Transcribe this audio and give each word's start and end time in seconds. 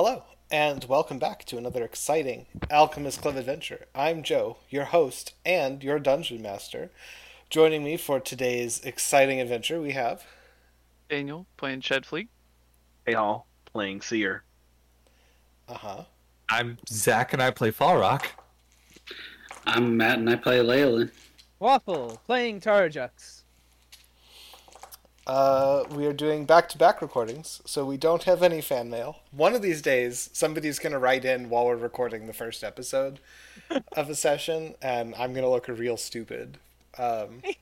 Hello, 0.00 0.22
and 0.48 0.84
welcome 0.84 1.18
back 1.18 1.44
to 1.46 1.58
another 1.58 1.82
exciting 1.82 2.46
Alchemist 2.70 3.20
Club 3.20 3.34
adventure. 3.34 3.86
I'm 3.96 4.22
Joe, 4.22 4.58
your 4.70 4.84
host 4.84 5.34
and 5.44 5.82
your 5.82 5.98
dungeon 5.98 6.40
master. 6.40 6.92
Joining 7.50 7.82
me 7.82 7.96
for 7.96 8.20
today's 8.20 8.80
exciting 8.84 9.40
adventure, 9.40 9.80
we 9.80 9.90
have. 9.90 10.24
Daniel 11.10 11.46
playing 11.56 11.80
Shedfleet. 11.80 12.28
Hey 13.06 13.14
all, 13.14 13.48
playing 13.64 14.00
Seer. 14.00 14.44
Uh 15.68 15.74
huh. 15.74 16.04
I'm 16.48 16.78
Zach 16.88 17.32
and 17.32 17.42
I 17.42 17.50
play 17.50 17.72
Farok. 17.72 18.26
I'm 19.66 19.96
Matt 19.96 20.20
and 20.20 20.30
I 20.30 20.36
play 20.36 20.60
Leyland. 20.62 21.10
Waffle 21.58 22.20
playing 22.24 22.60
Tarjux. 22.60 23.37
Uh, 25.28 25.84
we 25.90 26.06
are 26.06 26.12
doing 26.14 26.46
back 26.46 26.68
to 26.70 26.78
back 26.78 27.02
recordings, 27.02 27.60
so 27.66 27.84
we 27.84 27.98
don't 27.98 28.22
have 28.22 28.42
any 28.42 28.62
fan 28.62 28.88
mail. 28.88 29.18
One 29.30 29.54
of 29.54 29.60
these 29.60 29.82
days, 29.82 30.30
somebody's 30.32 30.78
going 30.78 30.92
to 30.94 30.98
write 30.98 31.24
in 31.26 31.50
while 31.50 31.66
we're 31.66 31.76
recording 31.76 32.26
the 32.26 32.32
first 32.32 32.64
episode 32.64 33.20
of 33.92 34.08
a 34.08 34.14
session, 34.14 34.74
and 34.80 35.14
I'm 35.16 35.32
going 35.34 35.42
to 35.44 35.50
look 35.50 35.68
real 35.68 35.96
stupid. 35.96 36.58
Um, 36.98 37.42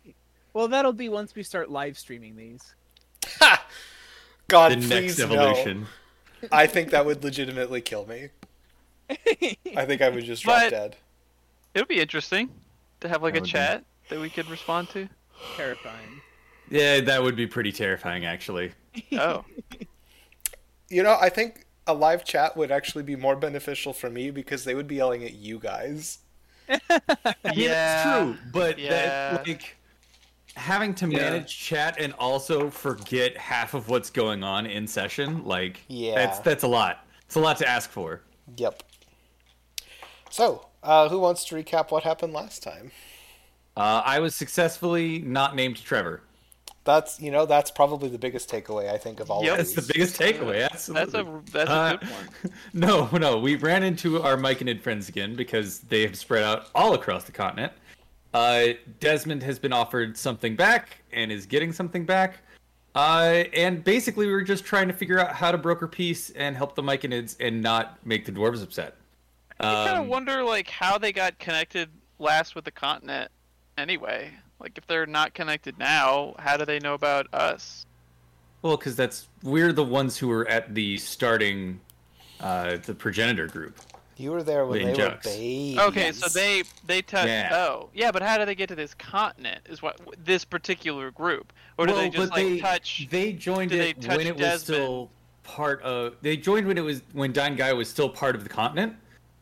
Well, 0.52 0.69
that'll 0.69 0.95
be 0.95 1.11
once 1.11 1.34
we 1.34 1.42
start 1.42 1.70
live 1.70 1.98
streaming 1.98 2.34
these. 2.37 2.75
ha! 3.41 3.62
God, 4.48 4.73
The 4.73 4.77
please 4.77 5.19
next 5.19 5.20
evolution. 5.20 5.87
no. 6.41 6.48
I 6.51 6.67
think 6.67 6.92
that 6.92 7.05
would 7.05 7.23
legitimately 7.23 7.83
kill 7.83 8.06
me. 8.06 8.28
I 9.11 9.84
think 9.84 10.01
I 10.01 10.09
would 10.09 10.25
just 10.25 10.45
drop 10.45 10.62
But- 10.62 10.70
dead. 10.70 10.97
It 11.75 11.80
would 11.80 11.89
be 11.89 12.01
interesting 12.01 12.48
to 13.01 13.09
have 13.11 13.23
like 13.23 13.34
That 13.34 13.41
a 13.41 13.42
would 13.42 13.47
be- 13.48 13.51
chat 13.51 13.84
that 14.09 14.19
we 14.19 14.30
could 14.30 14.48
respond 14.48 14.89
to. 14.91 15.11
Terrifying. 15.59 16.23
Yeah, 16.70 17.01
that 17.01 17.23
would 17.23 17.37
be 17.37 17.47
pretty 17.47 17.73
terrifying, 17.73 18.25
actually. 18.25 18.73
Oh, 19.12 19.45
You 20.89 21.02
know, 21.02 21.16
I 21.20 21.30
think 21.30 21.66
a 21.89 21.95
live 21.95 22.25
chat 22.25 22.56
would 22.56 22.70
actually 22.70 23.02
be 23.02 23.16
more 23.16 23.34
beneficial 23.34 23.92
for 23.92 24.09
me 24.09 24.30
because 24.30 24.65
they 24.65 24.75
would 24.75 24.87
be 24.87 24.97
yelling 24.97 25.25
at 25.25 25.34
you 25.34 25.59
guys. 25.59 26.19
I 26.69 26.78
Yeah, 27.55 28.25
it's 28.25 28.37
true, 28.42 28.50
but 28.53 28.78
yeah. 28.78 28.91
that 28.91 29.48
like 29.48 29.77
having 30.55 30.94
to 30.97 31.09
Yeah. 31.09 31.19
manage 31.19 31.59
chat 31.59 31.97
and 32.00 32.12
also 32.14 32.70
forget 32.70 33.37
half 33.37 33.75
of 33.75 33.89
what's 33.89 34.11
going 34.11 34.44
on 34.44 34.67
in 34.67 34.87
session, 34.87 35.44
like 35.44 35.81
Yeah. 35.89 36.14
that's 36.14 36.39
that's 36.41 36.62
a 36.62 36.69
lot. 36.69 37.05
It's 37.27 37.34
a 37.37 37.41
lot 37.41 37.56
to 37.59 37.69
ask 37.69 37.91
for. 37.91 38.22
Yep. 38.56 38.83
So, 40.31 40.69
uh, 40.84 41.09
who 41.09 41.19
wants 41.19 41.44
to 41.47 41.56
recap 41.56 41.91
what 41.91 42.05
happened 42.05 42.33
last 42.33 42.62
time? 42.62 42.92
Uh, 43.77 44.03
I 44.05 44.20
was 44.20 44.34
successfully 44.37 45.19
not 45.19 45.55
named 45.56 45.83
Trevor. 45.83 46.22
That's 46.87 47.20
you 47.20 47.31
know 47.31 47.45
that's 47.45 47.70
probably 47.70 48.09
the 48.09 48.19
biggest 48.19 48.48
takeaway 48.51 48.91
I 48.91 48.97
think 48.97 49.20
of 49.20 49.31
all 49.31 49.42
Yep. 49.45 49.53
of 49.53 49.59
That's 49.59 49.75
the 49.87 49.92
biggest 49.92 50.19
takeaway. 50.19 50.65
Absolutely. 50.70 51.12
that's 51.12 51.28
a 51.28 51.53
that's 51.53 51.70
a 51.70 51.73
Uh, 51.73 51.97
good 51.97 52.09
one. 52.11 52.53
No, 52.73 53.09
no, 53.12 53.39
we 53.39 53.56
ran 53.56 53.83
into 53.83 54.23
our 54.23 54.37
Myconid 54.37 54.81
friends 54.81 55.09
again 55.09 55.34
because 55.37 55.81
they 55.81 56.03
have 56.03 56.17
spread 56.17 56.45
out 56.45 56.69
all 56.75 56.95
across 56.95 57.25
the 57.25 57.33
continent. 57.33 57.73
Uh, 58.33 58.69
Desmond 59.01 59.43
has 59.43 59.59
been 59.59 59.73
offered 59.73 60.17
something 60.17 60.56
back 60.56 60.98
and 61.12 61.33
is 61.33 61.45
getting 61.47 61.73
something 61.73 62.05
back. 62.05 62.39
Uh, 62.95 63.45
and 63.53 63.83
basically, 63.84 64.27
we 64.27 64.33
were 64.33 64.43
just 64.43 64.65
trying 64.65 64.89
to 64.89 64.95
figure 64.95 65.19
out 65.19 65.33
how 65.33 65.50
to 65.50 65.59
broker 65.59 65.87
peace 65.87 66.31
and 66.31 66.56
help 66.56 66.75
the 66.75 66.83
Mike 66.83 67.05
and 67.05 67.62
not 67.62 67.98
make 68.06 68.25
the 68.25 68.33
dwarves 68.33 68.62
upset. 68.62 68.97
I 69.61 69.65
kind 69.87 69.97
of 69.98 70.03
Um, 70.05 70.09
wonder 70.09 70.43
like 70.43 70.69
how 70.69 70.97
they 70.98 71.12
got 71.12 71.39
connected 71.39 71.91
last 72.19 72.55
with 72.55 72.65
the 72.65 72.71
continent. 72.71 73.31
Anyway, 73.78 74.31
like 74.61 74.79
if 74.79 74.87
they're 74.87 75.07
not 75.07 75.35
connected 75.35 75.79
now, 75.79 76.35
how 76.39 76.57
do 76.57 76.65
they 76.65 76.79
know 76.79 76.95
about 76.95 77.33
us? 77.33 77.87
well, 78.67 78.77
because 78.77 78.97
that's 78.97 79.29
we're 79.43 79.73
the 79.73 79.85
ones 79.85 80.19
who 80.19 80.29
were 80.29 80.47
at 80.49 80.75
the 80.75 80.97
starting, 80.99 81.81
uh, 82.41 82.79
the 82.84 82.95
progenitor 82.95 83.47
group. 83.47 83.79
You 84.17 84.33
were 84.33 84.43
there 84.43 84.67
when 84.67 84.81
In 84.81 84.95
they 84.95 85.05
were 85.05 85.19
babies. 85.23 85.79
Okay, 85.79 86.12
so 86.12 86.29
they 86.29 86.65
they 86.87 87.03
touched. 87.03 87.29
Yeah. 87.29 87.51
Oh, 87.53 87.91
yeah, 87.95 88.11
but 88.11 88.23
how 88.23 88.39
do 88.39 88.45
they 88.45 88.55
get 88.55 88.69
to 88.71 88.75
this 88.75 88.95
continent? 88.95 89.61
Is 89.66 89.83
what 89.83 90.00
this 90.25 90.45
particular 90.45 91.11
group, 91.11 91.53
or 91.78 91.87
do 91.87 91.95
they 91.95 92.09
just 92.09 92.33
like 92.33 92.45
they, 92.45 92.59
touch? 92.59 93.06
They 93.11 93.33
joined 93.33 93.71
do 93.71 93.78
they 93.78 93.91
it 93.91 94.09
when 94.09 94.27
it 94.27 94.37
was 94.37 94.62
still 94.62 95.11
part 95.45 95.83
of. 95.83 96.16
They 96.22 96.37
joined 96.37 96.66
when 96.66 96.78
it 96.78 96.84
was 96.84 97.03
when 97.12 97.33
Daingaea 97.33 97.77
was 97.77 97.89
still 97.89 98.09
part 98.09 98.34
of 98.34 98.43
the 98.43 98.49
continent. 98.49 98.97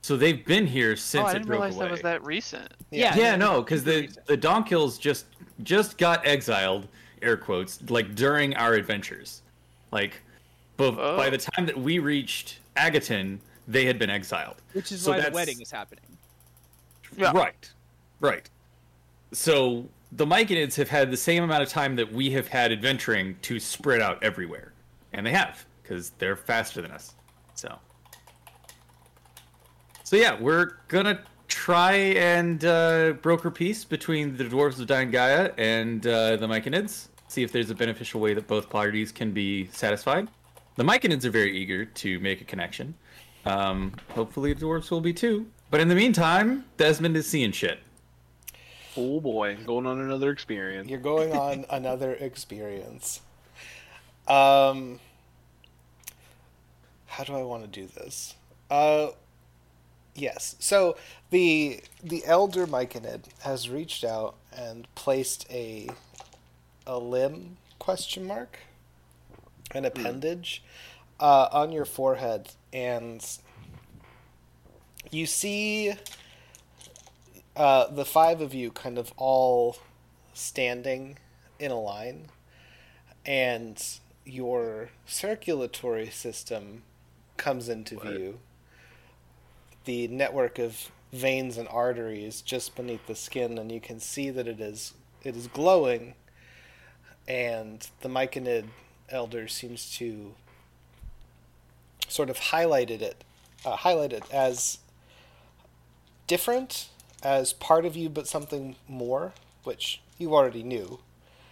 So 0.04 0.18
they've 0.18 0.44
been 0.44 0.66
here 0.66 0.96
since 0.96 1.24
oh, 1.24 1.26
I 1.28 1.32
didn't 1.32 1.46
broke 1.46 1.62
realize 1.62 1.76
away. 1.76 1.86
that 1.86 1.90
was 1.90 2.02
that 2.02 2.24
recent. 2.26 2.70
Yeah. 2.90 3.16
Yeah, 3.16 3.36
no, 3.36 3.62
because 3.62 3.84
the 3.84 4.02
recent. 4.02 4.26
the 4.26 4.36
Donkills 4.36 5.00
just 5.00 5.24
just 5.62 5.96
got 5.96 6.26
exiled, 6.26 6.88
air 7.22 7.38
quotes, 7.38 7.80
like 7.88 8.14
during 8.14 8.54
our 8.54 8.74
adventures. 8.74 9.40
Like, 9.92 10.20
but 10.76 10.98
Oh. 10.98 11.16
by 11.16 11.30
the 11.30 11.38
oh. 11.38 11.50
time 11.54 11.64
that 11.64 11.78
we 11.80 12.00
reached 12.00 12.58
Agaton, 12.76 13.40
they 13.66 13.86
had 13.86 13.98
been 13.98 14.10
exiled. 14.10 14.56
Which 14.74 14.92
is 14.92 15.00
So 15.00 15.12
why 15.12 15.20
the 15.20 15.30
wedding 15.30 15.58
is 15.62 15.70
happening. 15.70 16.04
Yeah. 17.16 17.32
Right, 17.32 17.72
right. 18.20 18.50
So 19.32 19.88
the 20.12 20.26
Myconids 20.26 20.74
have 20.74 20.90
had 20.90 21.10
the 21.10 21.16
same 21.16 21.44
amount 21.44 21.62
of 21.62 21.70
time 21.70 21.96
that 21.96 22.12
we 22.12 22.30
have 22.32 22.48
had 22.48 22.72
adventuring 22.72 23.38
to 23.40 23.58
spread 23.58 24.02
out 24.02 24.22
everywhere, 24.22 24.74
and 25.14 25.24
they 25.24 25.32
have 25.32 25.64
because 25.82 26.10
they're 26.18 26.36
faster 26.36 26.82
than 26.82 26.90
us. 26.90 27.14
So, 27.54 27.78
so 30.14 30.20
yeah, 30.20 30.40
we're 30.40 30.74
gonna 30.86 31.18
try 31.48 31.94
and 31.94 32.64
uh, 32.64 33.14
broker 33.20 33.50
peace 33.50 33.84
between 33.84 34.36
the 34.36 34.44
dwarves 34.44 34.78
of 34.78 34.86
Daingaea 34.86 35.52
and 35.58 36.06
uh, 36.06 36.36
the 36.36 36.46
Myconids. 36.46 37.08
See 37.26 37.42
if 37.42 37.50
there's 37.50 37.70
a 37.70 37.74
beneficial 37.74 38.20
way 38.20 38.32
that 38.32 38.46
both 38.46 38.70
parties 38.70 39.10
can 39.10 39.32
be 39.32 39.66
satisfied. 39.72 40.28
The 40.76 40.84
Myconids 40.84 41.24
are 41.24 41.30
very 41.30 41.58
eager 41.58 41.84
to 41.84 42.20
make 42.20 42.40
a 42.40 42.44
connection. 42.44 42.94
Um, 43.44 43.92
hopefully, 44.10 44.52
the 44.52 44.64
dwarves 44.64 44.88
will 44.88 45.00
be 45.00 45.12
too. 45.12 45.46
But 45.72 45.80
in 45.80 45.88
the 45.88 45.96
meantime, 45.96 46.64
Desmond 46.76 47.16
is 47.16 47.26
seeing 47.26 47.50
shit. 47.50 47.80
Oh 48.96 49.18
boy, 49.18 49.58
going 49.66 49.84
on 49.84 50.00
another 50.00 50.30
experience. 50.30 50.88
You're 50.88 51.00
going 51.00 51.32
on 51.32 51.64
another 51.70 52.12
experience. 52.12 53.20
Um, 54.28 55.00
how 57.06 57.24
do 57.24 57.34
I 57.34 57.42
want 57.42 57.64
to 57.64 57.68
do 57.68 57.88
this? 57.88 58.36
Uh, 58.70 59.08
yes. 60.14 60.56
So 60.58 60.96
the 61.30 61.80
the 62.02 62.24
elder 62.26 62.66
Myconid 62.66 63.24
has 63.40 63.68
reached 63.68 64.04
out 64.04 64.36
and 64.56 64.86
placed 64.94 65.46
a 65.50 65.88
a 66.86 66.98
limb 66.98 67.56
question 67.78 68.24
mark, 68.26 68.58
an 69.72 69.84
appendage, 69.84 70.62
uh, 71.20 71.48
on 71.52 71.72
your 71.72 71.84
forehead, 71.84 72.50
and 72.72 73.24
you 75.10 75.26
see 75.26 75.94
uh, 77.56 77.86
the 77.88 78.04
five 78.04 78.40
of 78.40 78.52
you 78.54 78.70
kind 78.70 78.98
of 78.98 79.12
all 79.16 79.76
standing 80.32 81.18
in 81.58 81.70
a 81.70 81.80
line, 81.80 82.28
and 83.24 83.82
your 84.24 84.90
circulatory 85.06 86.08
system 86.10 86.82
comes 87.36 87.68
into 87.68 87.96
view. 88.18 88.38
The 89.84 90.08
network 90.08 90.58
of 90.58 90.90
veins 91.12 91.58
and 91.58 91.68
arteries 91.68 92.42
just 92.42 92.74
beneath 92.74 93.06
the 93.06 93.14
skin, 93.14 93.58
and 93.58 93.70
you 93.70 93.80
can 93.80 94.00
see 94.00 94.30
that 94.30 94.48
it 94.48 94.60
is 94.60 94.94
it 95.22 95.36
is 95.36 95.46
glowing, 95.46 96.14
and 97.26 97.88
the 98.00 98.08
Myconid 98.08 98.66
elder 99.08 99.48
seems 99.48 99.90
to 99.96 100.34
sort 102.08 102.30
of 102.30 102.38
highlighted 102.38 103.00
it, 103.00 103.24
uh, 103.64 103.76
highlight 103.76 104.12
it 104.12 104.24
as 104.32 104.78
different 106.26 106.88
as 107.22 107.52
part 107.52 107.84
of 107.84 107.96
you, 107.96 108.08
but 108.08 108.28
something 108.28 108.76
more, 108.86 109.32
which 109.64 110.00
you 110.18 110.34
already 110.34 110.62
knew. 110.62 110.98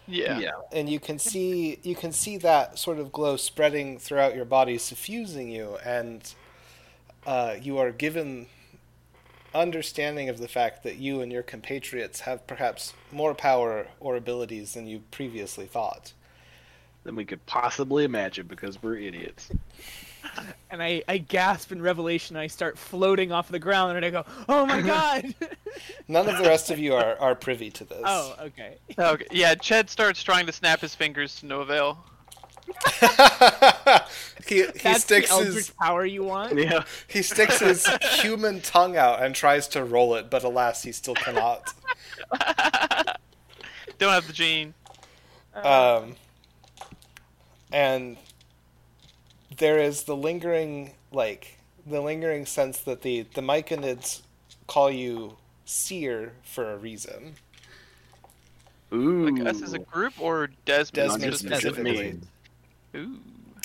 Yeah. 0.07 0.39
Yeah. 0.39 0.51
And 0.73 0.89
you 0.89 1.01
can 1.01 1.19
see 1.19 1.79
you 1.83 1.95
can 1.95 2.13
see 2.13 2.37
that 2.39 2.79
sort 2.79 2.99
of 2.99 3.13
glow 3.13 3.37
spreading 3.37 3.99
throughout 3.99 4.35
your 4.35 4.45
body, 4.45 4.77
suffusing 4.79 5.49
you, 5.49 5.79
and 5.85 6.35
uh, 7.27 7.55
you 7.61 7.79
are 7.79 7.91
given 7.91 8.47
understanding 9.55 10.29
of 10.29 10.39
the 10.39 10.49
fact 10.49 10.83
that 10.83 10.97
you 10.97 11.21
and 11.21 11.31
your 11.31 11.43
compatriots 11.43 12.21
have 12.21 12.47
perhaps 12.47 12.95
more 13.11 13.35
power 13.35 13.87
or 14.01 14.17
abilities 14.17 14.75
than 14.75 14.87
you 14.87 15.03
previously 15.11 15.67
thought. 15.67 16.13
Than 17.05 17.17
we 17.17 17.25
could 17.25 17.45
possibly 17.47 18.05
imagine 18.05 18.47
because 18.47 18.83
we're 18.83 18.97
idiots. 18.97 19.51
And 20.71 20.81
I, 20.81 21.03
I 21.09 21.19
gasp 21.19 21.73
in 21.73 21.83
revelation. 21.83 22.37
I 22.37 22.47
start 22.47 22.79
floating 22.79 23.33
off 23.33 23.49
the 23.49 23.59
ground, 23.59 23.97
and 23.97 24.07
I 24.07 24.11
go, 24.11 24.25
"Oh 24.49 24.65
my 24.65 24.81
god!" 24.95 25.35
None 26.07 26.29
of 26.29 26.39
the 26.39 26.45
rest 26.45 26.71
of 26.71 26.79
you 26.79 26.95
are, 26.95 27.17
are 27.19 27.35
privy 27.35 27.71
to 27.73 27.85
this. 27.85 28.01
oh, 28.05 28.37
okay. 28.41 28.77
Okay. 28.97 29.27
Yeah. 29.33 29.57
Chad 29.57 29.91
starts 29.91 30.23
trying 30.23 30.47
to 30.47 30.53
snap 30.53 30.81
his 30.81 30.95
fingers 30.95 31.41
to 31.41 31.47
no 31.47 31.61
avail. 31.61 31.99
he 34.47 34.57
he 34.57 34.67
That's 34.83 35.05
sticks 35.05 35.29
the 35.29 35.35
eldritch 35.35 35.55
his 35.55 35.71
power 35.71 36.05
you 36.05 36.25
want. 36.25 36.57
Yeah. 36.59 36.85
he 37.09 37.23
sticks 37.23 37.61
his 37.61 37.87
human 38.21 38.61
tongue 38.61 38.97
out 38.97 39.23
and 39.23 39.35
tries 39.35 39.69
to 39.69 39.85
roll 39.85 40.15
it, 40.15 40.31
but 40.31 40.45
alas, 40.45 40.83
he 40.83 40.93
still 40.93 41.15
cannot. 41.15 41.73
Don't 43.99 44.13
have 44.13 44.27
the 44.27 44.33
gene. 44.33 44.75
Um, 45.55 46.17
and 47.73 48.17
there 49.59 49.79
is 49.79 50.05
the 50.05 50.17
lingering 50.17 50.95
like 51.13 51.59
the 51.87 52.01
lingering 52.01 52.47
sense 52.47 52.79
that 52.81 53.03
the 53.03 53.27
the 53.35 53.43
Myconids 53.43 54.23
call 54.67 54.91
you 54.91 55.37
seer 55.65 56.33
for 56.43 56.73
a 56.73 56.77
reason. 56.77 57.35
Ooh. 58.93 59.31
Like 59.31 59.47
us 59.47 59.63
as 59.63 59.73
a 59.73 59.79
group 59.79 60.15
or 60.21 60.51
Desmond? 60.65 60.95
Desmond 60.95 61.33
just 61.33 61.45
specifically. 61.45 62.21
Ooh. 62.95 63.19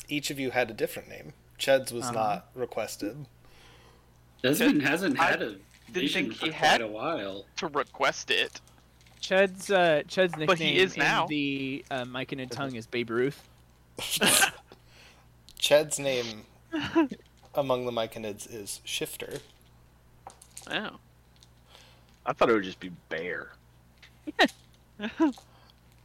Each 0.10 0.30
of 0.32 0.40
you 0.40 0.52
had 0.52 0.70
a 0.70 0.74
different 0.74 1.10
name. 1.10 1.34
Ched's 1.58 1.92
was 1.92 2.06
Uh-huh. 2.06 2.14
not 2.14 2.50
requested. 2.56 3.26
Desmond 4.44 4.84
hasn't 4.84 5.20
I 5.20 5.24
had 5.26 5.42
a 5.42 5.56
vision 5.92 6.26
think 6.26 6.36
for 6.38 6.46
he 6.46 6.52
quite 6.52 6.54
had- 6.70 6.82
a 6.82 6.88
while. 6.88 7.46
To 7.58 7.68
request 7.68 8.30
it. 8.32 8.62
Ched's 9.20 9.72
uh, 9.72 10.04
Ched's 10.08 10.34
nickname 10.34 10.48
But 10.48 10.60
he 10.60 10.78
is 10.78 10.94
in 10.94 11.00
now. 11.00 11.26
the 11.28 11.84
uh, 11.90 12.04
Myconid 12.06 12.52
tongue 12.52 12.76
is 12.76 12.86
Babe 12.86 13.10
Ruth. 13.10 13.48
Ched's 15.60 15.98
name 16.00 16.44
among 17.56 17.86
the 17.86 17.92
Myconids 17.92 18.48
is 18.54 18.80
Shifter. 18.84 19.40
Oh. 20.70 20.92
I 22.26 22.34
thought 22.34 22.50
it 22.50 22.54
would 22.54 22.64
just 22.64 22.80
be 22.80 22.92
bear. 23.10 23.54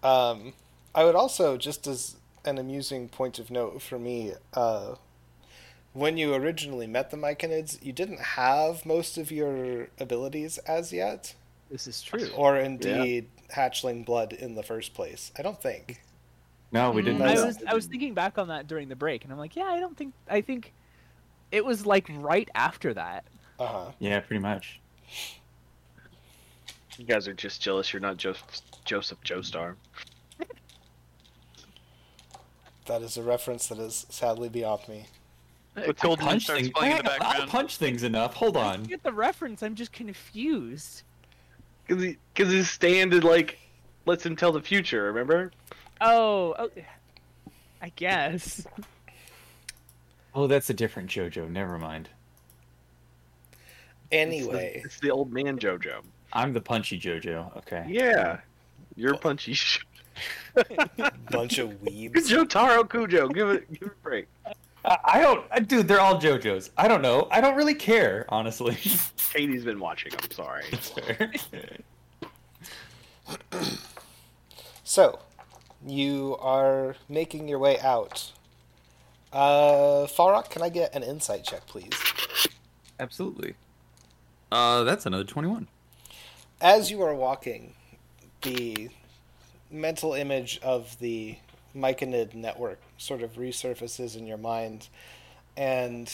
Um, 0.02 0.52
I 0.96 1.04
would 1.04 1.14
also, 1.14 1.56
just 1.56 1.86
as 1.86 2.16
an 2.44 2.58
amusing 2.58 3.08
point 3.08 3.38
of 3.38 3.50
note 3.50 3.82
for 3.82 3.98
me, 3.98 4.32
uh, 4.54 4.94
when 5.92 6.16
you 6.16 6.34
originally 6.34 6.86
met 6.86 7.10
the 7.10 7.16
Myconids, 7.16 7.82
you 7.84 7.92
didn't 7.92 8.20
have 8.20 8.86
most 8.86 9.18
of 9.18 9.30
your 9.30 9.88
abilities 10.00 10.58
as 10.58 10.92
yet, 10.92 11.34
This 11.70 11.86
is 11.86 12.02
true. 12.02 12.28
or 12.34 12.56
indeed 12.56 13.28
hatchling 13.54 14.04
blood 14.04 14.32
in 14.32 14.54
the 14.54 14.62
first 14.62 14.94
place. 14.94 15.30
I 15.38 15.42
don't 15.42 15.60
think. 15.60 16.02
No, 16.72 16.90
we 16.90 17.02
didn't. 17.02 17.20
Mm, 17.20 17.36
I 17.36 17.44
was 17.44 17.62
I 17.68 17.74
was 17.74 17.84
thinking 17.86 18.14
back 18.14 18.38
on 18.38 18.48
that 18.48 18.66
during 18.66 18.88
the 18.88 18.96
break, 18.96 19.24
and 19.24 19.32
I'm 19.32 19.38
like, 19.38 19.54
yeah, 19.56 19.64
I 19.64 19.78
don't 19.78 19.94
think 19.96 20.14
I 20.28 20.40
think 20.40 20.72
it 21.50 21.62
was 21.64 21.84
like 21.84 22.06
right 22.16 22.48
after 22.54 22.94
that. 22.94 23.24
Uh 23.58 23.66
huh. 23.66 23.90
Yeah, 23.98 24.20
pretty 24.20 24.40
much. 24.40 24.80
You 26.96 27.04
guys 27.04 27.28
are 27.28 27.34
just 27.34 27.60
jealous 27.60 27.92
you're 27.92 28.00
not 28.00 28.16
Joseph, 28.16 28.62
Joseph 28.84 29.18
Joestar. 29.22 29.74
That 32.86 33.02
is 33.02 33.16
a 33.16 33.22
reference 33.22 33.68
that 33.68 33.78
is 33.78 34.06
sadly 34.10 34.48
beyond 34.48 34.88
me. 34.88 35.06
Golden 36.00 36.26
punch 36.26 36.44
starts 36.44 36.62
things. 36.62 36.72
playing 36.74 36.98
in 36.98 37.04
the 37.04 37.24
I- 37.24 37.42
I 37.42 37.46
punch 37.46 37.76
things 37.76 38.02
enough. 38.02 38.34
Hold 38.34 38.56
on. 38.56 38.82
I 38.82 38.86
get 38.86 39.02
the 39.02 39.12
reference. 39.12 39.62
I'm 39.62 39.74
just 39.74 39.92
confused. 39.92 41.02
Because 41.86 42.02
he, 42.02 42.18
cause 42.34 42.48
his 42.48 42.70
stand 42.70 43.14
is 43.14 43.24
like, 43.24 43.58
lets 44.04 44.24
him 44.24 44.36
tell 44.36 44.52
the 44.52 44.60
future, 44.60 45.04
remember? 45.04 45.50
Oh, 46.00 46.54
oh 46.58 46.70
I 47.80 47.90
guess. 47.96 48.66
Oh, 50.34 50.46
that's 50.46 50.70
a 50.70 50.74
different 50.74 51.10
JoJo. 51.10 51.50
Never 51.50 51.78
mind. 51.78 52.08
Anyway, 54.10 54.82
It's 54.84 55.00
the 55.00 55.10
old 55.10 55.32
man 55.32 55.58
JoJo. 55.58 56.02
I'm 56.32 56.52
the 56.52 56.60
punchy 56.60 56.98
JoJo. 57.00 57.56
Okay. 57.58 57.84
Yeah. 57.88 58.40
You're 58.94 59.16
punchy. 59.16 59.56
bunch 61.30 61.58
of 61.58 61.70
You're 61.82 62.10
weebs. 62.10 62.28
Jotaro 62.28 62.84
Kujo. 62.88 63.32
Give 63.32 63.50
it, 63.50 63.72
give 63.72 63.82
it 63.88 63.92
a 63.92 64.02
break. 64.02 64.26
I, 64.84 64.98
I 65.04 65.20
don't, 65.20 65.44
uh, 65.50 65.60
dude. 65.60 65.88
They're 65.88 66.00
all 66.00 66.20
JoJos. 66.20 66.70
I 66.76 66.88
don't 66.88 67.02
know. 67.02 67.28
I 67.30 67.40
don't 67.40 67.56
really 67.56 67.74
care, 67.74 68.26
honestly. 68.28 68.76
Katie's 69.32 69.64
been 69.64 69.80
watching. 69.80 70.12
I'm 70.20 70.30
sorry. 70.30 70.64
It's 70.72 70.88
fair. 70.90 71.32
So, 74.84 75.20
you 75.86 76.36
are 76.40 76.96
making 77.08 77.48
your 77.48 77.58
way 77.58 77.78
out. 77.80 78.32
Uh, 79.32 80.06
Farok, 80.06 80.50
can 80.50 80.60
I 80.60 80.68
get 80.68 80.94
an 80.94 81.02
insight 81.02 81.44
check, 81.44 81.66
please? 81.66 81.88
Absolutely. 83.00 83.54
Uh, 84.50 84.82
that's 84.84 85.06
another 85.06 85.24
twenty-one. 85.24 85.68
As 86.60 86.90
you 86.90 87.00
are 87.00 87.14
walking, 87.14 87.72
the 88.42 88.90
mental 89.72 90.12
image 90.14 90.60
of 90.62 90.98
the 91.00 91.36
Myconid 91.74 92.34
network 92.34 92.80
sort 92.98 93.22
of 93.22 93.32
resurfaces 93.34 94.16
in 94.16 94.26
your 94.26 94.36
mind, 94.36 94.88
and 95.56 96.12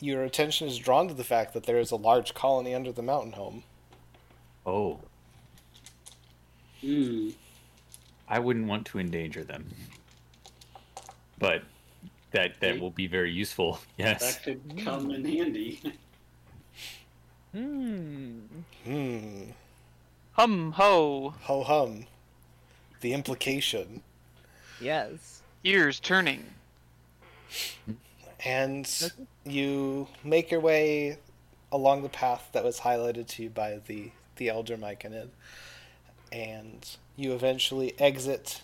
your 0.00 0.22
attention 0.24 0.68
is 0.68 0.78
drawn 0.78 1.08
to 1.08 1.14
the 1.14 1.24
fact 1.24 1.54
that 1.54 1.64
there 1.64 1.78
is 1.78 1.90
a 1.90 1.96
large 1.96 2.34
colony 2.34 2.74
under 2.74 2.92
the 2.92 3.02
mountain 3.02 3.32
home. 3.32 3.62
Oh, 4.64 5.00
Hmm. 6.82 7.30
I 8.28 8.38
wouldn't 8.38 8.66
want 8.66 8.86
to 8.88 8.98
endanger 8.98 9.42
them, 9.42 9.66
but 11.38 11.62
that 12.32 12.60
that 12.60 12.78
will 12.78 12.90
be 12.90 13.06
very 13.06 13.32
useful. 13.32 13.80
Yes. 13.96 14.36
That 14.36 14.44
could 14.44 14.84
come 14.84 15.10
in 15.10 15.24
handy. 15.24 15.80
Hmm. 17.52 18.40
Hmm. 18.84 19.42
Hum 20.32 20.72
ho. 20.72 21.34
Ho 21.42 21.62
hum. 21.62 22.06
The 23.00 23.12
implication. 23.12 24.02
Yes. 24.80 25.42
Ears 25.64 26.00
turning. 26.00 26.44
And 28.44 29.12
you 29.44 30.08
make 30.22 30.50
your 30.50 30.60
way 30.60 31.18
along 31.72 32.02
the 32.02 32.08
path 32.08 32.48
that 32.52 32.64
was 32.64 32.80
highlighted 32.80 33.26
to 33.28 33.44
you 33.44 33.50
by 33.50 33.80
the, 33.86 34.10
the 34.36 34.48
Elder 34.48 34.76
Myconid. 34.76 35.28
And 36.32 36.88
you 37.16 37.32
eventually 37.32 37.94
exit 37.98 38.60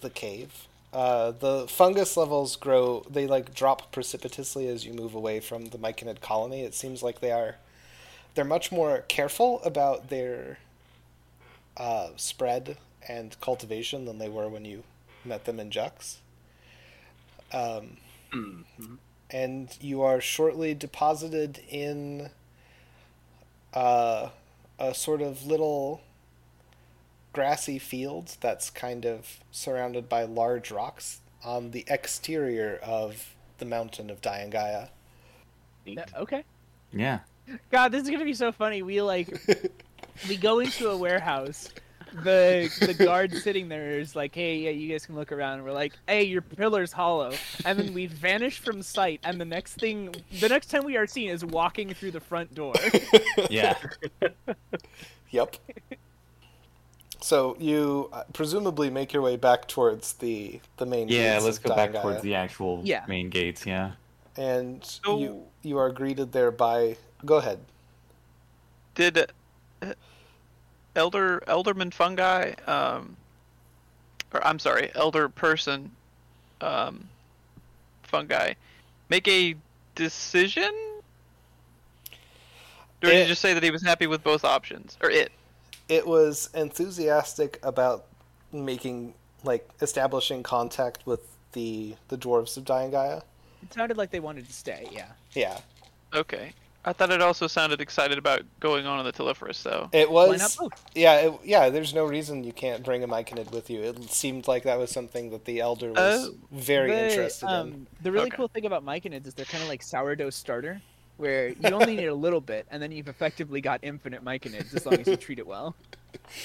the 0.00 0.10
cave. 0.10 0.66
Uh, 0.92 1.32
the 1.32 1.66
fungus 1.68 2.16
levels 2.16 2.56
grow, 2.56 3.04
they 3.10 3.26
like 3.26 3.54
drop 3.54 3.92
precipitously 3.92 4.68
as 4.68 4.86
you 4.86 4.92
move 4.92 5.14
away 5.14 5.40
from 5.40 5.66
the 5.66 5.78
Myconid 5.78 6.20
colony. 6.20 6.62
It 6.62 6.74
seems 6.74 7.02
like 7.02 7.20
they 7.20 7.32
are, 7.32 7.56
they're 8.34 8.44
much 8.44 8.72
more 8.72 9.04
careful 9.08 9.60
about 9.64 10.08
their 10.08 10.58
uh, 11.76 12.08
spread 12.16 12.78
and 13.08 13.40
cultivation 13.40 14.04
than 14.04 14.18
they 14.18 14.28
were 14.28 14.48
when 14.48 14.64
you 14.64 14.84
met 15.24 15.44
them 15.44 15.58
in 15.58 15.70
Jux. 15.70 16.16
Um, 17.52 17.96
and 19.30 19.76
you 19.80 20.02
are 20.02 20.20
shortly 20.20 20.74
deposited 20.74 21.60
in 21.68 22.30
uh, 23.74 24.28
a 24.78 24.94
sort 24.94 25.22
of 25.22 25.46
little 25.46 26.02
grassy 27.32 27.78
field 27.78 28.36
that's 28.40 28.70
kind 28.70 29.04
of 29.04 29.38
surrounded 29.50 30.08
by 30.08 30.24
large 30.24 30.70
rocks 30.70 31.20
on 31.44 31.70
the 31.70 31.84
exterior 31.86 32.78
of 32.82 33.34
the 33.58 33.64
mountain 33.64 34.10
of 34.10 34.20
Daingaea. 34.20 34.88
Okay. 36.16 36.44
Yeah. 36.92 37.20
God, 37.70 37.92
this 37.92 38.02
is 38.02 38.10
gonna 38.10 38.24
be 38.24 38.34
so 38.34 38.52
funny. 38.52 38.82
We 38.82 39.00
like 39.00 39.28
we 40.28 40.36
go 40.36 40.58
into 40.58 40.90
a 40.90 40.96
warehouse. 40.96 41.70
The 42.12 42.70
the 42.80 42.94
guard 42.94 43.32
sitting 43.34 43.68
there 43.68 43.98
is 43.98 44.16
like, 44.16 44.34
"Hey, 44.34 44.56
yeah, 44.58 44.70
you 44.70 44.88
guys 44.90 45.06
can 45.06 45.14
look 45.14 45.30
around." 45.32 45.54
And 45.58 45.64
we're 45.64 45.72
like, 45.72 45.92
"Hey, 46.06 46.24
your 46.24 46.42
pillar's 46.42 46.92
hollow," 46.92 47.32
and 47.64 47.78
then 47.78 47.92
we 47.94 48.06
vanish 48.06 48.58
from 48.58 48.82
sight. 48.82 49.20
And 49.24 49.40
the 49.40 49.44
next 49.44 49.74
thing, 49.74 50.14
the 50.40 50.48
next 50.48 50.68
time 50.70 50.84
we 50.84 50.96
are 50.96 51.06
seen 51.06 51.30
is 51.30 51.44
walking 51.44 51.92
through 51.94 52.12
the 52.12 52.20
front 52.20 52.54
door. 52.54 52.74
Yeah. 53.50 53.76
Yep. 55.30 55.56
So 57.20 57.56
you 57.58 58.08
uh, 58.12 58.22
presumably 58.32 58.90
make 58.90 59.12
your 59.12 59.22
way 59.22 59.36
back 59.36 59.68
towards 59.68 60.14
the 60.14 60.60
the 60.78 60.86
main. 60.86 61.08
Yeah. 61.08 61.34
gates 61.34 61.44
Let's 61.44 61.56
of 61.58 61.64
go 61.64 61.76
back 61.76 61.90
Daingaea. 61.92 62.02
towards 62.02 62.22
the 62.22 62.34
actual 62.34 62.80
Yeah. 62.84 63.04
main 63.08 63.28
gates. 63.28 63.66
Yeah. 63.66 63.92
and 64.36 64.84
So- 64.84 65.18
you 65.18 65.42
you 65.62 65.78
are 65.78 65.90
greeted 65.90 66.32
there 66.32 66.50
by. 66.50 66.96
Go 67.26 67.36
ahead. 67.36 67.58
Did 68.94 69.18
uh, 69.82 69.92
elder 70.98 71.40
elderman 71.46 71.92
fungi 71.94 72.52
um 72.66 73.16
or 74.34 74.44
I'm 74.46 74.58
sorry, 74.58 74.90
elder 74.94 75.28
person 75.30 75.90
um 76.60 77.08
fungi 78.02 78.54
make 79.08 79.26
a 79.28 79.54
decision? 79.94 80.70
Or 83.02 83.08
did 83.08 83.14
It- 83.14 83.22
you 83.22 83.28
just 83.28 83.40
say 83.40 83.54
that 83.54 83.62
he 83.62 83.70
was 83.70 83.82
happy 83.82 84.06
with 84.06 84.22
both 84.22 84.44
options? 84.44 84.98
Or 85.00 85.08
it? 85.10 85.30
it 85.88 86.06
was 86.06 86.50
enthusiastic 86.52 87.58
about 87.62 88.04
making 88.52 89.14
like 89.44 89.66
establishing 89.80 90.42
contact 90.42 91.06
with 91.06 91.20
the 91.52 91.94
the 92.08 92.18
dwarves 92.18 92.56
of 92.58 92.64
Daingaea. 92.64 93.22
it 93.62 93.72
sounded 93.72 93.96
like 93.96 94.10
they 94.10 94.20
wanted 94.20 94.46
to 94.46 94.52
stay. 94.52 94.88
Yeah. 94.92 95.06
Yeah, 95.32 95.58
Okay. 96.14 96.52
I 96.88 96.92
thought 96.94 97.10
it 97.10 97.20
also 97.20 97.46
sounded 97.46 97.82
excited 97.82 98.16
about 98.16 98.44
going 98.60 98.86
on 98.86 98.98
in 98.98 99.04
the 99.04 99.12
Telephorus 99.12 99.62
though. 99.62 99.90
it 99.92 100.10
Why 100.10 100.26
was. 100.28 100.40
not 100.40 100.56
both? 100.70 100.84
Yeah, 100.94 101.16
it, 101.16 101.34
yeah. 101.44 101.68
There's 101.68 101.92
no 101.92 102.06
reason 102.06 102.44
you 102.44 102.52
can't 102.54 102.82
bring 102.82 103.04
a 103.04 103.08
Myconid 103.08 103.52
with 103.52 103.68
you. 103.68 103.82
It 103.82 104.10
seemed 104.10 104.48
like 104.48 104.62
that 104.62 104.78
was 104.78 104.90
something 104.90 105.28
that 105.30 105.44
the 105.44 105.60
elder 105.60 105.92
was 105.92 106.28
Oh. 106.30 106.34
very 106.50 106.90
the, 106.90 107.10
interested 107.10 107.44
in. 107.46 107.52
um, 107.52 107.86
The 108.02 108.10
really 108.10 108.28
Okay. 108.28 108.36
cool 108.38 108.48
thing 108.48 108.64
about 108.64 108.86
Myconids 108.86 109.26
is 109.26 109.34
they're 109.34 109.44
kind 109.44 109.62
of 109.62 109.68
like 109.68 109.82
sourdough 109.82 110.30
starter, 110.30 110.80
where 111.18 111.48
you 111.50 111.56
only 111.70 111.94
need 111.94 112.06
a 112.06 112.14
little 112.26 112.40
bit, 112.40 112.66
and 112.70 112.82
then 112.82 112.90
you've 112.90 113.08
effectively 113.08 113.60
got 113.60 113.80
infinite 113.82 114.24
Myconids 114.24 114.74
as 114.74 114.86
long 114.86 114.94
as 114.98 115.06
you 115.06 115.16
treat 115.26 115.38
it 115.38 115.46
well. 115.46 115.76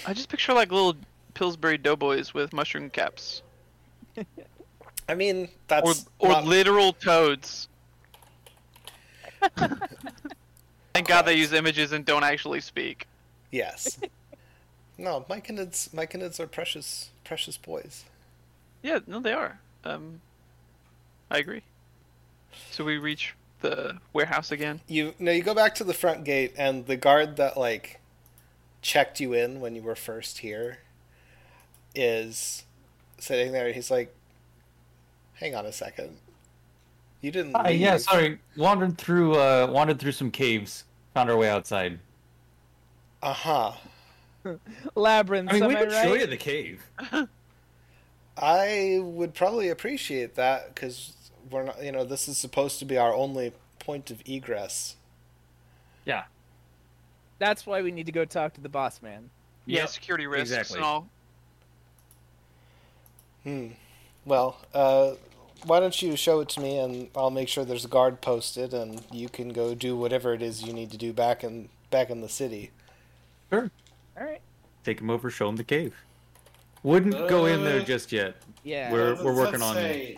I 0.06 0.14
just 0.14 0.28
picture 0.28 0.52
like 0.54 0.74
little 0.74 0.96
Pillsbury 1.36 1.78
doughboys 1.78 2.34
with 2.34 2.52
mushroom 2.52 2.90
caps. 2.90 3.44
I 5.08 5.16
mean, 5.16 5.46
or 5.46 5.50
that's 5.70 6.06
or 6.20 6.28
not- 6.30 6.46
literal 6.46 6.92
toads. 6.92 7.70
Thank 10.94 11.08
God 11.08 11.24
they 11.24 11.36
use 11.36 11.54
images 11.54 11.92
and 11.92 12.06
don't 12.06 12.24
actually 12.24 12.62
speak. 12.62 13.08
yes. 13.52 14.00
No, 14.96 15.26
myconids, 15.28 15.90
myconids 15.90 16.40
are 16.40 16.46
precious, 16.46 17.10
precious 17.24 17.58
boys. 17.58 18.06
Yeah, 18.84 19.00
no, 19.08 19.20
they 19.20 19.34
are. 19.34 19.60
Um, 19.84 20.22
I 21.32 21.40
agree. 21.40 21.64
So 22.70 22.84
we 22.84 23.00
reach 23.00 23.34
the 23.62 23.98
warehouse 24.14 24.52
again. 24.52 24.82
You 24.88 25.16
no, 25.18 25.32
you 25.32 25.42
go 25.42 25.56
back 25.56 25.74
to 25.76 25.84
the 25.84 25.96
front 25.96 26.24
gate, 26.26 26.54
and 26.60 26.86
the 26.86 26.96
guard 26.96 27.38
that 27.38 27.58
like 27.58 28.02
checked 28.84 29.20
you 29.20 29.34
in 29.34 29.60
when 29.62 29.74
you 29.76 29.82
were 29.82 29.96
first 29.96 30.38
here 30.38 30.78
is 31.96 32.64
sitting 33.18 33.52
there. 33.52 33.74
He's 33.74 33.90
like, 33.90 34.14
"Hang 35.36 35.56
on 35.56 35.66
a 35.66 35.74
second, 35.74 36.18
you 37.24 37.32
didn't." 37.32 37.56
Hi, 37.56 37.70
yeah, 37.72 37.98
sorry. 37.98 38.38
Wandered 38.56 39.00
through 39.00 39.36
uh 39.36 39.68
wandered 39.72 40.00
through 40.00 40.12
some 40.12 40.30
caves. 40.30 40.84
Found 41.16 41.32
our 41.32 41.38
way 41.38 41.50
outside. 41.50 42.00
Uh 43.24 43.34
huh. 43.34 43.72
Labyrinth, 44.96 45.50
I 45.50 45.54
mean, 45.54 45.68
we 45.68 45.76
I 45.76 45.80
could 45.80 45.92
show 45.92 46.12
right? 46.12 46.20
you 46.20 46.28
the 46.28 46.38
cave. 46.38 46.84
I 48.38 49.00
would 49.02 49.34
probably 49.34 49.70
appreciate 49.70 50.36
that 50.36 50.74
because 50.76 51.14
we're 51.50 51.64
not. 51.64 51.84
You 51.84 51.92
know, 51.92 52.04
this 52.04 52.28
is 52.28 52.38
supposed 52.38 52.80
to 52.80 52.86
be 52.86 52.98
our 52.98 53.14
only 53.14 53.54
point 53.80 54.12
of 54.12 54.22
egress. 54.26 54.96
Yeah. 56.06 56.24
That's 57.40 57.66
why 57.66 57.82
we 57.82 57.92
need 57.92 58.06
to 58.06 58.12
go 58.12 58.26
talk 58.26 58.54
to 58.54 58.62
the 58.62 58.70
boss 58.70 59.02
man. 59.02 59.30
Yeah, 59.66 59.82
Yep, 59.82 59.90
security 59.90 60.28
risks 60.28 60.50
exactly. 60.52 60.78
and 60.78 60.86
all. 60.86 61.10
Hmm. 63.44 63.68
Well, 64.26 64.58
uh, 64.74 65.14
why 65.66 65.80
don't 65.80 66.00
you 66.02 66.16
show 66.16 66.40
it 66.42 66.50
to 66.50 66.60
me, 66.62 66.78
and 66.78 67.10
I'll 67.16 67.30
make 67.32 67.48
sure 67.48 67.64
there's 67.66 67.86
a 67.86 67.90
guard 67.90 68.22
posted, 68.22 68.74
and 68.74 69.02
you 69.12 69.30
can 69.30 69.50
go 69.50 69.74
do 69.76 69.96
whatever 69.96 70.34
it 70.34 70.42
is 70.42 70.64
you 70.64 70.74
need 70.74 70.92
to 70.92 70.98
do 70.98 71.14
back 71.14 71.44
in 71.44 71.70
back 71.90 72.10
in 72.10 72.22
the 72.22 72.30
city. 72.30 72.72
Sure. 73.52 73.70
All 74.20 74.26
right. 74.26 74.42
Take 74.84 75.00
him 75.00 75.10
over, 75.10 75.30
show 75.30 75.48
him 75.48 75.56
the 75.58 75.64
cave. 75.64 75.94
Wouldn't 76.82 77.14
go 77.30 77.46
in 77.46 77.64
there 77.64 77.82
Uh, 77.82 77.84
just 77.84 78.12
yet. 78.12 78.36
Yeah. 78.64 78.92
We're- 78.92 79.10
Let's- 79.12 79.24
we're 79.24 79.36
working 79.36 79.62
on- 79.62 79.76
say- 79.76 80.18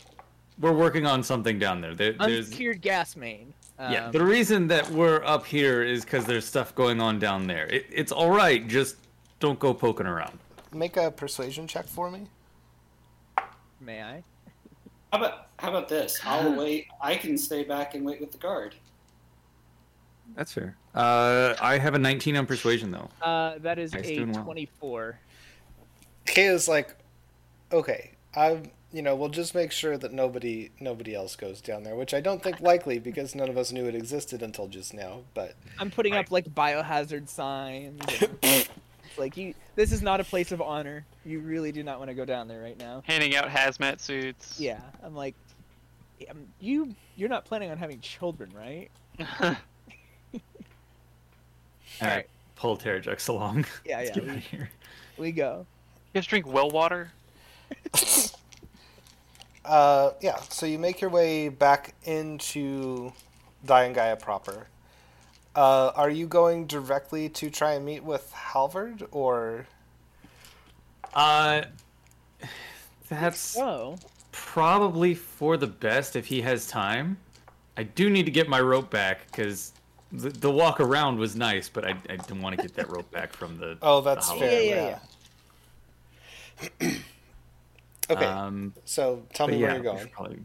We're 0.59 0.71
working 0.73 1.05
on 1.05 1.21
something 1.21 1.59
down 1.59 1.81
there. 1.81 1.93
there 1.93 2.13
there's 2.13 2.45
Unsecured 2.47 2.81
gas 2.81 3.15
main. 3.17 3.53
yeah. 3.77 4.05
Um, 4.05 4.11
The 4.13 4.23
reason 4.23 4.67
that 4.67 4.89
we're 4.89 5.21
up 5.25 5.45
here 5.45 5.83
is 5.83 6.05
because 6.05 6.23
there's 6.25 6.45
stuff 6.45 6.73
going 6.73 7.01
on 7.01 7.19
down 7.19 7.45
there. 7.45 7.67
It, 7.67 7.85
it's 7.91 8.11
all 8.13 8.31
right. 8.31 8.65
Just 8.65 8.95
don't 9.41 9.59
go 9.59 9.73
poking 9.73 10.07
around. 10.07 10.39
Make 10.71 10.95
a 10.95 11.11
persuasion 11.11 11.67
check 11.67 11.87
for 11.87 12.09
me. 12.09 12.27
May 13.81 14.01
I? 14.01 14.23
How 15.15 15.21
about 15.23 15.47
how 15.59 15.69
about 15.69 15.87
this? 15.87 16.19
I'll 16.25 16.57
wait. 16.57 16.87
I 16.99 17.15
can 17.15 17.37
stay 17.37 17.63
back 17.63 17.95
and 17.95 18.05
wait 18.05 18.19
with 18.19 18.33
the 18.33 18.37
guard. 18.37 18.75
That's 20.35 20.51
fair. 20.51 20.75
Uh, 20.93 21.55
I 21.61 21.77
have 21.77 21.93
a 21.93 21.99
19 21.99 22.35
on 22.35 22.45
persuasion 22.45 22.91
though. 22.91 23.07
Uh, 23.21 23.57
that 23.59 23.79
is 23.79 23.93
Nice, 23.93 24.07
a 24.09 24.15
doing 24.17 24.33
well. 24.33 24.43
24. 24.43 25.17
Kaya's 26.25 26.67
like, 26.67 26.97
okay, 27.71 28.11
I'm. 28.35 28.63
you 28.91 29.01
know, 29.01 29.15
we'll 29.15 29.29
just 29.29 29.55
make 29.55 29.71
sure 29.71 29.97
that 29.97 30.11
nobody 30.11 30.71
nobody 30.81 31.15
else 31.15 31.37
goes 31.37 31.61
down 31.61 31.83
there, 31.83 31.95
which 31.95 32.13
I 32.13 32.19
don't 32.19 32.43
think 32.43 32.59
likely 32.59 32.99
because 32.99 33.35
none 33.35 33.47
of 33.47 33.57
us 33.57 33.71
knew 33.71 33.85
it 33.85 33.95
existed 33.95 34.41
until 34.41 34.67
just 34.67 34.93
now. 34.93 35.21
But 35.33 35.55
I'm 35.79 35.91
putting 35.91 36.15
up 36.15 36.29
like 36.29 36.53
biohazard 36.53 37.29
signs. 37.29 38.01
and- 38.21 38.37
it's 38.43 38.69
like 39.17 39.37
you. 39.37 39.53
This 39.75 39.91
is 39.91 40.01
not 40.01 40.19
a 40.19 40.23
place 40.23 40.51
of 40.51 40.61
honor. 40.61 41.05
You 41.25 41.39
really 41.39 41.71
do 41.71 41.83
not 41.83 41.99
want 41.99 42.09
to 42.09 42.15
go 42.15 42.25
down 42.25 42.47
there 42.47 42.61
right 42.61 42.77
now. 42.77 43.03
Handing 43.05 43.35
out 43.35 43.47
hazmat 43.49 43.99
suits. 43.99 44.59
Yeah, 44.59 44.79
I'm 45.03 45.15
like, 45.15 45.35
um, 46.29 46.45
you. 46.59 46.95
You're 47.15 47.29
not 47.29 47.45
planning 47.45 47.71
on 47.71 47.77
having 47.77 47.99
children, 47.99 48.51
right? 48.55 48.89
All 52.01 52.07
right. 52.07 52.27
Pull 52.55 52.77
Terrajux 52.77 53.29
along. 53.29 53.65
Yeah, 53.85 53.97
Let's 54.03 54.09
yeah. 54.09 54.15
get 54.15 54.23
out 54.23 54.29
We, 54.31 54.37
of 54.37 54.43
here. 54.45 54.69
we 55.17 55.31
go. 55.31 55.65
You 56.13 56.19
guys 56.21 56.27
drink 56.27 56.47
well 56.47 56.69
water? 56.69 57.11
uh, 59.65 60.11
yeah, 60.21 60.37
so 60.49 60.65
you 60.65 60.79
make 60.79 61.01
your 61.01 61.09
way 61.09 61.49
back 61.49 61.93
into 62.03 63.11
Daingaea 63.65 64.19
proper. 64.19 64.67
Uh, 65.55 65.91
are 65.95 66.09
you 66.09 66.27
going 66.27 66.67
directly 66.67 67.29
to 67.29 67.49
try 67.49 67.73
and 67.73 67.85
meet 67.85 68.03
with 68.03 68.31
Halvard, 68.33 69.07
or 69.11 69.67
Uh, 71.13 71.63
that's 73.07 73.39
So, 73.39 73.95
probably 74.31 75.15
for 75.15 75.55
the 75.55 75.67
best 75.67 76.15
if 76.17 76.25
he 76.25 76.41
has 76.41 76.67
time. 76.67 77.17
I 77.77 77.83
do 77.83 78.09
need 78.09 78.25
to 78.25 78.31
get 78.31 78.49
my 78.49 78.59
rope 78.59 78.89
back 78.89 79.25
because 79.27 79.71
the, 80.11 80.29
the 80.29 80.51
walk 80.51 80.79
around 80.81 81.17
was 81.19 81.35
nice, 81.35 81.69
but 81.69 81.85
I, 81.85 81.91
I 82.09 82.15
didn't 82.17 82.41
want 82.41 82.55
to 82.57 82.61
get 82.61 82.73
that 82.75 82.89
rope 82.89 83.09
back 83.11 83.31
from 83.33 83.57
the. 83.57 83.77
oh, 83.81 84.01
that's 84.01 84.29
the 84.29 84.35
fair. 84.39 84.61
Yeah, 84.63 84.99
Yeah, 86.71 86.79
yeah, 86.81 86.97
okay, 88.09 88.25
Um, 88.25 88.73
so 88.85 89.23
tell 89.33 89.47
but 89.47 89.53
me 89.55 89.61
yeah, 89.61 89.67
where 89.67 89.75
you're 89.83 89.93
going. 89.93 90.07
probably- 90.09 90.39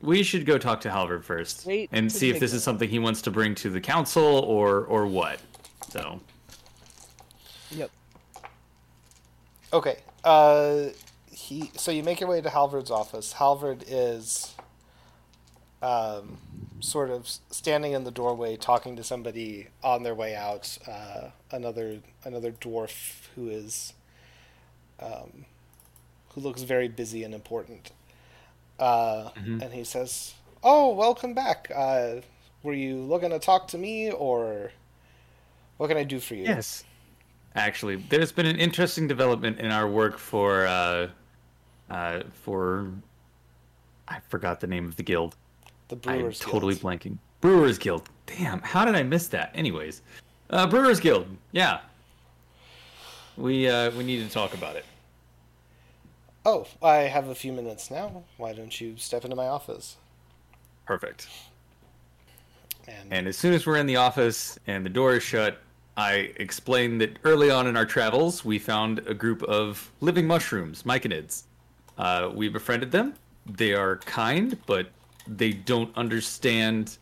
We 0.00 0.22
should 0.22 0.46
go 0.46 0.58
talk 0.58 0.80
to 0.82 0.90
Halvard 0.90 1.24
first 1.24 1.66
Wait 1.66 1.88
and 1.92 2.10
see 2.10 2.30
if 2.30 2.38
this 2.38 2.52
big 2.52 2.58
is 2.58 2.62
something 2.62 2.88
he 2.88 3.00
wants 3.00 3.22
to 3.22 3.30
bring 3.30 3.54
to 3.56 3.70
the 3.70 3.80
council 3.80 4.22
or 4.22 4.84
or 4.84 5.06
what. 5.06 5.40
So 5.90 6.20
yep. 7.70 7.90
Okay. 9.72 9.98
Uh, 10.24 10.86
he. 11.30 11.70
So 11.76 11.90
you 11.90 12.02
make 12.02 12.20
your 12.20 12.28
way 12.28 12.40
to 12.40 12.50
Halvard's 12.50 12.90
office. 12.90 13.34
Halvard 13.34 13.84
is, 13.86 14.54
um, 15.82 16.38
sort 16.80 17.10
of 17.10 17.28
standing 17.50 17.92
in 17.92 18.04
the 18.04 18.10
doorway, 18.10 18.56
talking 18.56 18.96
to 18.96 19.04
somebody 19.04 19.68
on 19.82 20.02
their 20.02 20.14
way 20.14 20.34
out. 20.34 20.78
Uh, 20.86 21.30
another 21.50 22.00
another 22.24 22.52
dwarf 22.52 23.28
who 23.34 23.48
is, 23.48 23.92
um, 25.00 25.44
who 26.30 26.40
looks 26.40 26.62
very 26.62 26.88
busy 26.88 27.24
and 27.24 27.34
important. 27.34 27.90
Uh, 28.78 29.30
Mhm. 29.36 29.62
and 29.62 29.72
he 29.72 29.82
says, 29.84 30.34
"Oh, 30.62 30.94
welcome 30.94 31.34
back. 31.34 31.70
Uh, 31.74 32.16
were 32.62 32.72
you 32.74 32.96
looking 32.96 33.30
to 33.30 33.38
talk 33.38 33.68
to 33.68 33.78
me, 33.78 34.10
or 34.10 34.70
what 35.78 35.88
can 35.88 35.96
I 35.96 36.04
do 36.04 36.20
for 36.20 36.34
you?" 36.34 36.44
yes, 36.44 36.84
actually, 37.56 37.96
there's 37.96 38.30
been 38.32 38.46
an 38.46 38.58
interesting 38.58 39.08
development 39.08 39.58
in 39.58 39.70
our 39.72 39.88
work 39.88 40.16
for 40.18 40.66
uh, 40.66 41.08
uh, 41.90 42.22
for 42.44 42.92
I 44.06 44.20
forgot 44.28 44.60
the 44.60 44.66
name 44.66 44.86
of 44.86 44.96
the 44.96 45.02
guild. 45.02 45.36
The 45.88 45.96
Brewers. 45.96 46.40
I'm 46.42 46.50
totally 46.50 46.74
Guild. 46.74 47.00
blanking. 47.00 47.18
Brewers 47.40 47.78
Guild. 47.78 48.08
Damn, 48.26 48.60
how 48.62 48.84
did 48.84 48.94
I 48.94 49.02
miss 49.02 49.26
that? 49.28 49.50
Anyways, 49.54 50.02
uh, 50.50 50.66
Brewers 50.66 51.00
Guild. 51.00 51.26
Yeah. 51.52 51.80
We 53.36 53.68
uh, 53.68 53.90
we 53.92 54.04
need 54.04 54.26
to 54.26 54.32
talk 54.32 54.54
about 54.54 54.76
it. 54.76 54.84
Oh, 56.50 56.66
I 56.82 56.94
have 57.00 57.28
a 57.28 57.34
few 57.34 57.52
minutes 57.52 57.90
now. 57.90 58.24
Why 58.38 58.54
don't 58.54 58.80
you 58.80 58.96
step 58.96 59.22
into 59.22 59.36
my 59.36 59.48
office? 59.48 59.98
Perfect. 60.86 61.28
And, 62.86 63.12
And 63.12 63.28
as 63.28 63.36
soon 63.36 63.52
as 63.52 63.66
we're 63.66 63.76
in 63.76 63.84
the 63.84 63.96
office 63.96 64.58
and 64.66 64.82
the 64.82 64.88
door 64.88 65.16
is 65.16 65.22
shut, 65.22 65.58
I 65.98 66.32
explain 66.36 66.96
that 66.98 67.18
early 67.22 67.50
on 67.50 67.66
in 67.66 67.76
our 67.76 67.84
travels, 67.84 68.46
we 68.46 68.58
found 68.58 69.00
a 69.00 69.12
group 69.12 69.42
of 69.42 69.92
living 70.00 70.26
mushrooms, 70.26 70.84
myconids. 70.84 71.42
Uh, 71.98 72.30
we 72.32 72.48
befriended 72.48 72.92
them. 72.92 73.12
They 73.44 73.74
are 73.74 73.98
kind, 73.98 74.56
but 74.64 74.88
they 75.26 75.52
don't 75.52 75.94
understand 75.98 76.96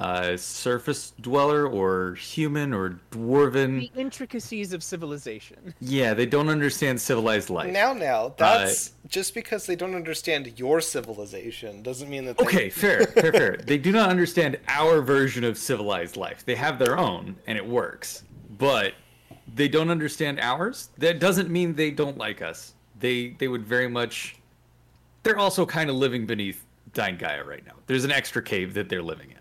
uh, 0.00 0.34
surface 0.34 1.12
dweller 1.20 1.66
or 1.66 2.14
human 2.14 2.72
or 2.72 2.98
dwarven. 3.10 3.80
The 3.92 4.00
intricacies 4.00 4.72
of 4.72 4.82
civilization. 4.82 5.74
Yeah, 5.80 6.14
they 6.14 6.24
don't 6.24 6.48
understand 6.48 6.98
civilized 7.00 7.50
life. 7.50 7.70
now, 7.70 7.92
now, 7.92 8.34
that's 8.38 8.92
just 9.08 9.34
because 9.34 9.66
they 9.66 9.76
don't 9.76 9.94
understand 9.94 10.58
your 10.58 10.80
civilization 10.80 11.82
doesn't 11.82 12.08
mean 12.08 12.24
that. 12.24 12.38
They, 12.38 12.44
Okay, 12.44 12.70
fair, 12.70 13.06
fair, 13.08 13.32
fair. 13.32 13.56
They 13.58 13.76
do 13.76 13.92
not 13.92 14.08
understand 14.08 14.58
our 14.68 15.02
version 15.02 15.44
of 15.44 15.58
civilized 15.58 16.16
life. 16.16 16.44
They 16.46 16.54
have 16.56 16.78
their 16.78 16.98
own, 16.98 17.36
and 17.46 17.58
it 17.58 17.66
works. 17.66 18.24
But 18.56 18.94
they 19.54 19.68
don't 19.68 19.90
understand 19.90 20.40
ours. 20.40 20.88
That 20.96 21.20
doesn't 21.20 21.50
mean 21.50 21.74
they 21.74 21.90
don't 21.90 22.16
like 22.16 22.40
us. 22.40 22.74
They 22.98 23.30
they 23.38 23.48
would 23.48 23.64
very 23.66 23.88
much. 23.88 24.36
They're 25.22 25.38
also 25.38 25.66
kind 25.66 25.90
of 25.90 25.96
living 25.96 26.24
beneath 26.24 26.64
Daingaea 26.94 27.44
right 27.44 27.64
now. 27.66 27.74
There's 27.86 28.04
an 28.04 28.12
extra 28.12 28.42
cave 28.42 28.72
that 28.74 28.88
they're 28.88 29.02
living 29.02 29.30
in. 29.30 29.36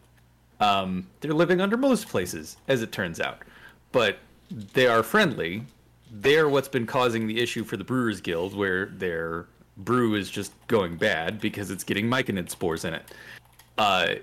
Um, 0.59 1.07
they're 1.21 1.33
living 1.33 1.61
under 1.61 1.77
most 1.77 2.07
places, 2.07 2.57
as 2.67 2.81
it 2.81 2.91
turns 2.91 3.19
out. 3.19 3.43
But 3.91 4.19
they 4.49 4.87
are 4.87 5.03
friendly. 5.03 5.63
They're 6.11 6.49
what's 6.49 6.67
been 6.67 6.85
causing 6.85 7.27
the 7.27 7.39
issue 7.39 7.63
for 7.63 7.77
the 7.77 7.83
Brewers 7.83 8.19
Guild, 8.21 8.55
where 8.55 8.87
their 8.87 9.45
brew 9.77 10.15
is 10.15 10.29
just 10.29 10.51
going 10.67 10.97
bad 10.97 11.39
because 11.39 11.71
it's 11.71 11.83
getting 11.83 12.07
myconid 12.07 12.49
spores 12.49 12.83
in 12.83 12.93
it. 12.93 13.03
Uh, 13.77 14.15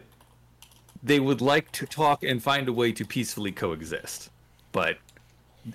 they 1.03 1.21
would 1.21 1.41
like 1.41 1.71
to 1.73 1.87
talk 1.87 2.23
and 2.23 2.43
find 2.43 2.69
a 2.69 2.73
way 2.73 2.93
to 2.93 3.05
peacefully 3.05 3.53
coexist. 3.53 4.31
But 4.73 4.99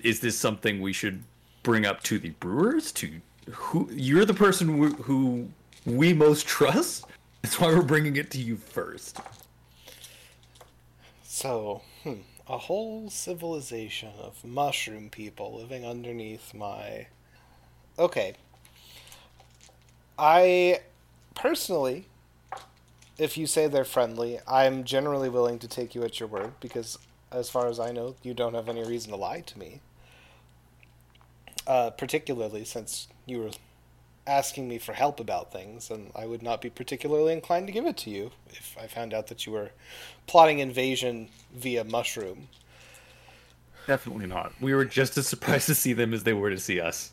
is 0.04 0.20
this 0.20 0.38
something 0.38 0.82
we 0.82 0.94
should 0.94 1.24
bring 1.64 1.86
up 1.86 2.04
to 2.04 2.20
the 2.20 2.30
brewers? 2.32 2.92
To 2.94 3.10
who? 3.50 3.90
You're 3.92 4.26
the 4.26 4.34
person 4.34 4.68
who, 4.68 4.90
who 4.94 5.50
we 5.86 6.14
most 6.14 6.46
trust. 6.46 7.06
That's 7.42 7.60
why 7.60 7.68
we're 7.74 7.82
bringing 7.82 8.18
it 8.18 8.30
to 8.32 8.38
you 8.38 8.56
first. 8.58 9.20
So, 11.42 11.82
hmm, 12.04 12.20
a 12.48 12.60
whole 12.60 13.10
civilization 13.10 14.12
of 14.22 14.46
mushroom 14.46 15.10
people 15.10 15.56
living 15.56 15.84
underneath 15.84 16.54
my. 16.54 17.08
Okay. 17.98 18.36
I 20.20 20.82
personally, 21.34 22.06
if 23.18 23.40
you 23.40 23.48
say 23.48 23.66
they're 23.66 23.84
friendly, 23.84 24.38
I'm 24.48 24.84
generally 24.84 25.30
willing 25.30 25.58
to 25.58 25.68
take 25.68 25.96
you 25.96 26.04
at 26.04 26.20
your 26.20 26.30
word 26.30 26.54
because, 26.60 27.00
as 27.32 27.50
far 27.50 27.68
as 27.68 27.80
I 27.80 27.92
know, 27.92 28.14
you 28.22 28.36
don't 28.36 28.54
have 28.54 28.70
any 28.70 28.84
reason 28.84 29.10
to 29.10 29.18
lie 29.18 29.42
to 29.42 29.58
me. 29.58 29.80
Uh, 31.66 31.90
particularly 31.90 32.66
since 32.66 33.08
you 33.26 33.40
were 33.40 33.52
asking 34.32 34.68
me 34.68 34.78
for 34.78 34.94
help 34.94 35.20
about 35.20 35.52
things, 35.52 35.90
and 35.92 36.12
I 36.16 36.26
would 36.26 36.42
not 36.42 36.62
be 36.62 36.70
particularly 36.70 37.34
inclined 37.34 37.68
to 37.68 37.74
give 37.74 37.86
it 37.86 37.98
to 37.98 38.10
you 38.10 38.32
if 38.50 38.78
I 38.82 38.88
found 38.88 39.14
out 39.14 39.28
that 39.28 39.46
you 39.46 39.52
were 39.52 39.72
plotting 40.26 40.60
invasion 40.60 41.30
via 41.54 41.84
mushroom. 41.84 42.48
Definitely 43.88 44.28
not. 44.28 44.54
We 44.62 44.74
were 44.74 44.86
just 44.86 45.18
as 45.18 45.28
surprised 45.28 45.68
to 45.68 45.76
see 45.76 45.94
them 45.94 46.14
as 46.14 46.24
they 46.24 46.34
were 46.34 46.50
to 46.50 46.60
see 46.60 46.80
us. 46.80 47.12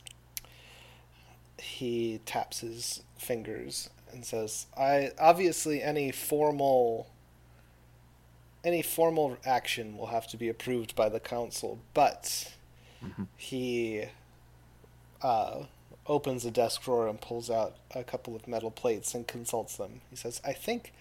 He 1.61 2.21
taps 2.25 2.61
his 2.61 3.03
fingers 3.17 3.91
and 4.13 4.25
says, 4.25 4.67
"I 4.77 5.11
obviously 5.19 5.83
any 5.83 6.13
formal 6.13 7.09
any 8.65 8.83
formal 8.83 9.39
action 9.45 9.97
will 9.97 10.09
have 10.09 10.27
to 10.29 10.37
be 10.37 10.49
approved 10.49 10.95
by 10.95 11.09
the 11.09 11.21
council, 11.21 11.81
but 11.95 12.53
he 13.37 14.05
uh, 15.23 15.65
opens 16.09 16.45
a 16.45 16.51
desk 16.51 16.83
drawer 16.83 17.07
and 17.07 17.21
pulls 17.21 17.51
out 17.51 17.77
a 17.95 18.03
couple 18.03 18.35
of 18.35 18.49
metal 18.49 18.71
plates 18.71 19.15
and 19.15 19.27
consults 19.27 19.77
them. 19.77 20.01
He 20.11 20.17
says, 20.17 20.41
I 20.45 20.53
think 20.55 20.93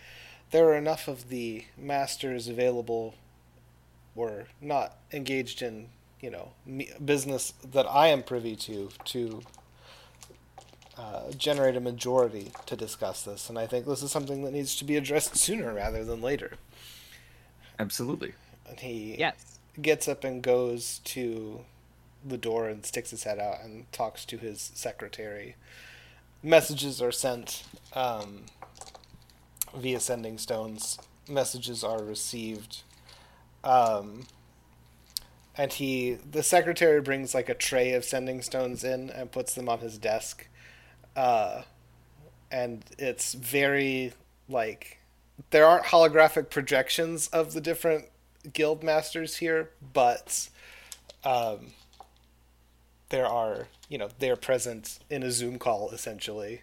there 0.52 0.68
are 0.70 0.76
enough 0.76 1.08
of 1.08 1.30
the 1.30 1.66
masters 1.78 2.48
available 2.48 3.16
or 4.16 4.46
not 4.62 4.98
engaged 5.14 5.62
in, 5.62 5.90
you 6.22 6.30
know, 6.30 6.50
me- 6.66 6.90
business 7.04 7.54
that 7.72 7.86
I 7.90 8.08
am 8.08 8.24
privy 8.24 8.56
to 8.58 8.90
to 9.06 9.42
uh, 10.98 11.32
generate 11.38 11.76
a 11.76 11.80
majority 11.80 12.52
to 12.66 12.76
discuss 12.76 13.22
this. 13.22 13.50
And 13.50 13.60
I 13.60 13.68
think 13.68 13.86
this 13.86 14.02
is 14.02 14.12
something 14.12 14.44
that 14.44 14.52
needs 14.52 14.76
to 14.78 14.84
be 14.84 14.96
addressed 14.98 15.36
sooner 15.38 15.74
rather 15.74 16.04
than 16.04 16.22
later. 16.22 16.54
Absolutely. 17.80 18.34
And 18.68 18.80
he 18.80 19.16
Yes. 19.18 19.60
gets 19.82 20.08
up 20.08 20.24
and 20.24 20.42
goes 20.42 21.00
to 21.06 21.62
the 22.26 22.38
door 22.38 22.68
and 22.68 22.86
sticks 22.86 23.12
his 23.12 23.24
head 23.24 23.40
out 23.40 23.62
and 23.64 23.92
talks 23.92 24.26
to 24.26 24.38
his 24.38 24.72
secretary. 24.74 25.56
Messages 26.44 27.02
are 27.02 27.12
sent 27.12 27.64
um, 27.94 28.46
via 29.76 30.00
sending 30.00 30.38
stones. 30.38 30.98
Messages 31.28 31.84
are 31.84 32.04
received. 32.04 32.84
Um, 33.64 34.28
and 35.58 35.74
he, 35.74 36.18
the 36.32 36.44
secretary 36.44 37.02
brings 37.02 37.34
like 37.34 37.50
a 37.50 37.56
tray 37.56 37.94
of 37.94 38.06
sending 38.06 38.42
stones 38.42 38.84
in 38.84 39.10
and 39.10 39.32
puts 39.32 39.56
them 39.56 39.68
on 39.68 39.80
his 39.80 39.98
desk. 39.98 40.48
Uh, 41.16 41.64
and 42.52 42.84
it's 42.98 43.34
very 43.34 44.14
like 44.48 45.00
there 45.50 45.66
aren't 45.66 45.86
holographic 45.86 46.50
projections 46.50 47.28
of 47.30 47.54
the 47.54 47.62
different 47.62 48.06
guild 48.54 48.84
masters 48.84 49.38
here, 49.38 49.72
but 49.94 50.50
um, 51.24 51.74
there 53.10 53.26
are 53.28 53.68
you 53.90 53.98
know 53.98 54.10
they're 54.20 54.36
present 54.36 55.00
in 55.10 55.24
a 55.24 55.32
Zoom 55.32 55.60
call 55.60 55.90
essentially, 55.92 56.62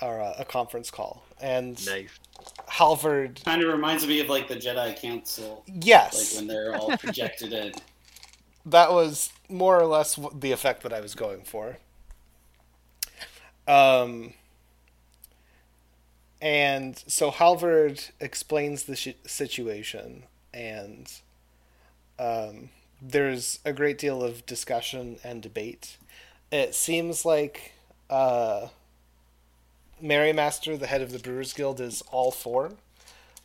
or 0.00 0.18
a, 0.18 0.34
a 0.40 0.44
conference 0.44 0.90
call, 0.90 1.24
and 1.40 1.84
Nice. 1.86 2.10
Halvard, 2.68 3.42
Kind 3.44 3.62
of 3.62 3.72
reminds 3.72 4.06
me 4.06 4.20
of 4.20 4.28
like 4.28 4.48
the 4.48 4.56
Jedi 4.56 5.00
Council, 5.00 5.64
like 5.68 5.84
yes, 5.86 6.36
when 6.36 6.46
they're 6.46 6.74
all 6.76 6.96
projected 6.96 7.52
in. 7.52 7.72
that 8.66 8.92
was 8.92 9.32
more 9.48 9.78
or 9.78 9.86
less 9.86 10.18
the 10.34 10.52
effect 10.52 10.82
that 10.82 10.92
I 10.92 11.00
was 11.00 11.14
going 11.14 11.42
for. 11.42 11.78
Um, 13.68 14.32
and 16.40 17.02
so 17.06 17.30
Halvard 17.30 18.00
explains 18.20 18.84
the 18.84 18.94
sh- 18.96 19.14
situation, 19.26 20.24
and 20.52 21.10
um, 22.18 22.70
there's 23.00 23.58
a 23.64 23.72
great 23.72 23.98
deal 23.98 24.22
of 24.22 24.46
discussion 24.46 25.18
and 25.22 25.42
debate. 25.42 25.96
It 26.50 26.74
seems 26.74 27.24
like 27.24 27.72
uh, 28.08 28.68
Master, 30.00 30.76
the 30.76 30.86
head 30.86 31.02
of 31.02 31.12
the 31.12 31.18
Brewers 31.18 31.52
Guild, 31.52 31.80
is 31.80 32.02
all 32.10 32.30
for 32.30 32.72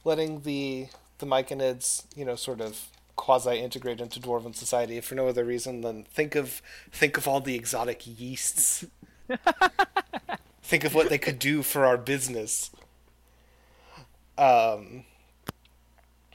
letting 0.04 0.42
the 0.42 0.88
the 1.20 1.26
Myconids, 1.26 2.04
you 2.16 2.26
know, 2.26 2.36
sort 2.36 2.62
of 2.62 2.88
quasi 3.16 3.60
integrate 3.60 4.02
into 4.02 4.20
dwarven 4.20 4.56
society 4.56 4.98
if 4.98 5.06
for 5.06 5.16
no 5.16 5.28
other 5.28 5.46
reason 5.46 5.82
than 5.82 6.04
think 6.04 6.36
of 6.36 6.62
think 6.92 7.18
of 7.18 7.28
all 7.28 7.40
the 7.40 7.56
exotic 7.56 8.02
yeasts. 8.06 8.86
think 10.64 10.84
of 10.84 10.96
what 10.96 11.10
they 11.10 11.18
could 11.18 11.40
do 11.40 11.62
for 11.62 11.86
our 11.86 11.98
business. 11.98 12.72
Um, 14.38 15.06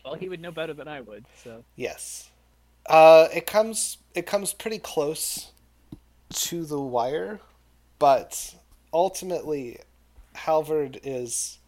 Well, 0.05 0.15
he 0.15 0.29
would 0.29 0.41
know 0.41 0.53
better 0.53 0.75
than 0.75 0.87
I 0.89 1.01
would. 1.01 1.25
So 1.43 1.65
Yes. 1.75 2.31
Uh, 2.89 3.29
it 3.35 3.47
comes 3.47 3.99
it 4.15 4.27
comes 4.27 4.53
pretty 4.53 4.79
close 4.79 5.51
to 6.31 6.65
the 6.65 6.81
wire, 6.81 7.41
but 7.99 8.55
ultimately, 8.93 9.79
Halvard 10.35 11.01
is 11.03 11.59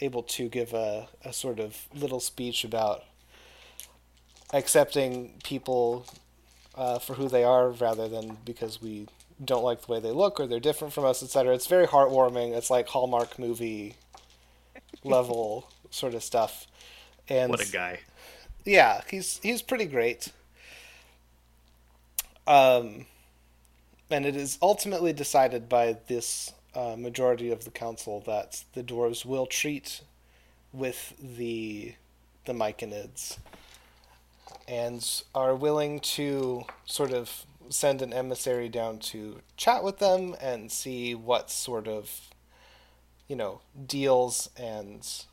able 0.00 0.22
to 0.22 0.48
give 0.48 0.72
a, 0.74 1.08
a 1.24 1.32
sort 1.32 1.58
of 1.60 1.88
little 1.94 2.20
speech 2.20 2.64
about 2.64 3.04
accepting 4.52 5.34
people 5.44 6.06
uh, 6.74 6.98
for 6.98 7.14
who 7.14 7.28
they 7.28 7.44
are 7.44 7.70
rather 7.70 8.08
than 8.08 8.38
because 8.44 8.80
we 8.80 9.08
don't 9.44 9.64
like 9.64 9.82
the 9.86 9.92
way 9.92 10.00
they 10.00 10.10
look 10.12 10.40
or 10.40 10.46
they're 10.46 10.60
different 10.60 10.92
from 10.94 11.04
us, 11.04 11.22
etc. 11.22 11.54
It's 11.54 11.66
very 11.66 11.86
heartwarming. 11.86 12.56
It's 12.56 12.70
like 12.70 12.88
Hallmark 12.88 13.38
movie 13.38 13.96
level 15.04 15.68
sort 15.90 16.14
of 16.14 16.22
stuff. 16.22 16.66
And 17.28 17.50
What 17.50 17.66
a 17.66 17.70
guy. 17.70 18.00
yeah, 18.64 19.02
he's 19.10 19.40
he's 19.42 19.62
pretty 19.62 19.86
great. 19.86 20.28
Um, 22.46 23.06
and 24.10 24.24
it 24.24 24.36
is 24.36 24.58
ultimately 24.62 25.12
decided 25.12 25.68
by 25.68 25.96
this 26.06 26.52
uh, 26.74 26.94
majority 26.96 27.50
of 27.50 27.64
the 27.64 27.70
council 27.70 28.22
that 28.26 28.64
the 28.74 28.82
dwarves 28.82 29.24
will 29.24 29.46
treat 29.46 30.02
with 30.72 31.14
the 31.18 31.94
the 32.44 32.52
Myconids 32.52 33.38
and 34.68 35.22
are 35.34 35.54
willing 35.54 35.98
to 35.98 36.64
sort 36.84 37.12
of 37.12 37.44
send 37.70 38.02
an 38.02 38.12
emissary 38.12 38.68
down 38.68 38.98
to 38.98 39.40
chat 39.56 39.82
with 39.82 39.98
them 39.98 40.36
and 40.40 40.70
see 40.70 41.14
what 41.14 41.50
sort 41.50 41.88
of 41.88 42.30
you 43.26 43.34
know 43.34 43.60
deals 43.86 44.48
and 44.56 45.24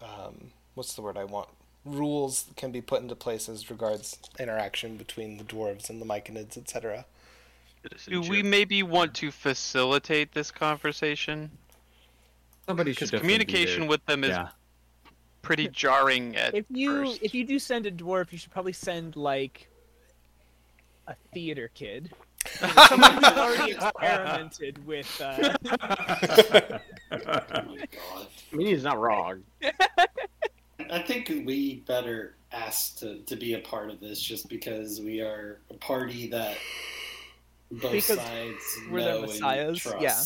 um, 0.00 0.52
what's 0.74 0.94
the 0.94 1.02
word 1.02 1.18
I 1.18 1.24
want 1.24 1.48
rules 1.84 2.46
can 2.56 2.70
be 2.72 2.80
put 2.80 3.02
into 3.02 3.14
place 3.14 3.48
as 3.48 3.70
regards 3.70 4.18
interaction 4.38 4.96
between 4.96 5.38
the 5.38 5.44
dwarves 5.44 5.88
and 5.90 6.00
the 6.00 6.06
Myconids, 6.06 6.56
etc. 6.56 7.04
Do 8.06 8.20
we 8.20 8.42
maybe 8.42 8.82
want 8.82 9.14
to 9.14 9.30
facilitate 9.30 10.32
this 10.34 10.50
conversation? 10.50 11.50
Somebody 12.66 12.92
should 12.92 13.06
Because 13.10 13.20
communication 13.20 13.86
with 13.86 14.04
them 14.06 14.22
is 14.24 14.30
Yeah. 14.30 14.48
pretty 15.42 15.68
jarring 15.68 16.36
at 16.36 16.54
if 16.54 16.66
you 16.68 17.06
first. 17.06 17.22
if 17.22 17.34
you 17.34 17.44
do 17.44 17.58
send 17.58 17.86
a 17.86 17.90
dwarf, 17.90 18.30
you 18.32 18.38
should 18.38 18.52
probably 18.52 18.74
send 18.74 19.16
like 19.16 19.66
a 21.06 21.14
theater 21.32 21.70
kid. 21.74 22.12
Someone 22.88 23.14
who's 23.14 23.24
already 23.24 23.72
experimented 23.72 24.86
with. 24.86 25.20
Uh, 25.20 25.56
Oh 27.12 27.16
my 27.66 27.86
god. 27.90 28.26
I 28.52 28.56
mean, 28.56 28.66
he's 28.68 28.84
not 28.84 28.98
wrong. 28.98 29.42
I 30.90 31.00
think 31.00 31.28
we 31.28 31.84
better 31.86 32.34
ask 32.52 32.98
to, 32.98 33.18
to 33.20 33.36
be 33.36 33.54
a 33.54 33.60
part 33.60 33.90
of 33.90 34.00
this 34.00 34.20
just 34.20 34.48
because 34.48 35.00
we 35.00 35.20
are 35.20 35.60
a 35.70 35.74
party 35.74 36.28
that 36.28 36.56
both 37.70 37.92
Because 37.92 38.18
sides 38.18 38.78
we're 38.90 39.20
the 39.20 39.26
messiahs, 39.26 39.86
and 39.86 40.02
yeah. 40.02 40.20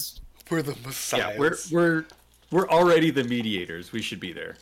We're 0.51 0.63
the 0.63 0.77
messiahs. 0.85 1.35
Yeah, 1.35 1.39
we're 1.39 1.57
we're 1.71 2.05
we're 2.51 2.69
already 2.69 3.11
the 3.11 3.25
mediators. 3.25 3.93
We 3.93 4.01
should 4.01 4.21
be 4.21 4.33
there. 4.33 4.57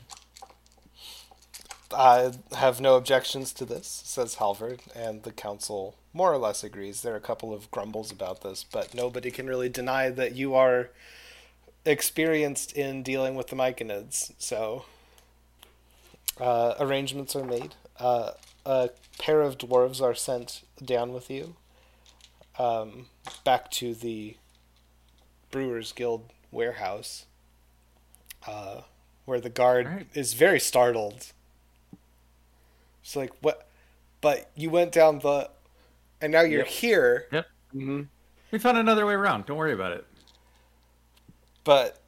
I 1.95 2.33
have 2.57 2.81
no 2.81 2.97
objections 2.97 3.53
to 3.55 3.65
this, 3.65 4.03
says 4.05 4.37
Halvard, 4.37 4.81
and 4.95 5.23
the 5.23 5.33
council 5.33 5.97
more 6.13 6.33
or 6.33 6.39
less 6.39 6.65
agrees. 6.65 7.03
There 7.03 7.13
are 7.15 7.19
a 7.19 7.21
couple 7.21 7.53
of 7.53 7.71
grumbles 7.71 8.11
about 8.11 8.41
this, 8.43 8.65
but 8.65 8.95
nobody 8.95 9.31
can 9.31 9.47
really 9.47 9.69
deny 9.69 10.09
that 10.11 10.35
you 10.35 10.55
are 10.55 10.91
experienced 11.85 12.73
in 12.73 13.03
dealing 13.03 13.35
with 13.35 13.49
the 13.49 13.57
Myconids. 13.57 14.33
So 14.39 14.87
uh, 16.43 16.75
arrangements 16.81 17.37
are 17.37 17.45
made. 17.45 17.75
Uh, 17.99 18.33
a 18.67 18.91
pair 19.19 19.41
of 19.43 19.59
dwarves 19.59 20.01
are 20.03 20.15
sent 20.15 20.63
down 20.85 21.13
with 21.13 21.31
you 21.31 21.55
um, 22.59 23.07
back 23.45 23.71
to 23.71 23.95
the 23.95 24.37
Brewers 25.51 25.93
Guild 25.93 26.31
warehouse, 26.51 27.27
uh, 28.47 28.81
where 29.25 29.41
the 29.41 29.51
guard 29.51 29.87
Right. 29.87 30.07
is 30.15 30.33
very 30.35 30.59
startled. 30.59 31.33
It's 33.03 33.15
like 33.17 33.33
what? 33.41 33.69
But 34.21 34.51
you 34.55 34.71
went 34.71 34.93
down 34.93 35.19
the, 35.21 35.51
and 36.21 36.33
now 36.33 36.43
you're 36.43 36.61
Yep. 36.61 36.69
here. 36.69 37.27
Yep. 37.33 37.47
hmm 37.73 38.03
We 38.51 38.59
found 38.59 38.79
another 38.79 39.05
way 39.07 39.15
around. 39.15 39.47
Don't 39.47 39.57
worry 39.57 39.73
about 39.73 39.93
it. 39.93 40.07
But, 41.65 42.01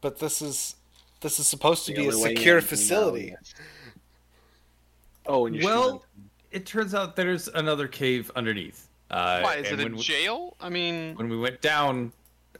but 0.00 0.18
this 0.18 0.42
is, 0.42 0.76
this 1.22 1.38
is 1.38 1.46
supposed 1.46 1.86
to 1.86 1.94
be 1.94 2.06
a 2.08 2.12
secure 2.12 2.60
facility. 2.60 3.34
Oh, 5.26 5.46
and 5.46 5.62
Well, 5.62 5.84
shooting. 6.00 6.30
it 6.50 6.66
turns 6.66 6.94
out 6.94 7.16
there's 7.16 7.48
another 7.48 7.86
cave 7.88 8.30
underneath. 8.36 8.88
Uh, 9.10 9.40
Why 9.40 9.56
is 9.56 9.70
and 9.70 9.80
it 9.80 9.82
a 9.82 9.84
when 9.86 9.96
we- 9.96 10.02
jail? 10.02 10.56
I 10.60 10.68
mean, 10.68 11.14
when 11.16 11.28
we 11.28 11.38
went 11.38 11.60
down, 11.60 12.12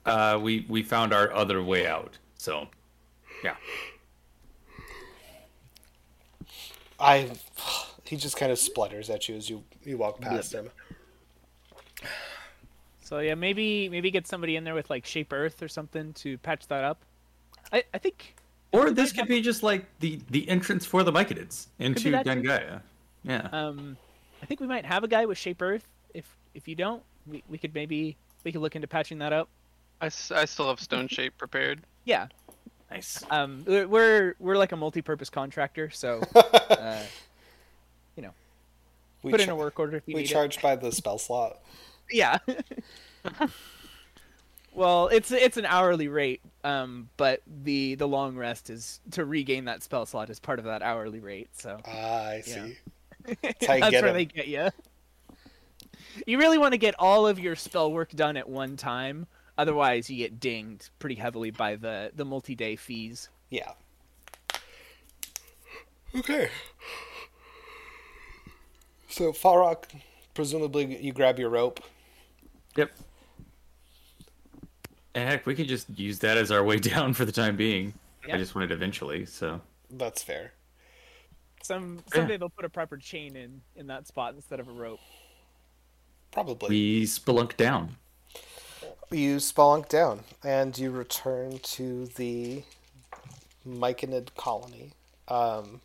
uh, 0.06 0.38
we 0.40 0.64
we 0.68 0.82
found 0.82 1.12
our 1.12 1.32
other 1.32 1.62
way 1.62 1.86
out. 1.86 2.18
So, 2.36 2.68
yeah. 3.42 3.56
I, 7.00 7.30
he 8.04 8.16
just 8.16 8.36
kind 8.36 8.52
of 8.52 8.58
splutters 8.58 9.10
at 9.10 9.28
you 9.28 9.34
as 9.36 9.50
you 9.50 9.64
you 9.84 9.98
walk 9.98 10.20
past 10.20 10.52
him. 10.52 10.70
So 13.02 13.18
yeah, 13.18 13.34
maybe 13.34 13.88
maybe 13.88 14.10
get 14.10 14.26
somebody 14.26 14.56
in 14.56 14.64
there 14.64 14.74
with 14.74 14.88
like 14.88 15.04
Shape 15.04 15.32
Earth 15.32 15.62
or 15.62 15.68
something 15.68 16.12
to 16.14 16.38
patch 16.38 16.66
that 16.68 16.84
up. 16.84 17.00
I 17.72 17.84
I 17.92 17.98
think 17.98 18.36
Or 18.72 18.90
this 18.90 19.12
could 19.12 19.28
be 19.28 19.40
just 19.40 19.62
like 19.62 19.84
the 20.00 20.18
the 20.30 20.48
entrance 20.48 20.84
for 20.86 21.02
the 21.02 21.12
Myconids 21.12 21.66
into 21.78 22.10
that 22.10 22.82
Yeah. 23.22 23.48
um 23.52 23.96
I 24.42 24.46
think 24.46 24.60
we 24.60 24.66
might 24.66 24.84
have 24.84 25.04
a 25.04 25.08
guy 25.08 25.26
with 25.26 25.38
Shape 25.38 25.62
Earth. 25.62 25.86
If 26.14 26.26
if 26.54 26.66
you 26.66 26.74
don't, 26.74 27.02
we, 27.26 27.42
we 27.48 27.58
could 27.58 27.74
maybe 27.74 28.16
we 28.44 28.52
could 28.52 28.60
look 28.60 28.74
into 28.74 28.88
patching 28.88 29.18
that 29.18 29.32
up. 29.32 29.48
I, 30.00 30.06
I 30.06 30.44
still 30.46 30.68
have 30.68 30.80
stone 30.80 31.06
shape 31.06 31.36
prepared. 31.38 31.82
Yeah. 32.04 32.26
nice. 32.90 33.22
Um 33.30 33.62
we're 33.66 33.86
we're, 33.86 34.34
we're 34.40 34.56
like 34.56 34.72
a 34.72 34.76
multi-purpose 34.76 35.30
contractor, 35.30 35.90
so 35.90 36.22
uh, 36.34 37.02
you 38.16 38.22
know, 38.22 38.32
We 39.22 39.30
put 39.30 39.40
in 39.40 39.48
a 39.50 39.56
work 39.56 39.78
order 39.78 39.96
if 39.98 40.08
you 40.08 40.14
we 40.16 40.22
need 40.22 40.28
charge 40.28 40.60
by 40.60 40.76
the 40.76 40.90
spell 40.90 41.18
slot. 41.18 41.60
Yeah. 42.10 42.38
well, 44.72 45.08
it's 45.08 45.30
it's 45.30 45.56
an 45.56 45.66
hourly 45.66 46.08
rate, 46.08 46.40
um, 46.64 47.08
but 47.16 47.42
the 47.64 47.94
the 47.96 48.08
long 48.08 48.36
rest 48.36 48.70
is 48.70 49.00
to 49.12 49.24
regain 49.24 49.66
that 49.66 49.82
spell 49.82 50.06
slot 50.06 50.30
is 50.30 50.40
part 50.40 50.58
of 50.58 50.64
that 50.66 50.82
hourly 50.82 51.20
rate. 51.20 51.50
So 51.52 51.80
Ah, 51.86 52.22
I 52.28 52.42
Yeah. 52.46 52.66
see. 52.66 52.78
how 53.66 53.78
that's 53.78 53.92
where 53.92 54.02
where 54.02 54.08
'em. 54.08 54.14
they 54.14 54.24
get 54.24 54.48
you. 54.48 54.70
You 56.26 56.38
really 56.38 56.58
want 56.58 56.72
to 56.72 56.78
get 56.78 56.94
all 56.98 57.26
of 57.26 57.38
your 57.38 57.56
spell 57.56 57.92
work 57.92 58.10
done 58.10 58.36
at 58.36 58.48
one 58.48 58.76
time, 58.76 59.26
otherwise 59.56 60.10
you 60.10 60.16
get 60.16 60.40
dinged 60.40 60.90
pretty 60.98 61.14
heavily 61.16 61.50
by 61.50 61.76
the 61.76 62.10
the 62.14 62.24
multi-day 62.24 62.76
fees. 62.76 63.28
Yeah. 63.50 63.72
Okay. 66.14 66.48
So 69.08 69.32
Farok, 69.32 69.84
presumably 70.34 71.02
you 71.02 71.12
grab 71.12 71.38
your 71.38 71.50
rope. 71.50 71.80
Yep. 72.76 72.90
And 75.14 75.28
heck, 75.28 75.46
we 75.46 75.54
could 75.54 75.68
just 75.68 75.88
use 75.98 76.18
that 76.20 76.36
as 76.38 76.50
our 76.50 76.64
way 76.64 76.76
down 76.78 77.12
for 77.14 77.24
the 77.24 77.32
time 77.32 77.56
being. 77.56 77.94
Yeah. 78.26 78.36
I 78.36 78.38
just 78.38 78.54
wanted 78.54 78.70
eventually, 78.70 79.26
so 79.26 79.60
That's 79.90 80.22
fair. 80.22 80.52
Some 81.62 82.02
Yeah. 82.12 82.14
someday 82.20 82.36
they'll 82.38 82.48
put 82.48 82.64
a 82.64 82.68
proper 82.70 82.96
chain 82.96 83.36
in 83.36 83.62
in 83.76 83.86
that 83.88 84.06
spot 84.06 84.34
instead 84.34 84.60
of 84.60 84.68
a 84.68 84.72
rope. 84.72 85.00
Probably. 86.30 86.68
we 86.70 87.02
spelunk 87.04 87.56
down. 87.56 87.96
You 89.10 89.36
spelunk 89.36 89.88
down 89.88 90.20
and 90.42 90.76
you 90.78 90.90
return 90.90 91.58
to 91.58 92.06
the 92.06 92.62
Myconid 93.68 94.34
colony. 94.34 94.92
Um, 95.28 95.82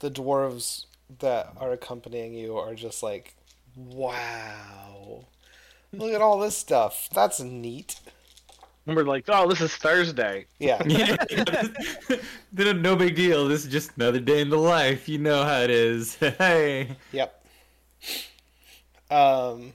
the 0.00 0.10
dwarves 0.10 0.86
that 1.20 1.52
are 1.56 1.70
accompanying 1.72 2.34
you 2.34 2.56
are 2.58 2.74
just 2.74 3.02
like, 3.02 3.34
wow. 3.76 5.26
Look 5.92 6.12
at 6.12 6.20
all 6.20 6.38
this 6.40 6.56
stuff. 6.56 7.08
That's 7.14 7.38
neat. 7.38 8.00
And 8.86 8.96
we're 8.96 9.04
like, 9.04 9.24
oh, 9.28 9.48
this 9.48 9.60
is 9.60 9.74
Thursday. 9.76 10.46
Yeah. 10.58 10.82
Then 12.52 12.82
no 12.82 12.94
big 12.96 13.16
deal. 13.16 13.48
This 13.48 13.64
is 13.64 13.72
just 13.72 13.92
another 13.96 14.20
day 14.20 14.40
in 14.40 14.50
the 14.50 14.58
life. 14.58 15.08
You 15.08 15.18
know 15.18 15.42
how 15.44 15.60
it 15.60 15.70
is. 15.70 16.16
Hey. 16.38 16.96
Yep. 17.12 17.44
Um, 19.10 19.72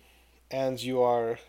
and 0.52 0.82
you 0.82 1.02
are 1.02 1.40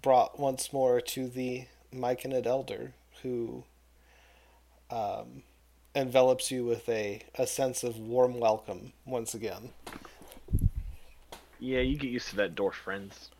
brought 0.00 0.38
once 0.38 0.72
more 0.72 1.00
to 1.00 1.28
the 1.28 1.64
Myconid 1.94 2.46
Elder, 2.46 2.92
who 3.22 3.64
um, 4.90 5.42
envelops 5.94 6.50
you 6.50 6.64
with 6.64 6.88
a, 6.88 7.22
a 7.36 7.46
sense 7.46 7.82
of 7.82 7.98
warm 7.98 8.38
welcome 8.38 8.92
once 9.04 9.34
again. 9.34 9.70
Yeah, 11.58 11.80
you 11.80 11.96
get 11.96 12.10
used 12.10 12.28
to 12.30 12.36
that 12.36 12.54
door, 12.54 12.72
friends. 12.72 13.30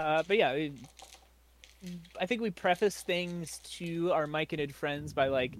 Uh, 0.00 0.22
but 0.26 0.38
yeah, 0.38 0.52
it- 0.52 0.72
I 2.18 2.26
think 2.26 2.40
we 2.42 2.50
preface 2.50 3.00
things 3.02 3.58
to 3.78 4.12
our 4.12 4.26
Myconid 4.26 4.72
friends 4.74 5.12
by 5.14 5.28
like, 5.28 5.56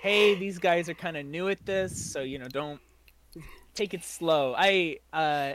"Hey, 0.00 0.34
these 0.34 0.58
guys 0.58 0.88
are 0.88 0.94
kind 0.94 1.16
of 1.16 1.26
new 1.26 1.48
at 1.48 1.64
this, 1.66 2.10
so 2.12 2.20
you 2.20 2.38
know, 2.38 2.48
don't 2.48 2.80
take 3.74 3.92
it 3.94 4.02
slow." 4.04 4.54
I 4.56 4.98
uh, 5.12 5.54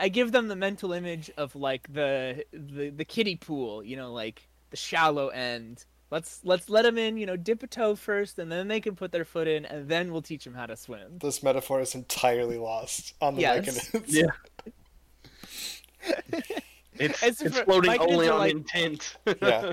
I 0.00 0.08
give 0.08 0.32
them 0.32 0.48
the 0.48 0.56
mental 0.56 0.92
image 0.92 1.30
of 1.36 1.54
like 1.54 1.92
the 1.92 2.44
the 2.52 2.90
the 2.90 3.04
kiddie 3.04 3.36
pool, 3.36 3.84
you 3.84 3.96
know, 3.96 4.12
like 4.12 4.48
the 4.70 4.76
shallow 4.76 5.28
end. 5.28 5.84
Let's 6.10 6.40
let's 6.44 6.68
let 6.68 6.82
them 6.82 6.98
in, 6.98 7.16
you 7.16 7.26
know, 7.26 7.36
dip 7.36 7.62
a 7.62 7.66
toe 7.68 7.94
first, 7.96 8.38
and 8.40 8.50
then 8.50 8.66
they 8.68 8.80
can 8.80 8.94
put 8.96 9.12
their 9.12 9.24
foot 9.24 9.46
in, 9.48 9.64
and 9.64 9.88
then 9.88 10.12
we'll 10.12 10.22
teach 10.22 10.44
them 10.44 10.54
how 10.54 10.66
to 10.66 10.76
swim. 10.76 11.18
This 11.18 11.40
metaphor 11.42 11.80
is 11.80 11.94
entirely 11.94 12.58
lost 12.58 13.14
on 13.20 13.34
the 13.36 13.42
Yes. 13.42 13.90
Myconids. 13.90 14.04
Yeah. 14.08 14.30
It's 16.98 17.22
It's 17.22 17.42
it's, 17.42 17.58
for- 17.58 17.64
floating 17.64 17.90
my 17.90 17.98
kids 17.98 18.12
only 18.12 18.28
are 18.28 18.32
on 18.34 18.38
like- 18.38 18.52
intent. 18.52 19.16
yeah. 19.26 19.72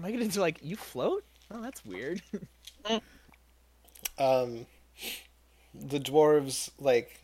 Myconids 0.00 0.36
are 0.36 0.40
like, 0.40 0.58
"You 0.62 0.76
float? 0.76 1.24
Oh, 1.50 1.60
that's 1.62 1.84
weird." 1.84 2.22
Um, 4.18 4.66
the 5.74 6.00
dwarves, 6.00 6.70
like, 6.80 7.20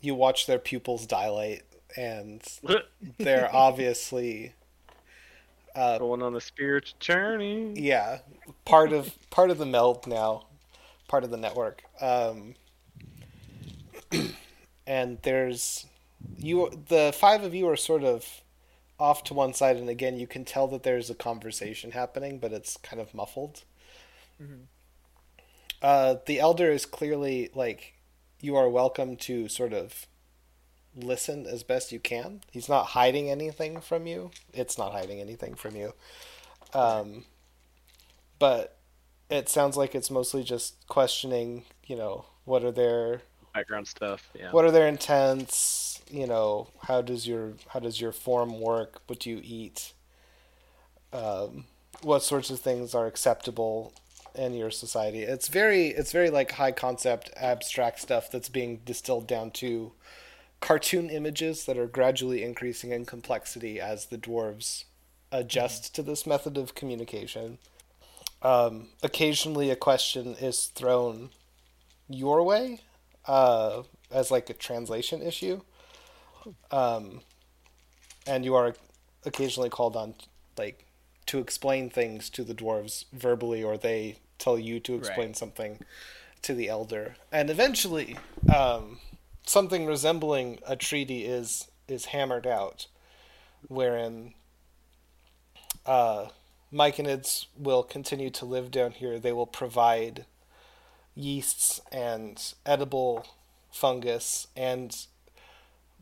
you 0.00 0.14
watch 0.14 0.46
their 0.46 0.58
pupils 0.60 1.04
dilate, 1.06 1.62
and 1.96 2.40
they're 3.18 3.50
obviously 3.52 4.52
uh, 5.74 5.98
Going 5.98 6.22
on 6.22 6.36
a 6.36 6.40
spiritual 6.40 6.96
journey. 7.00 7.72
yeah 7.76 8.18
part 8.64 8.92
of 8.92 9.16
part 9.30 9.50
of 9.50 9.58
the 9.58 9.66
meld 9.66 10.06
now 10.06 10.46
part 11.08 11.24
of 11.24 11.30
the 11.30 11.36
network 11.36 11.82
um 12.00 12.54
and 14.86 15.18
there's 15.22 15.86
you 16.36 16.70
the 16.88 17.12
five 17.16 17.42
of 17.44 17.54
you 17.54 17.68
are 17.68 17.76
sort 17.76 18.02
of 18.04 18.24
off 18.98 19.24
to 19.24 19.34
one 19.34 19.54
side 19.54 19.76
and 19.76 19.88
again 19.88 20.18
you 20.18 20.26
can 20.26 20.44
tell 20.44 20.66
that 20.68 20.82
there's 20.82 21.10
a 21.10 21.14
conversation 21.14 21.92
happening 21.92 22.38
but 22.38 22.52
it's 22.52 22.76
kind 22.78 23.00
of 23.00 23.14
muffled. 23.14 23.62
Uh 25.80 26.16
the 26.26 26.40
elder 26.40 26.70
is 26.70 26.86
clearly 26.86 27.50
like 27.54 27.94
you 28.40 28.56
are 28.56 28.68
welcome 28.68 29.16
to 29.16 29.48
sort 29.48 29.72
of 29.72 30.06
listen 30.96 31.46
as 31.46 31.62
best 31.62 31.92
you 31.92 32.00
can. 32.00 32.42
He's 32.50 32.68
not 32.68 32.86
hiding 32.88 33.30
anything 33.30 33.80
from 33.80 34.06
you. 34.06 34.30
It's 34.52 34.78
not 34.78 34.92
hiding 34.92 35.20
anything 35.20 35.54
from 35.54 35.76
you. 35.76 35.94
Um 36.74 37.24
but 38.38 38.78
it 39.30 39.48
sounds 39.48 39.76
like 39.76 39.94
it's 39.94 40.10
mostly 40.10 40.42
just 40.42 40.86
questioning, 40.88 41.64
you 41.86 41.96
know, 41.96 42.26
what 42.44 42.64
are 42.64 42.72
their 42.72 43.22
Background 43.58 43.88
stuff. 43.88 44.30
Yeah. 44.38 44.52
what 44.52 44.64
are 44.64 44.70
their 44.70 44.86
intents, 44.86 46.00
you 46.08 46.28
know, 46.28 46.68
how 46.82 47.02
does 47.02 47.26
your 47.26 47.54
how 47.66 47.80
does 47.80 48.00
your 48.00 48.12
form 48.12 48.60
work, 48.60 49.00
what 49.08 49.18
do 49.18 49.30
you 49.30 49.40
eat? 49.42 49.94
Um, 51.12 51.64
what 52.02 52.22
sorts 52.22 52.50
of 52.50 52.60
things 52.60 52.94
are 52.94 53.08
acceptable 53.08 53.92
in 54.36 54.54
your 54.54 54.70
society? 54.70 55.22
It's 55.22 55.48
very 55.48 55.88
it's 55.88 56.12
very 56.12 56.30
like 56.30 56.52
high 56.52 56.70
concept 56.70 57.32
abstract 57.36 57.98
stuff 57.98 58.30
that's 58.30 58.48
being 58.48 58.80
distilled 58.84 59.26
down 59.26 59.50
to 59.62 59.90
cartoon 60.60 61.10
images 61.10 61.64
that 61.64 61.76
are 61.76 61.88
gradually 61.88 62.44
increasing 62.44 62.92
in 62.92 63.06
complexity 63.06 63.80
as 63.80 64.06
the 64.06 64.18
dwarves 64.18 64.84
adjust 65.32 65.96
to 65.96 66.02
this 66.04 66.28
method 66.28 66.56
of 66.56 66.76
communication. 66.76 67.58
Um, 68.40 68.90
occasionally, 69.02 69.68
a 69.70 69.76
question 69.76 70.36
is 70.40 70.66
thrown 70.66 71.30
your 72.08 72.44
way 72.44 72.82
uh, 73.28 73.82
as 74.10 74.30
like 74.32 74.50
a 74.50 74.54
translation 74.54 75.22
issue, 75.22 75.60
um, 76.72 77.20
and 78.26 78.44
you 78.44 78.54
are 78.56 78.74
occasionally 79.24 79.70
called 79.70 79.94
on 79.96 80.14
like 80.56 80.86
to 81.26 81.38
explain 81.38 81.90
things 81.90 82.30
to 82.30 82.42
the 82.42 82.54
dwarves 82.54 83.04
verbally, 83.12 83.62
or 83.62 83.76
they 83.76 84.18
tell 84.38 84.58
you 84.58 84.80
to 84.80 84.94
explain 84.94 85.28
Right. 85.28 85.36
something 85.36 85.78
to 86.42 86.54
the 86.54 86.68
elder, 86.68 87.16
and 87.30 87.50
eventually, 87.50 88.16
um, 88.54 88.98
something 89.46 89.86
resembling 89.86 90.58
a 90.66 90.74
treaty 90.76 91.24
is 91.24 91.68
is 91.86 92.06
hammered 92.06 92.46
out, 92.46 92.86
wherein 93.68 94.34
uh, 95.86 96.28
myconids 96.72 97.46
will 97.56 97.82
continue 97.82 98.30
to 98.30 98.44
live 98.44 98.70
down 98.70 98.92
here. 98.92 99.18
They 99.18 99.32
will 99.32 99.46
provide 99.46 100.26
yeasts 101.18 101.80
and 101.92 102.54
edible 102.64 103.26
fungus 103.72 104.46
and 104.56 105.06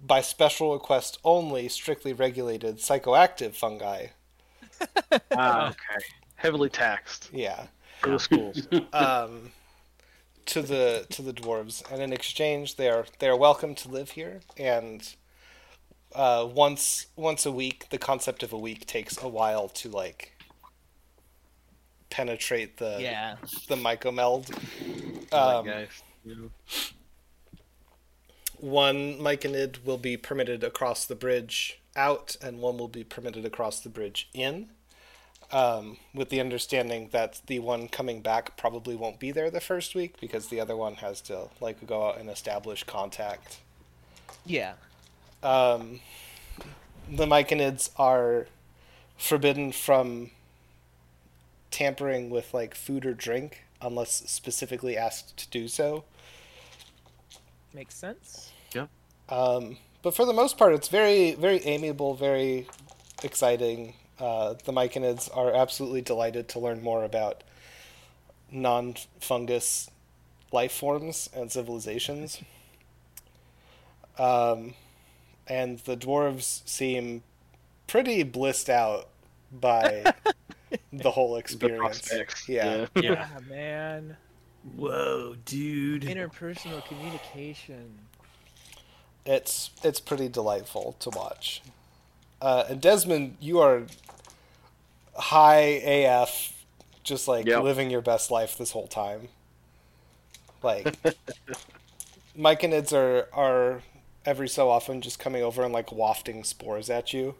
by 0.03 0.21
special 0.21 0.73
request 0.73 1.19
only 1.25 1.69
strictly 1.69 2.13
regulated 2.13 2.79
psychoactive 2.79 3.55
fungi. 3.55 4.09
Ah, 5.35 5.69
okay. 5.71 6.05
Heavily 6.37 6.69
taxed 6.71 7.31
Yeah. 7.33 7.69
for 8.01 8.11
the 8.11 8.19
schools. 8.19 8.69
um, 8.93 9.53
to 10.47 10.63
the 10.63 11.07
to 11.11 11.23
the 11.23 11.33
dwarves, 11.33 11.83
and 11.93 12.03
in 12.03 12.13
exchange, 12.13 12.77
they 12.77 12.89
are 12.89 13.07
they 13.19 13.29
are 13.29 13.37
welcome 13.37 13.75
to 13.77 13.89
live 13.89 14.11
here. 14.13 14.41
And 14.57 15.09
uh, 16.15 16.49
once 16.51 17.07
once 17.17 17.47
a 17.47 17.53
week, 17.53 17.89
the 17.91 17.99
concept 17.99 18.43
of 18.43 18.53
a 18.53 18.59
week 18.59 18.87
takes 18.87 19.21
a 19.23 19.29
while 19.29 19.69
to 19.71 19.91
like 19.91 20.36
penetrate 22.17 22.79
the 22.79 22.97
Yeah. 23.01 23.37
the 23.69 23.77
mycomeld. 23.77 24.49
Like, 25.31 25.35
Um, 25.35 25.67
guys. 25.67 25.89
one 28.59 29.19
myconid 29.19 29.85
will 29.85 29.99
be 29.99 30.17
permitted 30.17 30.65
across 30.65 31.05
the 31.05 31.15
bridge 31.15 31.79
out, 31.95 32.37
and 32.41 32.61
one 32.61 32.79
will 32.79 32.89
be 32.89 33.05
permitted 33.05 33.45
across 33.45 33.81
the 33.81 33.89
bridge 33.91 34.29
in. 34.33 34.71
Um, 35.53 35.99
with 36.13 36.31
the 36.31 36.41
understanding 36.41 37.11
that 37.13 37.41
the 37.47 37.61
one 37.61 37.87
coming 37.89 38.21
back 38.21 38.57
probably 38.57 38.97
won't 38.97 39.21
be 39.21 39.31
there 39.31 39.49
the 39.49 39.61
first 39.61 39.95
week 39.95 40.19
because 40.21 40.49
the 40.49 40.59
other 40.59 40.77
one 40.77 40.97
has 40.97 41.21
to 41.23 41.51
like 41.61 41.87
go 41.87 42.09
out 42.09 42.19
and 42.19 42.29
establish 42.29 42.83
contact. 42.83 43.59
Yeah. 44.45 44.73
Um, 45.45 46.01
the 47.09 47.27
myconids 47.27 47.91
are 47.97 48.49
forbidden 49.17 49.71
from 49.71 50.33
tampering 51.71 52.31
with 52.31 52.53
like 52.55 52.75
food 52.75 53.05
or 53.05 53.15
drink 53.15 53.65
unless 53.81 54.23
specifically 54.31 54.97
asked 54.97 55.37
to 55.37 55.49
do 55.51 55.69
so. 55.69 56.05
Makes 57.75 57.97
sense. 57.97 58.53
Yeah. 58.75 58.87
Um, 59.29 59.77
but 60.03 60.15
for 60.15 60.25
the 60.25 60.33
most 60.33 60.57
part, 60.57 60.73
it's 60.73 60.89
very, 60.89 61.35
very 61.35 61.59
amiable, 61.65 62.15
very 62.15 62.67
exciting. 63.23 63.95
Uh, 64.19 64.55
the 64.65 64.73
myconids 64.73 65.29
are 65.37 65.55
absolutely 65.55 66.01
delighted 66.01 66.49
to 66.49 66.59
learn 66.59 66.83
more 66.83 67.05
about 67.05 67.43
non-fungus 68.51 69.91
life 70.53 70.73
forms 70.73 71.29
and 71.35 71.53
civilizations. 71.53 72.41
Um, 74.19 74.75
and 75.47 75.79
the 75.81 75.97
dwarves 75.97 76.67
seem 76.67 77.23
pretty 77.87 78.23
blissed 78.23 78.71
out 78.71 79.09
by 79.53 80.15
the 80.93 81.11
whole 81.11 81.37
experience. 81.37 81.79
prospects. 82.09 82.49
Yeah. 82.49 82.87
Yeah. 82.97 83.29
Ah, 83.35 83.41
man. 83.49 84.17
Whoa, 84.77 85.37
dude. 85.45 86.03
Interpersonal 86.03 86.85
communication. 86.87 87.99
it's 89.25 89.71
it's 89.85 90.01
pretty 90.01 90.29
delightful 90.29 90.97
to 91.01 91.11
watch. 91.11 91.63
Uh, 92.41 92.65
and 92.69 92.81
Desmond, 92.81 93.37
you 93.41 93.61
are 93.61 93.85
high 95.17 95.61
AF, 95.85 96.53
just 97.03 97.27
like 97.29 97.47
Yep. 97.47 97.63
living 97.63 97.91
your 97.91 98.03
best 98.03 98.31
life 98.31 98.59
this 98.59 98.73
whole 98.73 98.89
time. 98.89 99.29
Like, 100.63 100.97
myconids 102.39 102.93
are 102.93 103.29
are 103.33 103.83
every 104.25 104.49
so 104.49 104.69
often 104.69 105.01
just 105.01 105.19
coming 105.21 105.43
over 105.43 105.63
and 105.63 105.73
like 105.73 105.93
wafting 105.93 106.43
spores 106.45 106.91
at 106.91 107.13
you. 107.13 107.37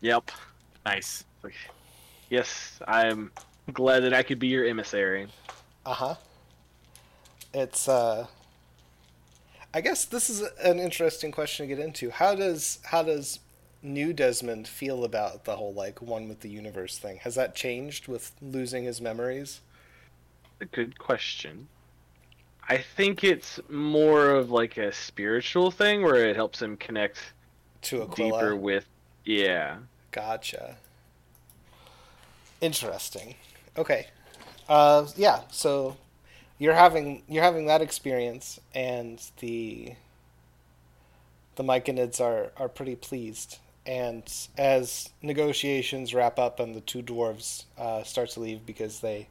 Yep. 0.00 0.30
Nice. 0.86 1.24
Like, 1.42 1.54
yes, 2.30 2.80
I'm 2.86 3.30
glad 3.72 4.00
that 4.00 4.14
I 4.14 4.22
could 4.22 4.38
be 4.38 4.48
your 4.48 4.66
emissary. 4.66 5.28
Uh 5.84 5.94
huh. 5.94 6.14
It's 7.54 7.88
uh. 7.88 8.26
I 9.74 9.80
guess 9.82 10.04
this 10.06 10.30
is 10.30 10.40
an 10.62 10.78
interesting 10.78 11.32
question 11.32 11.68
to 11.68 11.74
get 11.74 11.84
into. 11.84 12.10
How 12.10 12.34
does 12.34 12.78
how 12.84 13.02
does 13.02 13.40
new 13.82 14.12
Desmond 14.12 14.66
feel 14.66 15.04
about 15.04 15.44
the 15.44 15.56
whole 15.56 15.74
like 15.74 16.00
one 16.00 16.28
with 16.28 16.40
the 16.40 16.48
universe 16.48 16.98
thing? 16.98 17.18
Has 17.18 17.34
that 17.34 17.54
changed 17.54 18.08
with 18.08 18.32
losing 18.40 18.84
his 18.84 19.00
memories? 19.00 19.60
A 20.60 20.64
good 20.64 20.98
question. 20.98 21.68
I 22.68 22.78
think 22.78 23.22
it's 23.22 23.60
more 23.68 24.30
of 24.30 24.50
like 24.50 24.76
a 24.76 24.92
spiritual 24.92 25.70
thing 25.70 26.02
where 26.02 26.26
it 26.26 26.34
helps 26.34 26.60
him 26.60 26.76
connect 26.78 27.18
To 27.82 28.02
Aquila. 28.02 28.30
deeper 28.40 28.56
with. 28.56 28.86
Yeah. 29.24 29.76
Gotcha. 30.10 30.78
Interesting. 32.60 33.34
Okay. 33.76 34.06
Uh, 34.68 35.06
yeah. 35.16 35.40
So 35.50 35.96
you're 36.58 36.74
having 36.74 37.22
you're 37.28 37.42
having 37.42 37.66
that 37.66 37.82
experience, 37.82 38.60
and 38.74 39.22
the 39.40 39.94
the 41.56 41.64
myconids 41.64 42.20
are 42.20 42.52
are 42.56 42.68
pretty 42.68 42.96
pleased. 42.96 43.58
And 43.86 44.24
as 44.58 45.10
negotiations 45.22 46.12
wrap 46.12 46.38
up 46.40 46.58
and 46.58 46.74
the 46.74 46.80
two 46.80 47.02
dwarves 47.02 47.64
uh, 47.78 48.02
start 48.02 48.30
to 48.30 48.40
leave 48.40 48.66
because 48.66 48.98
they 48.98 49.28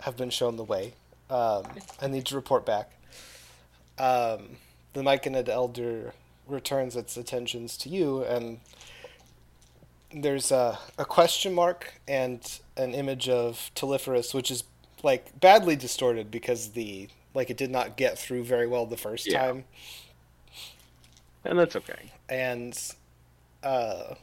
have 0.00 0.18
been 0.18 0.28
shown 0.28 0.56
the 0.56 0.64
way 0.64 0.92
um, 1.30 1.64
and 2.00 2.12
need 2.12 2.26
to 2.26 2.34
report 2.34 2.66
back, 2.66 2.90
um, 3.98 4.56
the 4.92 5.00
myconid 5.00 5.48
elder 5.48 6.12
returns 6.46 6.94
its 6.94 7.16
attentions 7.16 7.78
to 7.78 7.88
you 7.88 8.22
and 8.24 8.60
there's 10.12 10.50
a, 10.50 10.78
a 10.98 11.04
question 11.04 11.54
mark 11.54 12.00
and 12.06 12.60
an 12.76 12.94
image 12.94 13.28
of 13.28 13.70
Telephorus, 13.74 14.34
which 14.34 14.50
is 14.50 14.64
like 15.02 15.38
badly 15.40 15.76
distorted 15.76 16.30
because 16.30 16.70
the 16.70 17.08
like 17.34 17.50
it 17.50 17.56
did 17.56 17.70
not 17.70 17.96
get 17.96 18.18
through 18.18 18.44
very 18.44 18.66
well 18.66 18.86
the 18.86 18.96
first 18.96 19.26
Yeah. 19.26 19.46
time, 19.46 19.64
And 21.44 21.58
that's 21.58 21.76
okay. 21.76 22.12
and 22.28 22.76
uh, 23.62 24.14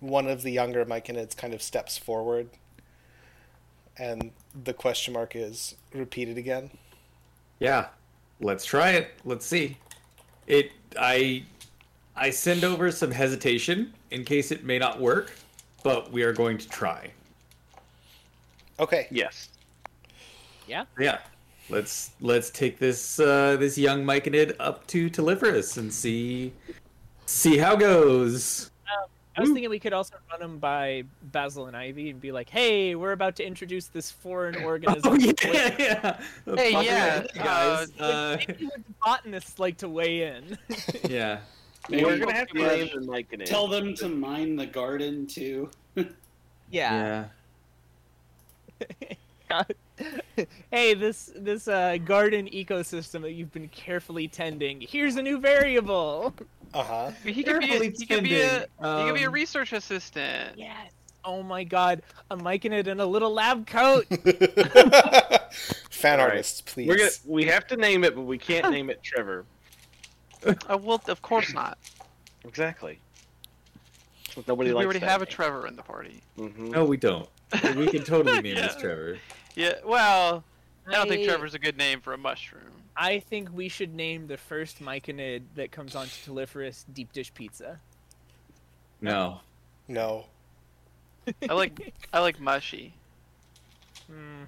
one 0.00 0.26
of 0.26 0.42
the 0.42 0.50
younger 0.50 0.84
myconids 0.84 1.36
kind 1.36 1.54
of 1.54 1.62
steps 1.62 1.96
forward, 1.96 2.50
and 3.96 4.32
the 4.64 4.74
question 4.74 5.14
mark 5.14 5.34
is 5.36 5.76
repeated 5.94 6.36
again. 6.36 6.70
Yeah, 7.60 7.86
let's 8.40 8.64
try 8.64 8.90
it. 8.90 9.10
Let's 9.24 9.46
see. 9.46 9.78
It. 10.46 10.72
I. 10.98 11.44
I 12.18 12.30
send 12.30 12.64
over 12.64 12.90
some 12.92 13.10
hesitation 13.10 13.92
in 14.10 14.24
case 14.24 14.50
it 14.50 14.64
may 14.64 14.78
not 14.78 15.00
work, 15.00 15.32
but 15.82 16.10
we 16.12 16.22
are 16.22 16.32
going 16.32 16.58
to 16.58 16.68
try. 16.68 17.10
Okay, 18.78 19.06
Yes. 19.10 19.48
Yeah. 20.66 20.84
Yeah. 20.98 21.18
Let's 21.68 22.10
let's 22.20 22.50
take 22.50 22.78
this 22.78 23.18
uh, 23.18 23.56
this 23.58 23.76
young 23.78 24.04
Myconid 24.04 24.54
up 24.60 24.86
to 24.88 25.08
Telephorus 25.10 25.78
and 25.78 25.92
see 25.92 26.52
see 27.26 27.56
how 27.58 27.74
goes. 27.76 28.70
I 29.36 29.40
was 29.42 29.50
thinking 29.50 29.68
we 29.68 29.78
could 29.78 29.92
also 29.92 30.14
run 30.30 30.40
them 30.40 30.58
by 30.58 31.02
Basil 31.24 31.66
and 31.66 31.76
Ivy 31.76 32.08
and 32.10 32.20
be 32.20 32.32
like, 32.32 32.48
"Hey, 32.48 32.94
we're 32.94 33.12
about 33.12 33.36
to 33.36 33.46
introduce 33.46 33.88
this 33.88 34.10
foreign 34.10 34.56
organism." 34.64 35.12
Oh 35.12 35.14
yeah, 35.14 35.74
yeah. 35.78 36.20
Hey, 36.54 36.70
yeah, 36.70 37.26
guys. 37.34 37.90
Like, 37.98 38.00
Uh, 38.00 38.36
maybe 38.48 38.66
the 38.66 38.82
botanists 39.04 39.58
like 39.58 39.76
to 39.78 39.88
weigh 39.88 40.22
in. 40.22 40.56
yeah. 41.08 41.40
Maybe 41.88 42.04
We're 42.04 42.18
gonna 42.18 42.34
have 42.34 42.48
to 42.48 42.58
name 42.58 42.90
the 42.94 43.00
mic 43.00 43.46
tell 43.46 43.68
them 43.68 43.94
to 43.96 44.08
mine 44.08 44.56
the 44.56 44.66
garden 44.66 45.26
too. 45.26 45.70
yeah. 45.96 46.04
Yeah. 46.70 47.24
hey, 50.70 50.94
this 50.94 51.32
this 51.36 51.68
uh, 51.68 51.96
garden 52.04 52.46
ecosystem 52.48 53.22
that 53.22 53.32
you've 53.32 53.52
been 53.52 53.68
carefully 53.68 54.28
tending. 54.28 54.80
Here's 54.80 55.16
a 55.16 55.22
new 55.22 55.38
variable. 55.38 56.34
uh 56.74 56.82
huh. 56.82 57.10
He 57.24 57.42
could 57.42 57.60
be. 57.60 57.66
A, 57.66 57.68
Carefully 57.70 57.94
he 57.96 58.06
could 58.06 58.24
be 58.24 58.40
a. 58.40 58.66
tending, 58.80 58.98
he 59.00 59.04
could 59.06 59.14
be 59.14 59.22
a 59.22 59.28
um, 59.28 59.32
research 59.32 59.72
assistant. 59.72 60.58
Yes. 60.58 60.90
Oh 61.24 61.42
my 61.42 61.64
God, 61.64 62.02
I'm 62.30 62.40
a 62.40 62.72
it 62.72 62.86
in 62.86 63.00
a 63.00 63.06
little 63.06 63.32
lab 63.32 63.66
coat. 63.66 64.06
Fan 65.90 66.20
All 66.20 66.26
right. 66.26 66.32
artists, 66.32 66.60
please. 66.60 66.88
We're 66.88 66.98
gonna 66.98 67.10
we 67.26 67.44
have 67.46 67.66
to 67.68 67.76
name 67.76 68.04
it, 68.04 68.14
but 68.14 68.22
we 68.22 68.38
can't 68.38 68.70
name 68.70 68.90
it 68.90 69.02
Trevor. 69.02 69.44
Uh, 70.68 70.78
well, 70.80 71.00
of 71.08 71.22
course 71.22 71.52
not. 71.52 71.78
Exactly. 72.44 72.98
Nobody 74.46 74.70
we 74.70 74.74
likes 74.74 74.84
already 74.84 74.98
that 75.00 75.08
have 75.08 75.22
a. 75.22 75.26
Trevor 75.26 75.66
in 75.66 75.76
the 75.76 75.82
party. 75.82 76.20
Mhm. 76.38 76.70
No, 76.70 76.84
we 76.84 76.96
don't. 76.96 77.28
We 77.76 77.86
can 77.88 78.04
totally 78.04 78.40
name 78.42 78.56
Yeah. 78.56 78.66
this 78.66 78.76
Trevor. 78.76 79.18
Yeah. 79.54 79.74
Well, 79.84 80.44
I 80.86 80.92
don't 80.92 81.08
think 81.08 81.22
I- 81.22 81.26
Trevor's 81.26 81.54
a 81.54 81.58
good 81.58 81.76
name 81.76 82.00
for 82.00 82.12
a 82.12 82.18
mushroom. 82.18 82.62
I 82.96 83.18
think 83.20 83.48
we 83.52 83.68
should 83.68 83.94
name 83.94 84.26
the 84.26 84.36
first 84.36 84.80
myconid 84.82 85.42
that 85.54 85.70
comes 85.70 85.94
onto 85.94 86.12
Telephorus 86.24 86.84
deep 86.94 87.12
dish 87.12 87.32
pizza. 87.34 87.78
No. 89.00 89.40
no. 89.88 90.26
I 91.48 91.52
like. 91.54 91.92
I 92.12 92.20
like 92.20 92.38
mushy. 92.40 92.92
Hmm. 94.06 94.44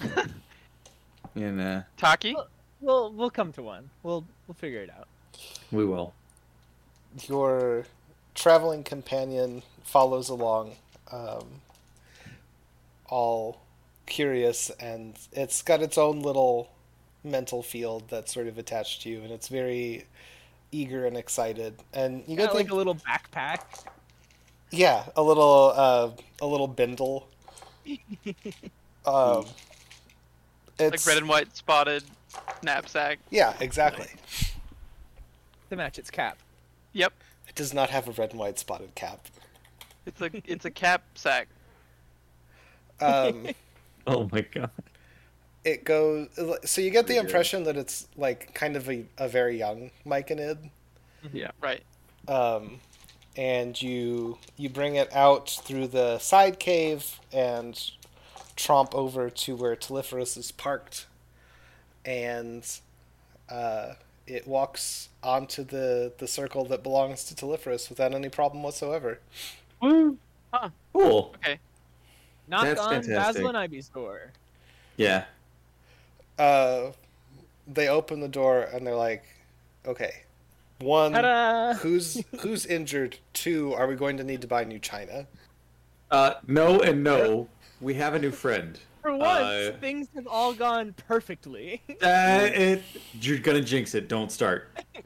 And 1.36 1.60
uh, 1.60 1.82
Taki. 1.96 2.34
We'll 2.80 3.12
we'll 3.12 3.30
come 3.30 3.52
to 3.52 3.62
one. 3.62 3.88
We'll 4.02 4.24
we'll 4.48 4.54
figure 4.56 4.80
it 4.82 4.90
out. 4.90 5.06
We 5.70 5.84
will. 5.84 6.14
your 7.28 7.86
traveling 8.34 8.82
companion 8.84 9.62
follows 9.82 10.28
along 10.28 10.76
um, 11.12 11.62
all 13.06 13.60
curious, 14.06 14.70
and 14.80 15.18
it's 15.32 15.62
got 15.62 15.82
its 15.82 15.98
own 15.98 16.20
little 16.22 16.70
mental 17.24 17.62
field 17.62 18.04
that's 18.08 18.32
sort 18.32 18.46
of 18.46 18.58
attached 18.58 19.02
to 19.02 19.10
you, 19.10 19.22
and 19.22 19.30
it's 19.32 19.48
very 19.48 20.06
eager 20.72 21.06
and 21.06 21.16
excited. 21.16 21.82
And 21.92 22.24
you 22.28 22.36
Got 22.36 22.54
like 22.54 22.68
the, 22.68 22.74
a 22.74 22.74
little 22.74 22.94
backpack. 22.96 23.86
yeah, 24.70 25.04
a 25.16 25.22
little 25.22 25.72
uh, 25.76 26.10
a 26.40 26.46
little 26.46 26.68
bindle. 26.68 27.28
um, 29.06 29.46
Like 30.90 31.04
red 31.06 31.18
and 31.18 31.28
white 31.28 31.56
spotted 31.56 32.04
knapsack. 32.62 33.18
yeah, 33.30 33.54
exactly. 33.60 34.08
To 35.70 35.76
match 35.76 35.98
its 35.98 36.10
cap. 36.10 36.38
Yep. 36.92 37.12
It 37.48 37.54
does 37.54 37.72
not 37.74 37.90
have 37.90 38.08
a 38.08 38.12
red 38.12 38.30
and 38.30 38.38
white 38.38 38.58
spotted 38.58 38.94
cap. 38.94 39.26
It's 40.06 40.20
a 40.20 40.30
it's 40.44 40.64
a 40.64 40.70
cap 40.70 41.02
sack. 41.14 41.48
Um, 43.00 43.48
Oh 44.06 44.28
my 44.32 44.40
god. 44.40 44.70
it 45.64 45.84
goes 45.84 46.28
so 46.64 46.80
you 46.80 46.90
get 46.90 47.06
the 47.06 47.14
Pretty 47.14 47.18
impression 47.26 47.64
that 47.64 47.76
it's 47.76 48.08
like 48.16 48.54
kind 48.54 48.76
of 48.76 48.88
a, 48.88 49.04
a 49.18 49.28
very 49.28 49.58
young 49.58 49.90
Myconid. 50.06 50.70
Yeah. 51.32 51.50
Right. 51.60 51.82
um, 52.28 52.80
and 53.36 53.80
you 53.80 54.38
you 54.56 54.68
bring 54.70 54.96
it 54.96 55.12
out 55.14 55.50
through 55.50 55.88
the 55.88 56.18
side 56.18 56.58
cave 56.58 57.20
and 57.32 57.78
tromp 58.56 58.94
over 58.94 59.28
to 59.30 59.54
where 59.54 59.76
Telephorus 59.76 60.36
is 60.36 60.50
parked, 60.50 61.06
and 62.04 62.66
uh, 63.48 63.94
it 64.26 64.46
walks 64.46 65.08
onto 65.22 65.64
the 65.64 66.12
the 66.18 66.26
circle 66.26 66.64
that 66.66 66.82
belongs 66.82 67.24
to 67.24 67.34
Telephorus 67.34 67.88
without 67.88 68.14
any 68.14 68.28
problem 68.28 68.62
whatsoever. 68.62 69.20
Woo! 69.82 70.16
Huh. 70.52 70.70
Cool. 70.92 71.34
Okay. 71.36 71.58
Knock 72.48 72.64
That's 72.64 72.80
on 72.80 72.90
fantastic. 72.90 73.14
Basil 73.16 73.48
and 73.48 73.56
Ivy's 73.56 73.88
door. 73.88 74.32
Yeah. 74.96 75.24
Uh, 76.38 76.92
they 77.66 77.88
open 77.88 78.20
the 78.20 78.28
door 78.28 78.62
and 78.62 78.86
they're 78.86 78.96
like, 78.96 79.24
"Okay, 79.86 80.22
one, 80.80 81.12
Ta-da! 81.12 81.74
who's 81.74 82.22
who's 82.40 82.66
injured? 82.66 83.18
Two, 83.32 83.72
are 83.74 83.86
we 83.86 83.94
going 83.94 84.16
to 84.16 84.24
need 84.24 84.40
to 84.40 84.46
buy 84.48 84.64
new 84.64 84.78
china?" 84.78 85.26
Uh, 86.10 86.34
no 86.46 86.80
and 86.80 87.04
no. 87.04 87.48
We 87.80 87.94
have 87.94 88.14
a 88.14 88.18
new 88.18 88.30
friend. 88.32 88.78
For 89.02 89.16
once, 89.16 89.40
Uh, 89.40 89.76
things 89.80 90.08
have 90.14 90.26
all 90.26 90.52
gone 90.52 90.94
perfectly. 91.06 91.82
Uh, 92.02 92.48
it, 92.52 92.82
you're 93.20 93.38
gonna 93.38 93.60
jinx 93.60 93.94
it. 93.94 94.08
Don't 94.08 94.30
start. 94.32 94.68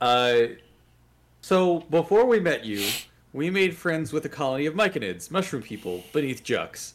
Uh, 0.00 0.48
so 1.42 1.78
before 1.90 2.24
we 2.24 2.40
met 2.40 2.64
you, 2.64 2.84
we 3.32 3.50
made 3.50 3.76
friends 3.76 4.12
with 4.12 4.24
a 4.24 4.28
colony 4.28 4.66
of 4.66 4.74
myconids, 4.74 5.30
mushroom 5.30 5.62
people, 5.62 6.02
beneath 6.12 6.42
Jux. 6.42 6.94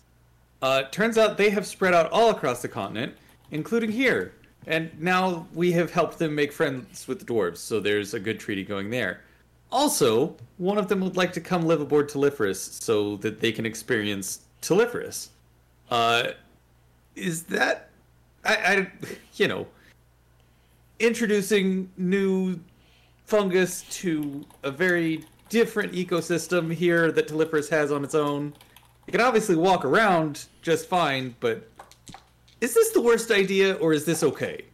Uh, 0.62 0.84
turns 0.92 1.18
out 1.18 1.38
they 1.38 1.50
have 1.50 1.66
spread 1.66 1.94
out 1.94 2.12
all 2.12 2.32
across 2.32 2.62
the 2.62 2.68
continent, 2.68 3.16
including 3.52 3.94
here. 3.94 4.34
And 4.66 4.92
now 5.00 5.48
we 5.54 5.72
have 5.72 5.90
helped 5.92 6.20
them 6.20 6.36
make 6.36 6.52
friends 6.52 7.08
with 7.08 7.20
the 7.20 7.26
dwarves, 7.26 7.60
so 7.60 7.80
there's 7.80 8.14
a 8.14 8.20
good 8.20 8.42
treaty 8.42 8.66
going 8.66 8.90
there. 8.90 9.22
Also, 9.72 10.36
one 10.58 10.78
of 10.78 10.90
them 10.90 11.00
would 11.00 11.16
like 11.16 11.32
to 11.32 11.40
come 11.40 11.66
live 11.66 11.80
aboard 11.80 12.10
Telephorus 12.10 12.58
so 12.82 13.16
that 13.18 13.40
they 13.40 13.54
can 13.54 13.66
experience 13.66 14.42
Telephorus. 14.62 15.30
Uh, 15.90 16.30
is 17.16 17.44
that 17.44 17.90
I, 18.44 18.56
I 18.56 18.88
you 19.36 19.48
know 19.48 19.68
introducing 21.00 21.90
new 21.98 22.60
fungus 23.26 23.84
to 23.84 24.46
a 24.64 24.72
very 24.72 25.24
different 25.50 25.94
ecosystem 25.94 26.74
here 26.74 27.12
that 27.12 27.28
Telephorus 27.28 27.70
has 27.70 27.92
on 27.92 28.04
its 28.04 28.16
own. 28.16 28.54
It 29.06 29.12
can 29.12 29.22
obviously 29.22 29.56
walk 29.56 29.86
around 29.86 30.46
just 30.62 30.88
fine, 30.88 31.36
but 31.40 31.70
is 32.60 32.74
this 32.74 32.92
the 32.92 33.02
worst 33.02 33.32
idea 33.32 33.76
or 33.76 33.94
is 33.94 34.06
this 34.06 34.24
okay? 34.24 34.66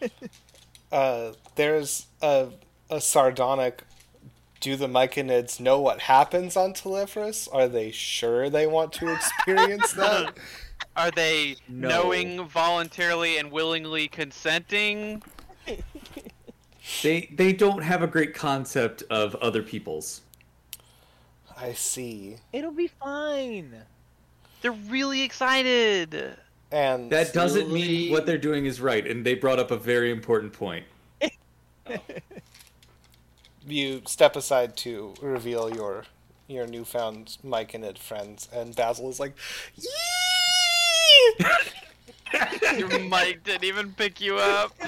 uh, 0.92 1.32
there's 1.54 2.06
a, 2.22 2.48
a 2.90 3.00
sardonic. 3.00 3.82
Do 4.66 4.74
the 4.74 4.88
Myconids 4.88 5.60
know 5.60 5.78
what 5.78 6.00
happens 6.00 6.56
on 6.56 6.72
Telephorus? 6.72 7.48
Are 7.52 7.68
they 7.68 7.92
sure 7.92 8.50
they 8.50 8.66
want 8.66 8.92
to 8.94 9.12
experience 9.14 9.92
that? 9.92 10.36
Are 10.96 11.12
they 11.12 11.54
No. 11.68 11.88
knowing 11.88 12.48
voluntarily 12.48 13.38
and 13.38 13.52
willingly 13.52 14.08
consenting? 14.08 15.22
They 17.00 17.28
they 17.32 17.52
don't 17.52 17.84
have 17.84 18.02
a 18.02 18.08
great 18.08 18.34
concept 18.34 19.04
of 19.08 19.36
other 19.36 19.62
people's. 19.62 20.22
I 21.56 21.72
see. 21.72 22.38
It'll 22.52 22.72
be 22.72 22.88
fine. 22.88 23.72
They're 24.62 24.72
really 24.72 25.22
excited. 25.22 26.36
And 26.72 27.08
That 27.12 27.32
doesn't 27.32 27.72
mean 27.72 28.10
what 28.10 28.26
they're 28.26 28.36
doing 28.36 28.66
is 28.66 28.80
right, 28.80 29.06
and 29.06 29.24
they 29.24 29.34
brought 29.34 29.60
up 29.60 29.70
a 29.70 29.76
very 29.76 30.10
important 30.10 30.52
point. 30.52 30.86
you 33.66 34.02
step 34.06 34.36
aside 34.36 34.76
to 34.78 35.14
reveal 35.20 35.74
your 35.74 36.04
your 36.48 36.66
newfound 36.66 37.38
Myconid 37.44 37.98
friends, 37.98 38.48
and 38.52 38.74
Basil 38.76 39.08
is 39.10 39.18
like, 39.20 39.34
"Yee!" 39.76 41.46
Your 42.78 42.98
mic 42.98 43.44
didn't 43.44 43.64
even 43.64 43.92
pick 43.92 44.20
you 44.20 44.36
up. 44.36 44.72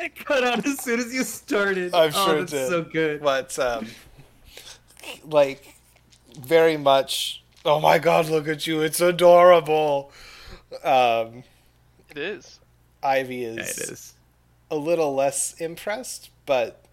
It 0.00 0.14
cut 0.14 0.44
out 0.44 0.64
as 0.64 0.80
soon 0.80 1.00
as 1.00 1.12
you 1.12 1.24
started. 1.24 1.92
I'm 1.92 2.12
oh, 2.14 2.26
sure 2.26 2.34
it 2.36 2.40
that's 2.42 2.52
did. 2.52 2.68
so 2.68 2.82
good. 2.82 3.20
but 3.20 3.58
um, 3.58 3.88
like 5.24 5.74
very 6.40 6.76
much. 6.76 7.42
Oh 7.64 7.80
my 7.80 7.98
God! 7.98 8.28
Look 8.28 8.46
at 8.46 8.64
you! 8.68 8.80
It's 8.80 9.00
adorable. 9.00 10.12
Um, 10.84 11.42
It 12.10 12.16
is. 12.18 12.60
Ivy 13.02 13.44
is, 13.44 13.56
Yeah, 13.56 13.62
it 13.64 13.90
is. 13.90 14.14
a 14.70 14.76
little 14.76 15.14
less 15.16 15.54
impressed, 15.54 16.30
but 16.46 16.84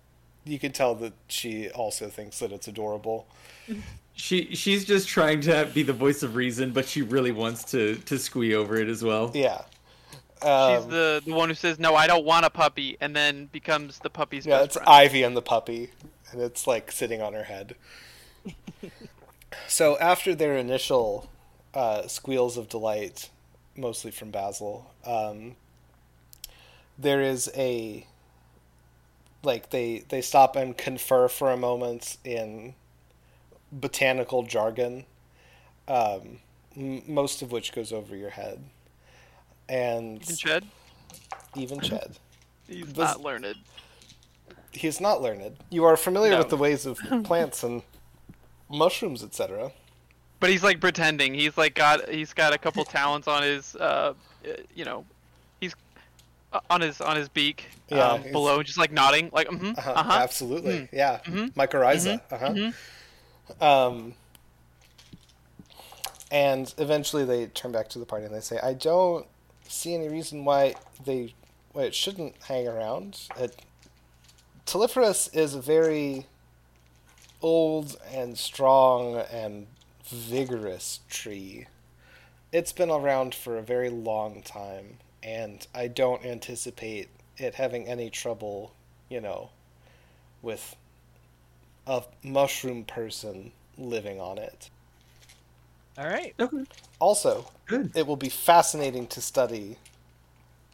you 0.46 0.60
can 0.60 0.72
tell 0.72 0.96
that 0.96 1.14
she 1.28 1.70
also 1.72 2.10
thinks 2.10 2.40
that 2.40 2.52
it's 2.52 2.68
adorable. 2.68 3.28
She 4.14 4.56
she's 4.56 4.86
just 4.86 5.08
trying 5.10 5.42
to 5.42 5.66
be 5.74 5.84
the 5.84 5.94
voice 5.94 6.24
of 6.24 6.36
reason, 6.36 6.72
but 6.72 6.88
she 6.88 7.02
really 7.02 7.32
wants 7.32 7.66
to 7.72 7.98
to 8.06 8.18
squee 8.20 8.56
over 8.56 8.78
it 8.78 8.88
as 8.90 9.04
well. 9.04 9.32
Yeah. 9.34 9.64
She's 10.58 10.86
Um, 10.86 10.90
the 10.90 11.22
the 11.26 11.34
one 11.34 11.50
who 11.50 11.56
says, 11.56 11.80
"No, 11.80 11.96
I 11.96 12.08
don't 12.08 12.26
want 12.26 12.46
a 12.46 12.50
puppy," 12.50 12.98
and 13.02 13.16
then 13.16 13.48
becomes 13.48 14.00
the 14.00 14.10
puppy's 14.10 14.46
yeah, 14.46 14.60
best 14.60 14.66
it's 14.66 14.78
friend. 14.78 14.88
Ivy 14.88 15.24
and 15.24 15.36
the 15.36 15.42
puppy, 15.42 15.92
and 16.32 16.42
it's 16.42 16.68
like 16.68 16.92
sitting 16.92 17.22
on 17.22 17.34
her 17.34 17.44
head. 17.46 17.76
so 19.68 19.98
after 20.00 20.36
their 20.36 20.56
initial 20.58 21.30
uh, 21.74 22.08
squeals 22.08 22.58
of 22.58 22.70
delight, 22.70 23.30
mostly 23.76 24.12
from 24.12 24.32
Basil, 24.32 24.94
um, 25.06 25.56
there 26.98 27.22
is 27.22 27.50
a 27.56 28.06
like 29.46 29.70
they 29.70 30.04
they 30.10 30.22
stop 30.22 30.56
and 30.56 30.78
confer 30.78 31.28
for 31.28 31.52
a 31.52 31.58
moment 31.58 32.18
in 32.24 32.74
botanical 33.72 34.44
jargon, 34.44 35.06
um, 35.88 36.40
m- 36.76 37.04
most 37.08 37.42
of 37.42 37.52
which 37.52 37.72
goes 37.74 37.92
over 37.92 38.16
your 38.16 38.30
head, 38.32 38.64
and 39.70 40.22
Even 40.24 40.36
Ched, 40.36 40.64
even 41.56 41.80
Ched. 41.80 42.18
he's 42.68 42.86
This- 42.88 42.98
not 42.98 43.22
learned. 43.22 43.56
He's 44.72 45.00
not 45.00 45.22
learned. 45.22 45.56
You 45.70 45.86
are 45.86 45.96
familiar 45.96 46.32
No. 46.32 46.40
with 46.40 46.50
the 46.50 46.58
ways 46.58 46.86
of 46.86 46.98
plants 47.24 47.64
and 47.64 47.82
mushrooms, 48.70 49.24
etc. 49.24 49.72
But 50.42 50.50
he's 50.50 50.64
like 50.64 50.82
pretending. 50.82 51.34
He's 51.34 51.58
like 51.58 51.76
got 51.76 52.10
he's 52.10 52.34
got 52.34 52.54
a 52.54 52.58
couple 52.58 52.84
talents 52.84 53.28
on 53.28 53.42
his 53.42 53.76
uh, 53.78 54.14
you 54.76 54.84
know, 54.84 55.06
on 56.70 56.82
his 56.82 57.02
on 57.02 57.16
his 57.16 57.30
beak 57.30 57.66
Yeah, 57.90 58.14
um, 58.14 58.24
below, 58.32 58.64
just 58.64 58.78
like 58.78 58.92
nodding, 58.92 59.30
like 59.34 59.48
mm-hmm, 59.48 59.72
Uh-huh, 59.78 59.92
uh 59.92 60.04
huh. 60.04 60.20
Absolutely. 60.22 60.90
Yeah. 60.92 61.20
Mhm. 61.26 61.54
Mycorrhiza. 61.54 62.22
Uh-huh. 62.32 63.66
Um, 63.66 64.16
and 66.32 66.74
eventually 66.78 67.24
they 67.26 67.46
turn 67.48 67.72
back 67.72 67.90
to 67.90 68.00
the 68.00 68.06
party 68.06 68.26
and 68.26 68.34
they 68.34 68.40
say, 68.40 68.60
I 68.62 68.74
don't 68.74 69.28
see 69.68 69.94
any 69.94 70.10
reason 70.10 70.46
why 70.46 70.76
they 71.06 71.34
why 71.74 71.84
it 71.84 71.96
shouldn't 71.96 72.36
hang 72.44 72.68
around. 72.68 73.28
It, 73.38 73.62
Telephorus 74.66 75.34
is 75.36 75.54
a 75.54 75.62
very 75.62 76.26
old 77.42 77.98
and 78.12 78.38
strong 78.38 79.18
and 79.32 79.68
vigorous 80.06 81.02
tree. 81.10 81.68
It's 82.52 82.72
been 82.72 82.90
around 82.90 83.36
for 83.36 83.58
a 83.58 83.62
very 83.62 83.90
long 83.90 84.42
time, 84.42 84.98
and 85.26 85.66
I 85.74 85.88
don't 85.88 86.24
anticipate 86.24 87.10
it 87.38 87.56
having 87.56 87.88
any 87.88 88.10
trouble, 88.12 88.74
you 89.10 89.20
know, 89.20 89.50
with 90.44 90.76
a 91.88 92.04
mushroom 92.24 92.86
person 92.86 93.52
living 93.78 94.22
on 94.22 94.38
it. 94.38 94.70
All 95.98 96.08
right. 96.08 96.36
Okay. 96.40 96.64
Also, 97.00 97.48
Good. 97.66 97.92
it 97.96 98.06
will 98.06 98.16
be 98.16 98.30
fascinating 98.30 99.08
to 99.08 99.22
study 99.22 99.78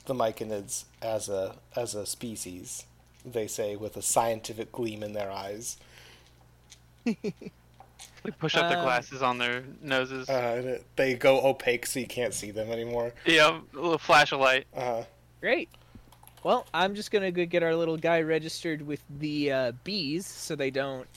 the 0.05 0.13
myconids 0.13 0.83
as 1.01 1.29
a 1.29 1.55
as 1.75 1.95
a 1.95 2.05
species. 2.05 2.85
They 3.23 3.47
say 3.47 3.75
with 3.75 3.95
a 3.95 4.01
scientific 4.01 4.71
gleam 4.71 5.01
in 5.01 5.13
their 5.13 5.31
eyes. 5.31 5.77
Like 8.23 8.37
push 8.37 8.55
up 8.55 8.69
their 8.69 8.77
Um, 8.77 8.85
glasses 8.85 9.21
on 9.21 9.37
their 9.37 9.63
noses. 9.81 10.29
Uh, 10.29 10.79
they 10.95 11.15
go 11.15 11.41
opaque 11.41 11.85
so 11.87 11.99
you 11.99 12.07
can't 12.07 12.33
see 12.33 12.51
them 12.51 12.69
anymore. 12.69 13.13
yeah, 13.25 13.59
a 13.73 13.75
little 13.75 13.97
flash 13.97 14.31
of 14.31 14.39
light. 14.39 14.67
Uh-huh. 14.75 15.03
Great. 15.39 15.69
Well, 16.43 16.67
I'm 16.73 16.95
just 16.95 17.11
gonna 17.11 17.31
go 17.31 17.45
get 17.45 17.63
our 17.63 17.75
little 17.75 17.97
guy 17.97 18.21
registered 18.21 18.81
with 18.81 19.01
the 19.19 19.51
uh, 19.51 19.71
bees 19.83 20.25
so 20.25 20.55
they 20.55 20.69
don't 20.71 21.07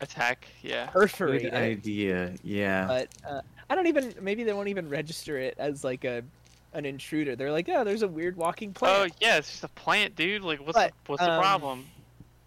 Attack. 0.00 0.48
Yeah. 0.62 0.86
perforate 0.88 1.42
Good 1.42 1.54
idea. 1.54 2.34
Yeah. 2.44 2.86
But 2.86 3.08
uh, 3.28 3.40
I 3.70 3.74
don't 3.74 3.86
even. 3.86 4.14
Maybe 4.20 4.44
they 4.44 4.52
won't 4.52 4.68
even 4.68 4.88
register 4.88 5.38
it 5.38 5.54
as 5.58 5.84
like 5.84 6.04
a 6.04 6.22
an 6.74 6.84
intruder. 6.84 7.34
They're 7.34 7.50
like, 7.50 7.68
oh, 7.70 7.82
there's 7.82 8.02
a 8.02 8.08
weird 8.08 8.36
walking 8.36 8.72
plant. 8.72 9.12
Oh 9.12 9.16
yeah, 9.20 9.38
it's 9.38 9.50
just 9.50 9.64
a 9.64 9.68
plant, 9.68 10.14
dude. 10.14 10.42
Like, 10.42 10.60
what's 10.60 10.74
But, 10.74 10.92
the, 11.06 11.12
what's 11.12 11.22
the 11.22 11.32
um, 11.32 11.40
problem? 11.40 11.86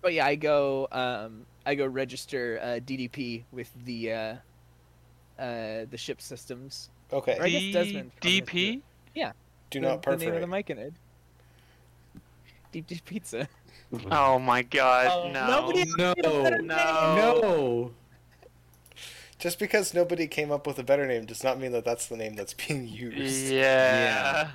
But 0.01 0.13
yeah, 0.13 0.27
I 0.27 0.35
go. 0.35 0.87
Um, 0.91 1.45
I 1.69 1.75
go 1.75 1.85
register 1.85 2.59
uh, 2.63 2.65
DDP 2.79 3.43
with 3.51 3.71
the 3.85 4.11
uh, 4.11 4.17
uh, 5.37 5.85
the 5.91 5.97
ship 5.97 6.19
systems. 6.19 6.89
okay. 7.13 7.33
Right. 7.39 7.41
I 7.43 7.49
guess 7.49 7.73
Desmond 7.73 8.11
probably 8.19 8.31
Yeah. 8.33 8.41
do 8.41 8.45
DP. 8.45 8.81
Do 9.69 9.79
the, 9.81 9.87
not 9.87 10.01
the 10.01 10.17
name 10.17 10.33
of 10.33 10.41
the 10.41 10.47
Myconid. 10.47 10.93
Deep 12.71 12.87
dish 12.87 13.03
pizza. 13.05 13.47
Oh 14.09 14.39
my 14.39 14.63
god, 14.63 15.07
Oh, 15.11 15.31
no. 15.31 15.47
nobody- 15.47 15.85
no. 15.97 16.13
better 16.43 16.61
No. 16.61 17.15
No. 17.15 17.91
Just 19.37 19.57
because 19.59 19.93
nobody 19.93 20.27
came 20.27 20.51
up 20.51 20.65
with 20.67 20.77
a 20.79 20.83
better 20.83 21.05
name 21.07 21.25
does 21.25 21.43
not 21.43 21.59
mean 21.59 21.71
that 21.71 21.85
that's 21.85 22.07
the 22.07 22.17
name 22.17 22.35
that's 22.35 22.53
being 22.67 22.87
used. 22.87 23.51
Yeah. 23.53 24.51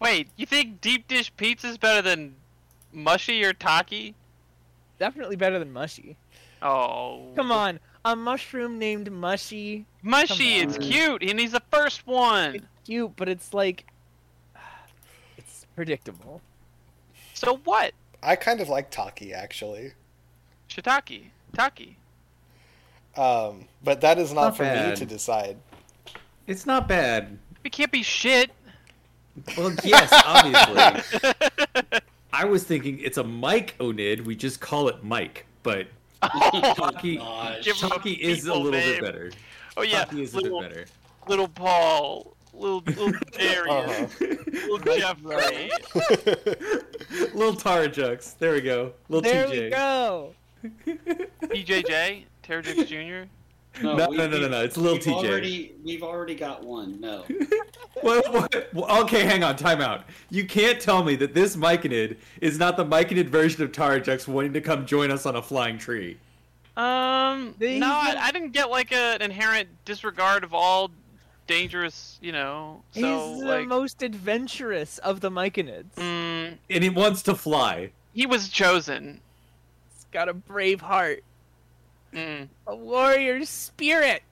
Wait, 0.00 0.28
you 0.36 0.44
think 0.46 0.80
deep 0.80 1.08
dish 1.08 1.30
pizza's 1.36 1.76
better 1.78 2.00
than 2.02 2.36
mushy 2.92 3.44
or 3.44 3.52
taki? 3.52 4.14
Definitely 4.98 5.36
better 5.36 5.58
than 5.58 5.72
mushy. 5.72 6.16
Oh. 6.62 7.32
Come 7.36 7.52
on, 7.52 7.80
a 8.04 8.16
mushroom 8.16 8.78
named 8.78 9.10
Mushy. 9.12 9.84
Mushy, 10.02 10.56
it's 10.56 10.78
cute, 10.78 11.22
and 11.22 11.38
he's 11.38 11.52
the 11.52 11.62
first 11.70 12.06
one. 12.06 12.54
It's 12.56 12.66
cute, 12.84 13.12
but 13.16 13.28
it's 13.28 13.52
like 13.52 13.84
it's 15.36 15.66
predictable. 15.74 16.40
So 17.34 17.60
what? 17.64 17.92
I 18.22 18.36
kind 18.36 18.60
of 18.60 18.68
like 18.68 18.90
Taki 18.90 19.34
actually, 19.34 19.92
Shiitake. 20.70 21.24
Taki. 21.54 21.96
um, 23.16 23.66
but 23.84 24.00
that 24.00 24.18
is 24.18 24.32
not, 24.32 24.42
Not 24.42 24.56
for 24.56 24.64
me 24.64 24.96
to 24.96 25.04
decide. 25.04 25.58
It's 26.46 26.64
not 26.64 26.88
bad. 26.88 27.38
It 27.64 27.72
can't 27.72 27.92
be 27.92 28.02
shit. 28.02 28.50
Well, 29.56 29.74
yes, 29.84 30.10
obviously. 30.24 32.00
I 32.38 32.44
was 32.44 32.64
thinking 32.64 32.98
it's 33.00 33.16
a 33.18 33.24
Mike 33.24 33.76
Onid. 33.78 34.24
We 34.24 34.36
just 34.36 34.60
call 34.60 34.88
it 34.88 35.02
Mike, 35.02 35.46
but 35.62 35.86
Taki, 36.22 37.16
Gosh. 37.18 37.64
Give 37.64 37.76
Taki 37.76 38.12
is 38.12 38.46
a 38.46 38.52
little 38.54 38.72
name. 38.72 38.94
bit 38.94 39.02
better. 39.02 39.30
oh 39.78 39.82
yeah, 39.82 40.04
Taki 40.04 40.22
is 40.22 40.34
a 40.34 40.40
little, 40.40 40.60
bit 40.60 40.70
better. 40.70 40.84
little 41.28 41.48
Paul, 41.48 42.36
little 42.52 42.82
little 42.86 43.12
Darius, 43.32 43.66
Uh-huh. 44.20 44.36
little 44.68 44.78
Jeffrey. 44.78 45.70
little 47.34 47.54
Terrajux. 47.54 48.36
There 48.38 48.52
we 48.52 48.60
go. 48.60 48.92
Little 49.08 49.22
there 49.30 49.46
TJ. 49.46 49.62
we 49.64 49.70
go. 49.70 50.34
PJJ, 51.42 52.24
Terrajux 52.42 52.86
Jr. 52.86 53.28
No, 53.82 54.08
we- 54.08 54.16
no, 54.16 54.26
no, 54.26 54.38
no, 54.40 54.48
no, 54.48 54.64
it's 54.64 54.76
a 54.76 54.80
little 54.80 54.94
we've 54.98 55.04
TJ. 55.24 55.28
Already, 55.30 55.74
we've 55.84 56.02
already 56.02 56.34
got 56.34 56.64
one. 56.64 57.00
No. 57.00 57.24
What, 58.02 58.30
what, 58.30 58.74
well, 58.74 59.02
okay, 59.04 59.22
hang 59.22 59.42
on, 59.42 59.56
time 59.56 59.80
out. 59.80 60.04
You 60.28 60.44
can't 60.46 60.78
tell 60.78 61.02
me 61.02 61.16
that 61.16 61.32
this 61.32 61.56
Myconid 61.56 62.18
is 62.42 62.58
not 62.58 62.76
the 62.76 62.84
Myconid 62.84 63.28
version 63.30 63.62
of 63.62 63.72
Terrajux 63.72 64.28
wanting 64.28 64.52
to 64.52 64.60
come 64.60 64.84
join 64.84 65.10
us 65.10 65.24
on 65.24 65.34
a 65.34 65.40
flying 65.40 65.78
tree. 65.78 66.18
Um, 66.76 67.54
He's 67.58 67.80
no, 67.80 67.86
I, 67.86 68.14
I 68.20 68.32
didn't 68.32 68.50
get 68.52 68.68
like 68.70 68.92
a, 68.92 69.14
an 69.14 69.22
inherent 69.22 69.70
disregard 69.86 70.44
of 70.44 70.52
all 70.52 70.90
dangerous, 71.46 72.18
you 72.20 72.32
know. 72.32 72.82
So 72.92 73.00
He's 73.32 73.40
the 73.40 73.46
like, 73.48 73.66
most 73.66 74.02
adventurous 74.02 74.98
of 74.98 75.20
the 75.20 75.30
Myconids. 75.30 75.94
mm, 75.96 76.58
And 76.68 76.84
he 76.84 76.90
wants 76.90 77.22
to 77.22 77.34
fly. 77.34 77.92
he 78.12 78.26
was 78.26 78.50
chosen. 78.50 79.22
He's 79.94 80.04
got 80.12 80.28
a 80.28 80.34
brave 80.34 80.82
heart, 80.82 81.24
Mm, 82.16 82.48
a 82.66 82.74
warrior 82.74 83.44
spirit. 83.44 84.22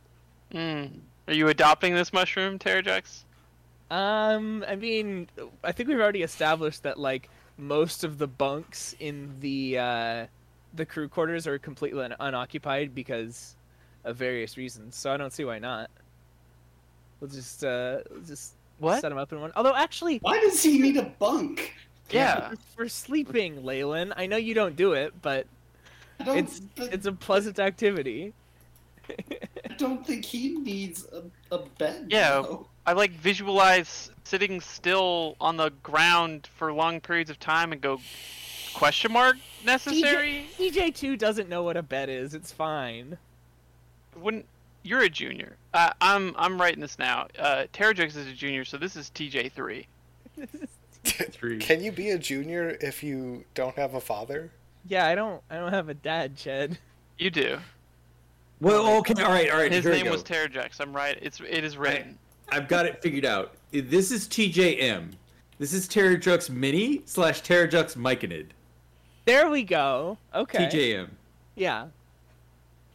mm. 0.52 0.90
Are 1.28 1.34
you 1.34 1.48
adopting 1.48 1.94
this 1.94 2.12
mushroom, 2.12 2.58
Terrajux? 2.58 3.22
Um, 3.90 4.64
I 4.66 4.74
mean, 4.76 5.28
I 5.62 5.72
think 5.72 5.88
we've 5.88 6.00
already 6.00 6.22
established 6.22 6.82
that 6.82 6.98
like 6.98 7.28
most 7.58 8.02
of 8.04 8.18
the 8.18 8.26
bunks 8.26 8.96
in 9.00 9.34
the 9.40 9.78
uh, 9.78 10.26
the 10.74 10.84
crew 10.86 11.08
quarters 11.08 11.46
are 11.46 11.58
completely 11.58 12.02
un- 12.04 12.14
unoccupied 12.18 12.94
because 12.94 13.54
of 14.04 14.16
various 14.16 14.56
reasons. 14.56 14.96
So 14.96 15.12
I 15.12 15.16
don't 15.16 15.32
see 15.32 15.44
why 15.44 15.58
not. 15.58 15.90
We'll 17.20 17.30
just 17.30 17.64
uh, 17.64 17.98
we'll 18.10 18.22
just 18.22 18.54
What? 18.78 19.00
set 19.00 19.10
them 19.10 19.18
up 19.18 19.32
in 19.32 19.40
one. 19.40 19.52
Although 19.56 19.76
actually, 19.76 20.18
Why 20.18 20.40
does 20.40 20.62
he 20.62 20.78
need 20.78 20.96
a 20.96 21.04
bunk? 21.04 21.74
Yeah. 22.10 22.52
for 22.76 22.88
sleeping, 22.88 23.64
Leyland. 23.64 24.12
I 24.16 24.26
know 24.26 24.36
you 24.36 24.52
don't 24.54 24.76
do 24.76 24.92
it, 24.92 25.14
but 25.22 25.36
I 25.36 25.38
don't, 25.40 25.46
it's 26.26 26.60
but 26.60 26.92
it's 26.92 27.06
a 27.06 27.12
pleasant 27.12 27.58
activity. 27.58 28.32
I 29.08 29.74
don't 29.78 30.06
think 30.06 30.24
he 30.24 30.56
needs 30.56 31.06
a, 31.12 31.24
a 31.54 31.58
bed. 31.78 32.06
Yeah. 32.08 32.42
though. 32.42 32.66
I 32.86 32.92
like 32.92 33.12
visualize 33.12 34.10
sitting 34.24 34.60
still 34.60 35.36
on 35.40 35.56
the 35.56 35.70
ground 35.82 36.48
for 36.56 36.72
long 36.72 37.00
periods 37.00 37.30
of 37.30 37.38
time 37.38 37.72
and 37.72 37.80
go 37.80 38.00
question 38.74 39.12
mark 39.12 39.36
necessary. 39.64 40.46
DJ 40.58 40.94
two 40.94 41.16
doesn't 41.16 41.48
know 41.48 41.62
what 41.62 41.76
a 41.76 41.82
bed 41.82 42.08
is. 42.08 42.34
It's 42.34 42.52
fine. 42.52 43.16
Wouldn't 44.16 44.46
you're 44.82 45.00
a 45.02 45.08
junior? 45.08 45.56
Uh, 45.72 45.92
I'm 46.00 46.34
I'm 46.36 46.60
writing 46.60 46.80
this 46.80 46.98
now. 46.98 47.28
Uh, 47.38 47.64
Terrajux 47.72 48.08
is 48.08 48.26
a 48.26 48.32
junior, 48.32 48.64
so 48.64 48.76
this 48.76 48.96
is 48.96 49.10
TJ 49.14 49.52
three. 49.52 49.86
Three. 51.04 51.58
Can 51.60 51.82
you 51.82 51.92
be 51.92 52.10
a 52.10 52.18
junior 52.18 52.78
if 52.80 53.02
you 53.02 53.44
don't 53.54 53.76
have 53.76 53.94
a 53.94 54.00
father? 54.00 54.50
Yeah, 54.88 55.06
I 55.06 55.14
don't 55.14 55.42
I 55.50 55.56
don't 55.56 55.72
have 55.72 55.88
a 55.88 55.94
dad, 55.94 56.36
Ched. 56.36 56.76
You 57.18 57.30
do. 57.30 57.58
Well, 58.60 58.98
okay, 58.98 59.22
all 59.22 59.30
right, 59.30 59.50
all 59.50 59.58
right. 59.58 59.70
His 59.70 59.84
name 59.84 60.08
was 60.10 60.22
Terrajux. 60.22 60.80
I'm 60.80 60.94
right. 60.94 61.18
It's 61.20 61.40
it 61.40 61.64
is 61.64 61.76
written. 61.76 62.18
I've 62.50 62.68
got 62.68 62.86
it 62.86 63.02
figured 63.02 63.24
out. 63.24 63.54
This 63.72 64.10
is 64.10 64.28
TJM. 64.28 65.12
This 65.58 65.72
is 65.72 65.88
Terrajux 65.88 66.50
Mini 66.50 67.02
slash 67.04 67.42
Terrajux 67.42 67.96
Myconid. 67.96 68.46
There 69.24 69.50
we 69.50 69.62
go. 69.62 70.18
Okay. 70.34 70.66
TJM. 70.66 71.08
Yeah. 71.54 71.86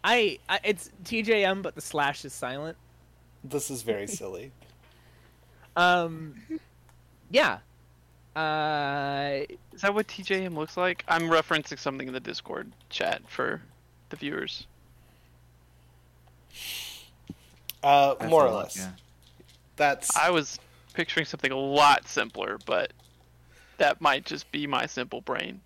I, 0.03 0.39
I 0.47 0.59
it's 0.63 0.91
TJM, 1.03 1.61
but 1.61 1.75
the 1.75 1.81
slash 1.81 2.23
is 2.25 2.33
silent. 2.33 2.77
This 3.43 3.71
is 3.71 3.81
very 3.81 4.07
silly. 4.07 4.51
Um, 5.75 6.35
yeah. 7.31 7.59
Uh, 8.39 9.43
Is 9.73 9.81
that 9.81 9.93
what 9.93 10.07
TJM 10.07 10.55
looks 10.55 10.77
like? 10.77 11.03
I'm 11.07 11.23
referencing 11.23 11.77
something 11.77 12.07
in 12.07 12.13
the 12.13 12.19
Discord 12.21 12.71
chat 12.89 13.21
for 13.27 13.61
the 14.09 14.15
viewers. 14.15 14.65
Uh, 17.83 18.15
That's 18.15 18.29
more 18.29 18.45
a 18.45 18.49
or 18.49 18.51
lot, 18.51 18.63
less. 18.65 18.77
yeah. 18.77 18.91
That's 19.75 20.15
I 20.15 20.29
was 20.29 20.57
picturing 20.93 21.25
something 21.25 21.51
a 21.51 21.57
lot 21.57 22.07
simpler, 22.07 22.57
but 22.65 22.93
that 23.77 23.99
might 24.01 24.25
just 24.25 24.49
be 24.51 24.67
my 24.67 24.85
simple 24.85 25.21
brain. 25.21 25.59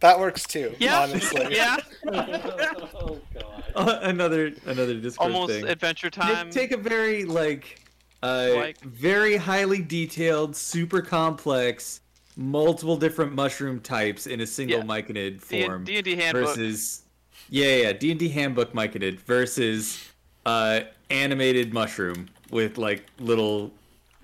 that 0.00 0.18
works 0.18 0.44
too. 0.44 0.74
Yeah. 0.78 1.00
Honestly. 1.00 1.46
Yeah. 1.54 1.76
oh 2.08 3.18
god. 3.34 3.64
Uh, 3.74 3.98
another 4.02 4.52
another 4.66 4.94
Discord 4.94 5.32
Almost 5.32 5.52
thing. 5.52 5.66
Adventure 5.68 6.10
Take- 6.10 6.24
Time. 6.24 6.50
Take, 6.50 6.72
a 6.72 6.76
very 6.76 7.24
like, 7.24 7.80
uh, 8.22 8.48
Like- 8.54 8.80
very 8.80 9.36
highly 9.36 9.80
detailed, 9.82 10.56
super 10.56 11.00
complex, 11.02 12.00
multiple 12.36 12.96
different 12.96 13.34
mushroom 13.34 13.80
types 13.80 14.26
in 14.26 14.40
a 14.40 14.46
single 14.46 14.78
Yeah. 14.78 14.84
myconid 14.84 15.48
D- 15.48 15.62
form 15.64 15.84
D&D 15.84 16.14
handbook. 16.16 16.48
versus, 16.56 17.02
yeah, 17.50 17.76
yeah, 17.76 17.92
D 17.92 18.10
and 18.10 18.20
D 18.20 18.28
handbook 18.28 18.72
myconid 18.72 19.18
versus 19.20 19.98
uh, 20.46 20.80
animated 21.10 21.74
mushroom 21.74 22.28
with 22.50 22.78
like 22.78 23.04
little 23.18 23.72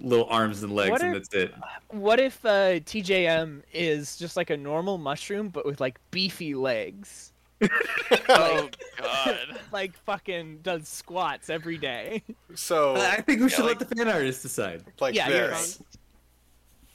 little 0.01 0.27
arms 0.27 0.63
and 0.63 0.75
legs, 0.75 0.91
What 0.91 1.03
and 1.03 1.17
if- 1.17 1.31
that's 1.31 1.35
it. 1.35 1.55
what 1.91 2.19
if 2.19 2.45
uh, 2.45 2.81
TJM 2.81 3.63
is 3.73 4.17
just 4.17 4.37
like 4.37 4.51
a 4.51 4.57
normal 4.57 4.99
mushroom, 4.99 5.49
but 5.51 5.65
with 5.67 5.81
like 5.81 5.99
beefy 6.11 6.55
legs? 6.55 7.33
oh 8.29 8.69
god. 8.99 9.39
Like 9.73 9.97
fucking 10.05 10.61
does 10.63 10.87
squats 10.89 11.51
every 11.51 11.79
day. 11.79 12.23
So 12.55 12.95
I 12.97 13.21
think 13.23 13.41
we 13.41 13.49
should 13.49 13.65
like- 13.65 13.81
let 13.81 13.89
the 13.89 13.97
fan 13.97 14.09
artist 14.09 14.43
decide. 14.43 14.85
like 15.01 15.15
Yeah, 15.17 15.29
this. 15.29 15.83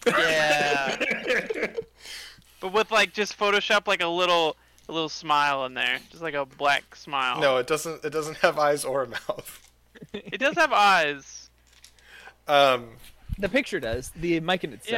Yeah. 0.08 0.96
but 2.62 2.74
with 2.74 2.90
like 2.92 3.14
just 3.14 3.38
Photoshop 3.38 3.88
like 3.88 4.02
a 4.02 4.08
little 4.08 4.56
a 4.88 4.94
little 4.94 5.10
smile 5.10 5.66
in 5.66 5.74
there, 5.74 6.00
just 6.10 6.24
like 6.24 6.34
a 6.34 6.46
black 6.46 6.96
smile. 6.96 7.40
No, 7.42 7.58
it 7.58 7.68
doesn't. 7.68 8.04
It 8.06 8.12
doesn't 8.12 8.38
have 8.38 8.58
eyes 8.58 8.86
or 8.86 9.04
a 9.04 9.08
mouth. 9.08 9.70
It 10.14 10.40
does 10.40 10.56
have 10.56 10.72
eyes. 10.74 11.50
Um. 12.48 12.90
The 13.38 13.50
picture 13.50 13.80
does. 13.80 14.12
The 14.16 14.40
mic 14.40 14.64
in 14.64 14.74
itself. 14.74 14.92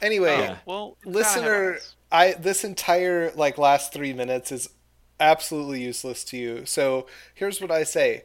Yeah. 0.00 0.06
Anyway, 0.06 0.48
Oh, 0.50 0.56
well, 0.66 0.96
it's 1.02 1.04
gotta 1.04 1.16
have 1.24 1.34
listener. 1.44 1.78
I 2.10 2.32
this 2.34 2.62
entire 2.64 3.32
like 3.32 3.58
last 3.58 3.92
three 3.92 4.12
minutes 4.12 4.52
is 4.52 4.68
absolutely 5.22 5.80
useless 5.80 6.24
to 6.24 6.36
you. 6.36 6.66
So 6.66 7.06
here's 7.34 7.60
what 7.60 7.70
I 7.70 7.84
say. 7.84 8.24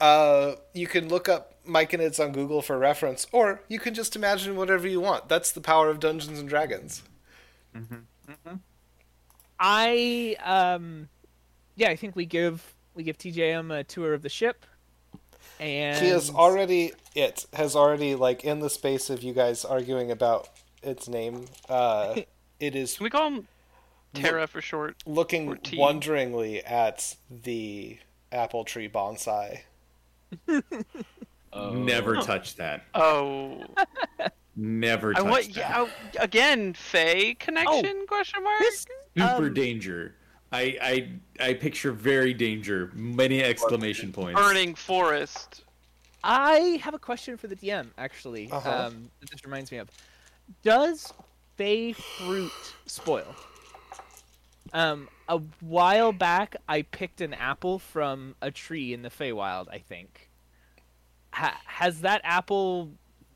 Uh, 0.00 0.52
you 0.72 0.86
can 0.86 1.08
look 1.08 1.28
up 1.28 1.54
Myconids 1.66 2.22
on 2.22 2.32
Google 2.32 2.62
for 2.62 2.78
reference, 2.78 3.26
or 3.32 3.62
you 3.68 3.78
can 3.78 3.94
just 3.94 4.14
imagine 4.14 4.56
whatever 4.56 4.86
you 4.86 5.00
want. 5.00 5.28
That's 5.28 5.50
the 5.50 5.60
power 5.60 5.88
of 5.88 5.98
Dungeons 5.98 6.38
and 6.38 6.48
Dragons. 6.48 7.02
I 9.58 10.36
um, 10.42 11.08
yeah, 11.76 11.90
I 11.90 11.96
think 11.96 12.16
we 12.16 12.26
give 12.26 12.74
we 12.94 13.02
give 13.02 13.18
TJM 13.18 13.78
a 13.78 13.84
tour 13.84 14.14
of 14.14 14.22
the 14.22 14.28
ship, 14.28 14.64
and 15.58 16.02
He 16.02 16.10
is 16.10 16.30
already 16.30 16.92
it 17.14 17.46
has 17.52 17.76
already 17.76 18.14
like 18.14 18.44
in 18.44 18.60
the 18.60 18.70
space 18.70 19.10
of 19.10 19.22
you 19.22 19.34
guys 19.34 19.64
arguing 19.64 20.10
about 20.10 20.48
its 20.82 21.08
name. 21.08 21.46
Uh, 21.68 22.20
it 22.60 22.74
is 22.74 22.96
Can 22.96 23.04
we 23.04 23.10
call 23.10 23.26
him 23.28 23.48
Terra 24.14 24.46
for 24.46 24.60
short? 24.60 25.02
Looking 25.06 25.58
wonderingly 25.74 26.64
at 26.64 27.16
the 27.30 27.98
apple 28.32 28.64
tree 28.64 28.88
bonsai. 28.88 29.60
Oh. 31.52 31.70
Never 31.74 32.16
touch 32.16 32.56
that. 32.56 32.84
Oh, 32.94 33.64
Never 34.56 35.12
I 35.12 35.14
touch 35.14 35.24
want 35.24 35.44
that. 35.54 35.56
yeah, 35.56 35.74
oh, 35.78 35.90
again. 36.20 36.74
Fey 36.74 37.34
connection? 37.34 38.04
question 38.06 38.44
mark. 38.44 38.60
This- 38.60 38.86
Super 39.16 39.46
um, 39.46 39.54
danger. 39.54 40.14
I, 40.52 40.78
I 40.80 41.48
I 41.48 41.54
picture 41.54 41.92
very 41.92 42.34
danger. 42.34 42.90
Many 42.94 43.42
exclamation 43.42 44.12
points. 44.12 44.40
Burning 44.40 44.74
forest. 44.74 45.64
I 46.22 46.80
have 46.82 46.94
a 46.94 46.98
question 46.98 47.36
for 47.36 47.46
the 47.46 47.56
DM 47.56 47.88
actually. 47.98 48.50
Uh-huh. 48.50 48.86
Um, 48.86 49.10
this 49.20 49.44
reminds 49.44 49.72
me 49.72 49.78
of. 49.78 49.88
Does 50.62 51.12
Fey 51.56 51.92
fruit 51.92 52.52
spoil? 52.86 53.34
Um, 54.72 55.08
a 55.28 55.38
while 55.60 56.12
back, 56.12 56.56
I 56.68 56.82
picked 56.82 57.20
an 57.20 57.34
apple 57.34 57.78
from 57.78 58.34
a 58.40 58.50
tree 58.50 58.92
in 58.92 59.02
the 59.02 59.08
Feywild. 59.10 59.68
I 59.70 59.78
think. 59.78 60.28
Ha- 61.32 61.60
has 61.64 62.00
that 62.02 62.20
apple 62.24 62.90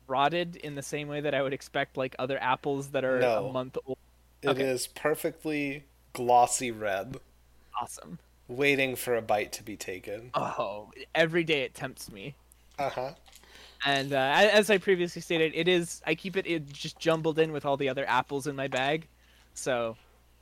rotted 0.07 0.55
in 0.57 0.75
the 0.75 0.81
same 0.81 1.07
way 1.07 1.21
that 1.21 1.33
I 1.33 1.41
would 1.41 1.53
expect, 1.53 1.97
like 1.97 2.15
other 2.19 2.37
apples 2.41 2.89
that 2.89 3.03
are 3.05 3.19
No. 3.19 3.47
a 3.47 3.51
month 3.51 3.77
old? 3.85 3.97
It 4.41 4.59
is 4.59 4.85
Okay. 4.87 4.99
perfectly 5.01 5.83
glossy 6.13 6.71
red, 6.71 7.17
Awesome. 7.81 8.19
waiting 8.47 8.95
for 8.95 9.15
a 9.15 9.21
bite 9.21 9.51
to 9.53 9.63
be 9.63 9.75
taken. 9.77 10.29
Oh, 10.33 10.91
every 11.15 11.43
day 11.43 11.61
it 11.63 11.73
tempts 11.73 12.11
me. 12.11 12.35
Uh 12.77 12.89
huh. 12.89 13.13
And 13.85 14.13
uh, 14.13 14.17
as 14.51 14.69
I 14.69 14.77
previously 14.77 15.21
stated, 15.21 15.53
it 15.55 15.67
is 15.67 16.01
I 16.05 16.15
keep 16.15 16.35
it, 16.37 16.45
it 16.47 16.71
just 16.71 16.99
jumbled 16.99 17.39
in 17.39 17.51
with 17.51 17.65
all 17.65 17.77
the 17.77 17.89
other 17.89 18.07
apples 18.07 18.45
in 18.47 18.55
my 18.55 18.67
bag. 18.67 19.07
So, 19.53 19.95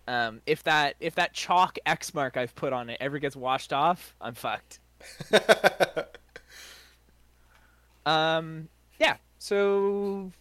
um, 0.07 0.41
if 0.45 0.63
that 0.63 0.95
if 0.99 1.15
that 1.15 1.33
chalk 1.33 1.77
X 1.85 2.13
mark 2.13 2.37
I've 2.37 2.55
put 2.55 2.73
on 2.73 2.89
it 2.89 2.97
ever 2.99 3.19
gets 3.19 3.35
washed 3.35 3.73
off, 3.73 4.15
I'm 4.21 4.33
fucked. 4.33 4.79
Um, 8.05 8.69
yeah. 8.99 9.17
So, 9.39 10.31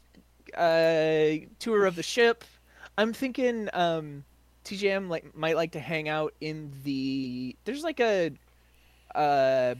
uh, 0.56 1.46
tour 1.58 1.86
of 1.86 1.96
the 1.96 2.02
ship. 2.02 2.44
I'm 2.98 3.12
thinking 3.12 3.68
um, 3.72 4.24
TJM 4.64 5.08
like 5.08 5.34
might 5.34 5.56
like 5.56 5.72
to 5.72 5.80
hang 5.80 6.08
out 6.08 6.34
in 6.40 6.72
the. 6.84 7.56
There's 7.64 7.82
like 7.82 8.00
a, 8.00 8.32
uh, 9.14 9.74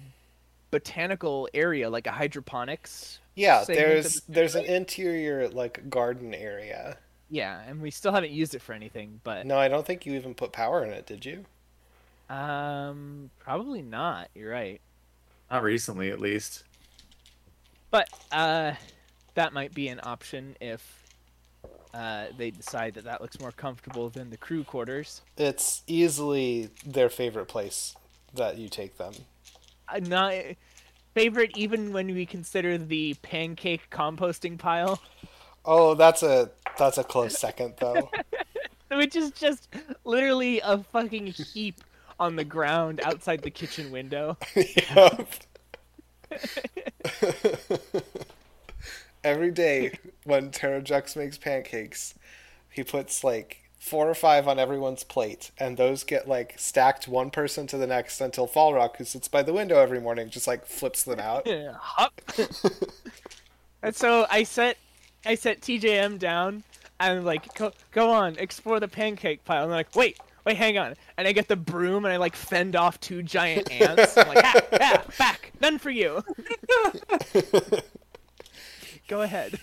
botanical 0.71 1.49
area, 1.55 1.91
like 1.91 2.07
a 2.07 2.13
hydroponics. 2.13 3.21
yeah, 3.35 3.65
there's 3.67 4.21
the 4.21 4.33
there's 4.33 4.55
an 4.55 4.65
interior 4.65 5.49
like 5.49 5.89
garden 5.91 6.35
area. 6.35 6.97
Yeah, 7.33 7.63
and 7.67 7.81
we 7.81 7.91
still 7.91 8.13
haven't 8.13 8.33
used 8.33 8.55
it 8.55 8.61
for 8.61 8.75
anything, 8.75 9.19
but 9.25 9.47
No, 9.47 9.57
I 9.57 9.67
don't 9.69 9.87
think 9.87 10.05
you 10.05 10.13
even 10.17 10.35
put 10.35 10.53
power 10.53 10.85
in 10.85 10.93
it, 10.93 11.07
did 11.07 11.25
you? 11.25 11.47
um, 12.29 13.31
probably 13.39 13.81
not. 13.81 14.29
You're 14.35 14.51
right. 14.51 14.83
Not 15.51 15.63
recently, 15.63 16.11
at 16.11 16.21
least. 16.21 16.65
But 17.91 18.09
uh, 18.33 18.73
that 19.35 19.55
might 19.55 19.73
be 19.73 19.89
an 19.89 20.01
option 20.03 20.57
if 20.61 21.07
uh, 21.95 22.27
they 22.37 22.51
decide 22.51 22.95
that 22.95 23.05
that 23.05 23.23
looks 23.23 23.41
more 23.41 23.53
comfortable 23.53 24.11
than 24.11 24.29
the 24.29 24.37
crew 24.37 24.63
quarters. 24.63 25.23
It's 25.39 25.83
easily 25.87 26.69
their 26.85 27.09
favorite 27.09 27.49
place 27.49 27.95
that 28.35 28.59
you 28.59 28.69
take 28.69 28.99
them. 28.99 29.15
Uh, 29.89 30.01
not 30.01 30.35
favorite, 31.15 31.57
even 31.57 31.93
when 31.95 32.09
we 32.15 32.27
consider 32.27 32.77
the 32.77 33.15
pancake 33.23 33.89
composting 33.91 34.59
pile, 34.59 35.01
Oh, 35.65 35.95
that's 35.95 36.23
a 36.23 36.51
that's 36.79 36.99
a 36.99 37.05
close 37.05 37.39
second 37.39 37.75
though. 37.79 38.11
which 38.91 39.17
is 39.17 39.31
just 39.31 39.69
literally 40.05 40.61
a 40.61 40.79
fucking 40.79 41.27
heap 41.29 41.81
on 42.19 42.37
the 42.37 42.45
ground 42.45 43.01
outside 43.05 43.43
the 43.43 43.51
kitchen 43.51 43.91
window. 43.91 44.37
Yep. 44.57 45.29
Every 49.25 49.51
day 49.51 49.93
when 50.25 50.51
Terrajux 50.51 51.17
makes 51.17 51.39
pancakes, 51.39 52.15
he 52.71 52.83
puts 52.83 53.23
like 53.23 53.63
four 53.79 54.09
or 54.09 54.15
five 54.15 54.49
on 54.49 54.59
everyone's 54.59 55.05
plate, 55.05 55.51
and 55.59 55.77
those 55.77 56.05
get 56.05 56.27
like 56.27 56.55
stacked 56.59 57.07
one 57.07 57.31
person 57.31 57.67
to 57.69 57.77
the 57.77 57.87
next 57.87 58.21
until 58.21 58.49
Farok, 58.49 58.97
who 58.97 59.05
sits 59.05 59.29
by 59.29 59.43
the 59.43 59.53
window 59.53 59.79
every 59.79 60.01
morning, 60.01 60.31
just 60.31 60.47
like 60.47 60.67
flips 60.67 61.03
them 61.05 61.21
out. 61.21 61.47
Yeah, 61.47 61.75
Hup. 61.79 62.21
and 63.83 63.95
so 63.95 64.27
I 64.31 64.43
set 64.45 64.77
I 65.25 65.35
set 65.35 65.61
TJM 65.61 66.19
down 66.19 66.65
and 67.01 67.25
like 67.25 67.55
go 67.55 67.73
go 67.91 68.11
on 68.11 68.37
explore 68.39 68.81
the 68.81 68.89
pancake 68.89 69.45
pile. 69.45 69.65
And 69.65 69.73
I'm 69.73 69.77
like, 69.77 69.95
wait, 69.95 70.19
wait, 70.45 70.57
hang 70.57 70.79
on. 70.79 70.95
And 71.17 71.27
I 71.29 71.33
get 71.33 71.49
the 71.49 71.57
broom 71.57 72.05
and 72.05 72.13
I 72.13 72.17
like 72.17 72.35
fend 72.37 72.77
off 72.77 72.99
two 73.01 73.23
giant 73.23 73.71
ants. 73.81 74.17
I'm 74.17 74.29
like, 74.29 74.45
ah, 74.45 74.61
ah, 74.81 75.05
back, 75.19 75.53
none 75.61 75.79
for 75.79 75.91
you. 75.91 76.23
go 79.09 79.23
ahead. 79.23 79.59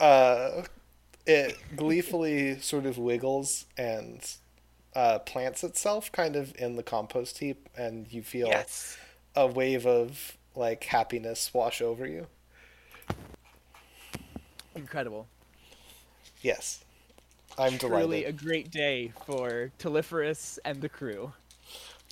uh, 0.00 0.62
it 1.26 1.58
gleefully 1.76 2.58
sort 2.60 2.86
of 2.86 2.98
wiggles 2.98 3.66
and 3.76 4.20
uh, 4.94 5.18
plants 5.20 5.62
itself 5.62 6.10
kind 6.12 6.34
of 6.36 6.54
in 6.58 6.76
the 6.76 6.82
compost 6.82 7.38
heap, 7.38 7.68
and 7.76 8.10
you 8.12 8.22
feel 8.22 8.48
Yes. 8.48 8.96
a 9.36 9.46
wave 9.46 9.86
of 9.86 10.36
like 10.54 10.84
happiness 10.84 11.52
wash 11.52 11.80
over 11.82 12.06
you. 12.06 12.26
Incredible. 14.78 15.26
Yes, 16.40 16.84
I'm 17.58 17.78
Truly 17.78 18.22
delighted. 18.22 18.28
a 18.28 18.32
great 18.44 18.70
day 18.70 19.12
for 19.26 19.72
Telephorus 19.78 20.58
and 20.64 20.80
the 20.80 20.88
crew. 20.88 21.32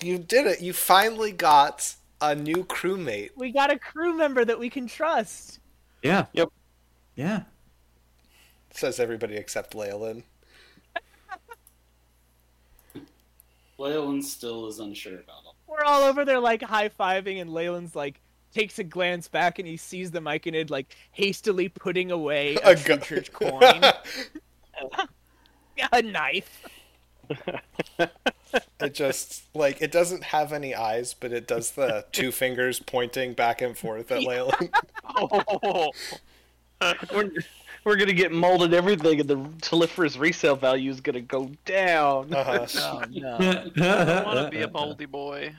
You 0.01 0.17
did 0.17 0.45
it. 0.47 0.61
You 0.61 0.73
finally 0.73 1.31
got 1.31 1.95
a 2.19 2.35
new 2.35 2.65
crewmate. 2.65 3.29
We 3.37 3.51
got 3.51 3.71
a 3.71 3.79
crew 3.79 4.13
member 4.15 4.43
that 4.43 4.59
we 4.59 4.69
can 4.69 4.85
trust. 4.87 5.59
Yeah. 6.03 6.25
Yep. 6.33 6.49
Yeah. 7.15 7.43
Says 8.71 8.99
everybody 8.99 9.35
except 9.37 9.73
Leolin. 9.73 10.23
Leyland 13.77 14.25
still 14.25 14.67
is 14.67 14.79
unsure 14.79 15.19
about 15.19 15.43
it. 15.45 15.53
we're 15.67 15.83
all 15.83 16.03
over 16.03 16.25
there 16.25 16.39
like 16.39 16.63
high 16.63 16.89
fiving, 16.89 17.39
and 17.39 17.51
Leyland's 17.51 17.95
like 17.95 18.19
takes 18.53 18.79
a 18.79 18.83
glance 18.83 19.27
back 19.27 19.59
and 19.59 19.67
he 19.67 19.77
sees 19.77 20.11
the 20.11 20.19
Myconid 20.19 20.69
like 20.69 20.95
hastily 21.11 21.69
putting 21.69 22.11
away 22.11 22.55
a, 22.63 22.71
A 22.71 22.75
gu- 22.75 22.97
church 22.97 23.31
coin, 23.33 23.61
a 25.91 26.01
knife. 26.01 26.65
It 28.79 28.93
just 28.93 29.43
like 29.53 29.81
it 29.81 29.91
doesn't 29.91 30.23
have 30.23 30.53
any 30.53 30.73
eyes, 30.73 31.13
but 31.13 31.33
it 31.33 31.47
does 31.47 31.71
the 31.71 32.05
two 32.11 32.31
fingers 32.31 32.79
pointing 32.79 33.33
back 33.33 33.61
and 33.61 33.77
forth 33.77 34.11
at 34.11 34.23
Leyland. 34.23 34.69
Oh, 35.17 35.91
We're, 37.13 37.31
we're 37.83 37.95
gonna 37.97 38.13
get 38.13 38.31
molded 38.31 38.73
everything, 38.73 39.19
and 39.19 39.29
the 39.29 39.35
Telephorus 39.61 40.17
resale 40.17 40.55
value 40.55 40.89
is 40.91 41.01
gonna 41.01 41.21
go 41.21 41.51
down. 41.65 42.33
Uh-huh. 42.33 42.65
Oh 42.77 43.03
no! 43.09 43.35
I 43.35 44.23
want 44.23 44.39
to 44.45 44.49
be 44.49 44.61
a 44.61 44.69
moldy 44.69 45.05
boy. 45.05 45.53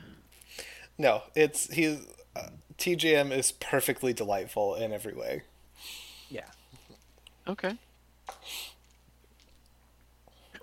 No, 0.97 1.21
it's 1.35 1.71
he's 1.71 1.99
TJM 2.79 3.31
is 3.31 3.51
perfectly 3.51 4.13
delightful 4.13 4.75
in 4.75 4.91
every 4.93 5.13
way. 5.13 5.43
yeah, 6.29 6.45
Okay. 7.47 7.73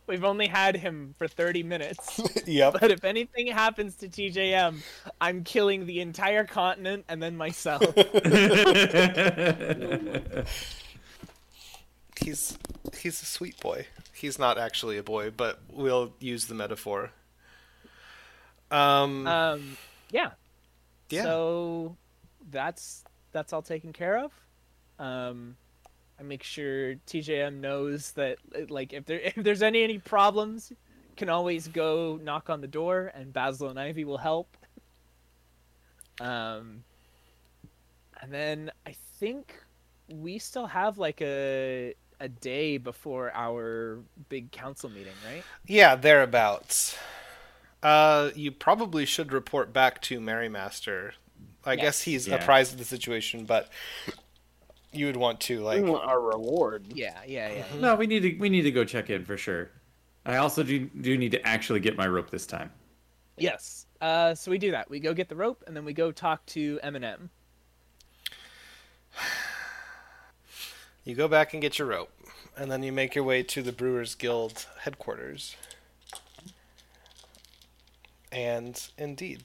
we've 0.07 0.25
only 0.25 0.47
had 0.47 0.77
him 0.77 1.15
for 1.19 1.29
thirty 1.29 1.63
minutes, 1.63 2.21
yep. 2.47 2.77
but 2.81 2.91
if 2.91 3.05
anything 3.05 3.49
happens 3.49 3.97
to 3.97 4.09
TJM, 4.09 4.77
I'm 5.21 5.45
killing 5.45 5.87
the 5.87 6.01
entire 6.01 6.45
continent 6.45 7.05
and 7.09 7.23
then 7.23 7.37
myself. 7.37 7.83
He's 12.21 12.59
he's 12.99 13.23
a 13.23 13.27
sweet 13.27 13.61
boy. 13.61 13.87
He's 14.15 14.39
not 14.39 14.59
actually 14.59 14.97
a 14.97 15.03
boy, 15.03 15.31
but 15.31 15.61
we'll 15.71 16.13
use 16.19 16.47
the 16.47 16.55
metaphor. 16.55 17.11
Um, 18.71 19.27
um, 19.27 19.77
yeah. 20.11 20.31
yeah. 21.11 21.25
So 21.25 21.97
that's 22.51 23.05
that's 23.33 23.53
all 23.53 23.63
taken 23.63 23.93
care 23.93 24.19
of. 24.19 24.33
Um, 24.99 25.57
I 26.19 26.23
make 26.23 26.43
sure 26.43 26.95
TJM 27.07 27.61
knows 27.61 28.13
that 28.13 28.39
like 28.69 28.93
if 28.93 29.05
there 29.05 29.21
if 29.25 29.37
there's 29.37 29.63
any 29.63 29.83
any 29.83 29.99
problems, 29.99 30.73
can 31.17 31.29
always 31.29 31.69
go 31.69 32.19
knock 32.23 32.51
on 32.51 32.61
the 32.61 32.69
door, 32.69 33.13
and 33.15 33.33
Basil 33.33 33.69
and 33.69 33.79
Ivy 33.79 34.05
will 34.05 34.19
help. 34.19 34.57
Um, 36.21 36.85
and 38.23 38.33
then 38.33 38.71
I 38.87 38.95
think 39.19 39.55
we 40.09 40.39
still 40.39 40.67
have 40.67 40.99
like 40.99 41.21
a 41.21 41.95
a 42.21 42.29
day 42.29 42.79
before 42.79 43.31
our 43.35 43.99
big 44.29 44.51
council 44.51 44.89
meeting, 44.89 45.13
right? 45.31 45.43
Yeah, 45.67 45.97
thereabouts. 45.97 46.97
Uh, 47.83 48.31
you 48.35 48.51
probably 48.51 49.05
should 49.05 49.33
report 49.33 49.73
back 49.73 50.01
to 50.03 50.19
Master. 50.21 51.15
I 51.67 51.73
Yes. 51.75 51.83
guess 51.83 52.03
he's 52.03 52.29
Yeah. 52.29 52.37
apprised 52.37 52.73
of 52.73 52.79
the 52.79 52.85
situation, 52.85 53.45
but 53.45 53.69
you 54.93 55.07
would 55.07 55.17
want 55.17 55.41
to 55.41 55.61
like. 55.61 55.83
We 55.83 55.91
want 55.91 56.05
our 56.09 56.21
reward. 56.21 56.87
Yeah, 56.95 57.21
yeah, 57.27 57.53
yeah. 57.53 57.63
Mm-hmm. 57.65 57.81
No, 57.81 57.95
we 57.97 58.07
need 58.07 58.21
to 58.21 58.37
we 58.39 58.49
need 58.49 58.63
to 58.63 58.71
go 58.71 58.85
check 58.85 59.11
in 59.11 59.25
for 59.25 59.37
sure. 59.37 59.71
I 60.25 60.37
also 60.37 60.63
do 60.63 60.87
do 60.87 61.17
need 61.19 61.33
to 61.33 61.47
actually 61.47 61.81
get 61.81 61.97
my 61.97 62.07
rope 62.07 62.31
this 62.31 62.47
time. 62.47 62.73
Yes. 63.37 63.87
Uh, 64.01 64.35
so 64.35 64.51
we 64.51 64.59
do 64.59 64.71
that. 64.71 64.89
We 64.89 65.01
go 65.01 65.13
get 65.13 65.29
the 65.29 65.37
rope, 65.37 65.63
and 65.67 65.77
then 65.77 65.85
we 65.85 65.93
go 65.93 66.11
talk 66.13 66.45
to 66.47 66.79
Eminem. 66.83 67.29
You 71.05 71.15
go 71.15 71.29
back 71.29 71.53
and 71.53 71.63
get 71.63 71.79
your 71.79 71.89
rope, 71.89 72.11
and 72.57 72.71
then 72.71 72.83
you 72.83 72.93
make 72.93 73.15
your 73.15 73.25
way 73.25 73.43
to 73.45 73.63
the 73.63 73.73
Brewers 73.73 74.15
Guild 74.15 74.67
headquarters. 74.81 75.55
And 78.33 78.89
indeed, 78.99 79.45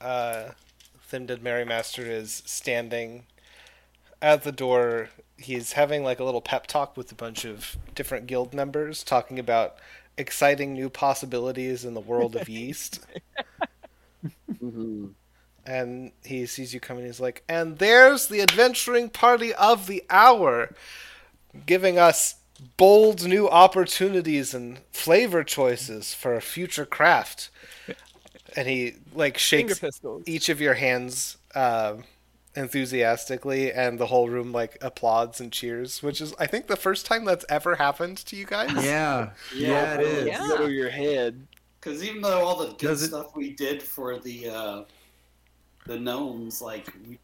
uh, 0.00 0.50
Thimded 1.06 1.42
Master 1.42 2.02
is 2.02 2.42
standing 2.46 3.26
at 4.22 4.42
the 4.44 4.52
door. 4.52 5.10
He's 5.38 5.72
having 5.72 6.02
like 6.04 6.20
a 6.20 6.24
little 6.24 6.40
pep 6.40 6.66
talk 6.66 6.96
with 6.96 7.12
a 7.12 7.16
bunch 7.16 7.44
of 7.44 7.76
different 7.94 8.26
guild 8.26 8.54
members, 8.54 9.04
talking 9.04 9.38
about 9.38 9.76
exciting 10.18 10.72
new 10.74 10.90
possibilities 10.90 11.84
in 11.84 11.94
the 11.94 12.00
world 12.00 12.36
of 12.36 12.48
yeast. 12.48 13.00
hmm 14.60 15.06
and 15.64 16.12
he 16.24 16.46
sees 16.46 16.72
you 16.72 16.80
coming. 16.80 17.04
He's 17.06 17.20
like, 17.20 17.42
"And 17.48 17.78
there's 17.78 18.28
the 18.28 18.40
adventuring 18.40 19.10
party 19.10 19.52
of 19.54 19.86
the 19.86 20.04
hour, 20.10 20.74
giving 21.66 21.98
us 21.98 22.36
bold 22.76 23.24
new 23.26 23.48
opportunities 23.48 24.54
and 24.54 24.80
flavor 24.92 25.44
choices 25.44 26.14
for 26.14 26.34
a 26.34 26.40
future 26.42 26.86
craft." 26.86 27.50
And 28.54 28.68
he 28.68 28.94
like 29.14 29.38
Finger 29.38 29.70
shakes 29.74 29.78
pistols. 29.80 30.22
each 30.26 30.48
of 30.48 30.60
your 30.60 30.74
hands 30.74 31.36
um 31.54 32.04
enthusiastically, 32.54 33.72
and 33.72 33.98
the 33.98 34.06
whole 34.06 34.28
room 34.28 34.52
like 34.52 34.78
applauds 34.80 35.40
and 35.40 35.52
cheers, 35.52 36.02
which 36.02 36.20
is 36.20 36.34
I 36.38 36.46
think 36.46 36.66
the 36.66 36.76
first 36.76 37.06
time 37.06 37.24
that's 37.24 37.44
ever 37.48 37.76
happened 37.76 38.18
to 38.26 38.36
you 38.36 38.46
guys. 38.46 38.72
Yeah, 38.84 39.30
Yeah, 39.54 39.94
it 39.94 40.00
is. 40.00 40.26
Yeah. 40.26 40.38
Go 40.48 40.66
to 40.66 40.72
your 40.72 40.90
head. 40.90 41.46
Because 41.80 42.02
even 42.02 42.22
though 42.22 42.44
all 42.44 42.56
the 42.56 42.74
good 42.74 42.92
it- 42.92 42.96
stuff 42.98 43.34
we 43.36 43.50
did 43.52 43.82
for 43.82 44.18
the 44.18 44.48
uh, 44.48 44.82
the 45.86 45.98
gnomes, 45.98 46.60
like 46.62 46.86
we, 47.08 47.18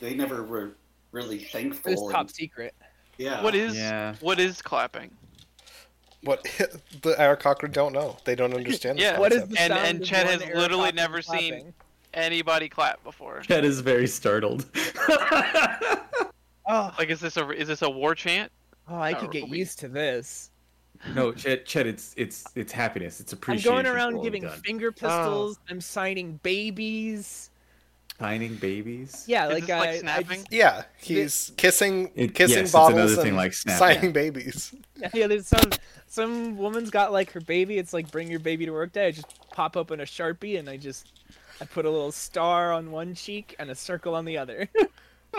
they 0.00 0.14
never 0.14 0.42
were 0.42 0.72
really 1.12 1.38
thankful. 1.38 1.92
It's 1.92 2.00
and- 2.02 2.10
top 2.10 2.30
secret. 2.30 2.74
yeah. 3.18 3.42
What 3.42 3.54
is 3.54 3.76
Yeah. 3.76 4.16
what 4.20 4.38
is 4.40 4.60
clapping? 4.60 5.10
What 6.22 6.42
the 7.02 7.14
Aarakocra 7.18 7.72
don't 7.72 7.92
know. 7.92 8.16
They 8.24 8.34
don't 8.34 8.52
understand. 8.54 8.98
this 8.98 9.04
Yeah. 9.04 9.18
What 9.18 9.32
is 9.32 9.46
the 9.48 9.58
And- 9.58 9.72
sound 9.72 9.86
and 9.86 10.02
of 10.02 10.06
Chet 10.08 10.26
has 10.26 10.42
air 10.42 10.54
literally 10.56 10.82
clapping 10.92 10.96
never 10.96 11.16
and 11.16 11.24
seen- 11.24 11.74
Anybody 12.12 12.68
clap 12.68 13.02
before? 13.04 13.40
Chet 13.40 13.64
is 13.64 13.80
very 13.80 14.06
startled. 14.08 14.66
Oh, 16.72 16.94
Like, 16.98 17.10
is 17.10 17.18
this 17.18 17.36
a 17.36 17.50
is 17.50 17.66
this 17.66 17.82
a 17.82 17.90
war 17.90 18.14
chant? 18.14 18.52
oh, 18.88 18.94
I 18.94 19.12
Are 19.12 19.14
could 19.16 19.32
get 19.32 19.48
we- 19.48 19.58
used 19.58 19.78
to 19.80 19.88
this. 19.88 20.50
no, 21.14 21.32
Chet, 21.32 21.66
Chet, 21.66 21.86
it's 21.86 22.14
it's 22.16 22.44
it's 22.54 22.70
happiness. 22.72 23.18
It's 23.20 23.32
appreciation. 23.32 23.76
I'm 23.76 23.84
going 23.84 23.96
around 23.96 24.22
giving 24.22 24.48
finger 24.48 24.88
oh. 24.88 24.92
pistols. 24.92 25.58
I'm 25.68 25.80
signing 25.80 26.38
babies. 26.44 27.49
Signing 28.20 28.56
babies. 28.56 29.24
Yeah, 29.26 29.46
Is 29.46 29.52
like, 29.54 29.62
this 29.62 29.70
like 29.70 29.88
I, 29.88 29.92
I 29.92 29.98
snapping? 29.98 30.26
just- 30.40 30.52
Yeah, 30.52 30.82
he's 30.98 31.52
kissing 31.56 32.10
It- 32.14 32.34
kissing 32.34 32.58
yes, 32.58 32.72
bottles 32.72 32.92
another 32.98 33.12
and 33.14 33.22
thing 33.22 33.34
like 33.34 33.54
snap, 33.54 33.78
signing 33.78 34.12
babies. 34.12 34.74
yeah, 35.14 35.26
there's 35.26 35.46
some 35.48 35.70
some 36.06 36.58
woman's 36.58 36.90
got 36.90 37.12
like 37.12 37.32
her 37.32 37.40
baby. 37.40 37.78
It's 37.78 37.94
like 37.94 38.10
bring 38.10 38.30
your 38.30 38.40
baby 38.40 38.66
to 38.66 38.72
work 38.72 38.92
day. 38.92 39.06
I 39.06 39.10
just 39.12 39.26
pop 39.52 39.74
open 39.74 40.00
a 40.00 40.04
sharpie 40.04 40.58
and 40.58 40.68
I 40.68 40.76
just 40.76 41.22
I 41.62 41.64
put 41.64 41.86
a 41.86 41.90
little 41.90 42.12
star 42.12 42.72
on 42.74 42.90
one 42.90 43.14
cheek 43.14 43.56
and 43.58 43.70
a 43.70 43.74
circle 43.74 44.14
on 44.14 44.24
the 44.26 44.36
other. 44.38 44.68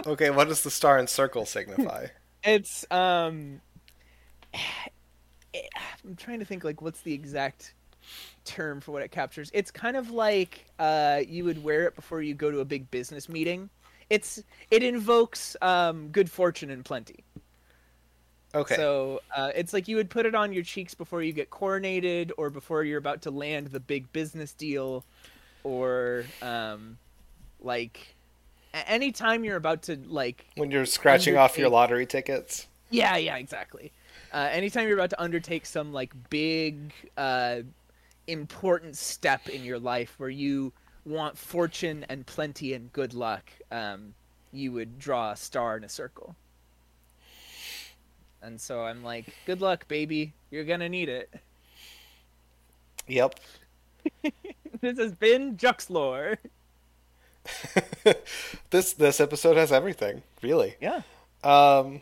Okay, 0.08 0.30
what 0.30 0.48
does 0.48 0.64
the 0.64 0.72
star 0.72 0.98
and 0.98 1.10
circle 1.10 1.46
signify? 1.46 2.08
it's 2.46 2.86
um 2.90 3.60
I'm 4.56 6.16
trying 6.16 6.40
to 6.40 6.46
think 6.46 6.64
like 6.64 6.82
what's 6.82 7.02
the 7.02 7.14
exact 7.14 7.74
term 8.46 8.82
for 8.82 8.92
what 8.92 9.02
it 9.02 9.12
captures. 9.12 9.52
It's 9.54 9.72
kind 9.72 9.96
of 9.96 10.12
like 10.12 10.66
uh 10.80 11.22
you 11.28 11.44
would 11.44 11.64
wear 11.64 11.86
it 11.86 11.96
before 11.96 12.22
you 12.22 12.34
go 12.34 12.52
to 12.52 12.60
a 12.60 12.66
big 12.66 12.90
business 12.92 13.30
meeting. 13.30 13.70
It's 14.10 14.44
it 14.70 14.84
invokes 14.84 15.56
um 15.62 16.10
good 16.10 16.30
fortune 16.30 16.70
and 16.72 16.84
plenty. 16.84 17.24
Okay. 18.54 18.76
So 18.76 19.22
uh, 19.36 19.52
it's 19.56 19.72
like 19.74 19.88
you 19.88 19.96
would 19.96 20.10
put 20.10 20.26
it 20.26 20.36
on 20.36 20.52
your 20.52 20.64
cheeks 20.64 20.94
before 20.94 21.24
you 21.24 21.32
get 21.32 21.50
coronated, 21.50 22.32
or 22.38 22.50
before 22.50 22.84
you're 22.84 22.98
about 22.98 23.22
to 23.22 23.32
land 23.32 23.68
the 23.68 23.80
big 23.80 24.12
business 24.12 24.54
deal, 24.54 25.06
or 25.64 26.26
um, 26.42 26.98
like 27.62 28.14
anytime 28.74 29.46
you're 29.46 29.56
about 29.56 29.84
to 29.84 29.98
like 30.08 30.46
when 30.56 30.72
you're 30.72 30.86
scratching 30.86 31.38
off 31.38 31.58
your 31.58 31.70
lottery 31.70 32.06
tickets. 32.06 32.68
yeah 32.90 33.16
yeah 33.16 33.38
exactly. 33.38 33.92
Uh, 34.34 34.50
anytime 34.52 34.88
you're 34.88 34.98
about 34.98 35.10
to 35.10 35.22
undertake 35.22 35.66
some 35.66 35.92
like 35.94 36.14
big 36.30 36.94
uh, 37.18 37.60
important 38.28 38.98
step 38.98 39.50
in 39.50 39.64
your 39.64 39.80
life 39.80 40.16
where 40.18 40.30
you 40.30 40.74
want 41.06 41.38
fortune 41.38 42.06
and 42.10 42.26
plenty 42.26 42.74
and 42.74 42.92
good 42.94 43.14
luck, 43.14 43.52
um, 43.72 44.14
you 44.52 44.72
would 44.72 45.00
draw 45.00 45.32
a 45.32 45.36
star 45.36 45.78
in 45.78 45.84
a 45.84 45.90
circle. 45.90 46.36
And 48.42 48.60
so 48.60 48.84
I'm 48.84 49.04
like, 49.04 49.34
good 49.46 49.62
luck, 49.62 49.88
baby. 49.88 50.34
You're 50.50 50.64
gonna 50.64 50.90
need 50.90 51.10
it. 51.10 51.30
Yep. 53.08 53.40
This 54.82 54.98
has 54.98 55.12
been 55.12 55.58
Juxlore. 55.58 56.38
this 58.72 58.94
this 58.94 59.20
episode 59.20 59.56
has 59.58 59.72
everything, 59.72 60.24
really. 60.42 60.76
Yeah. 60.82 61.02
Um 61.44 62.02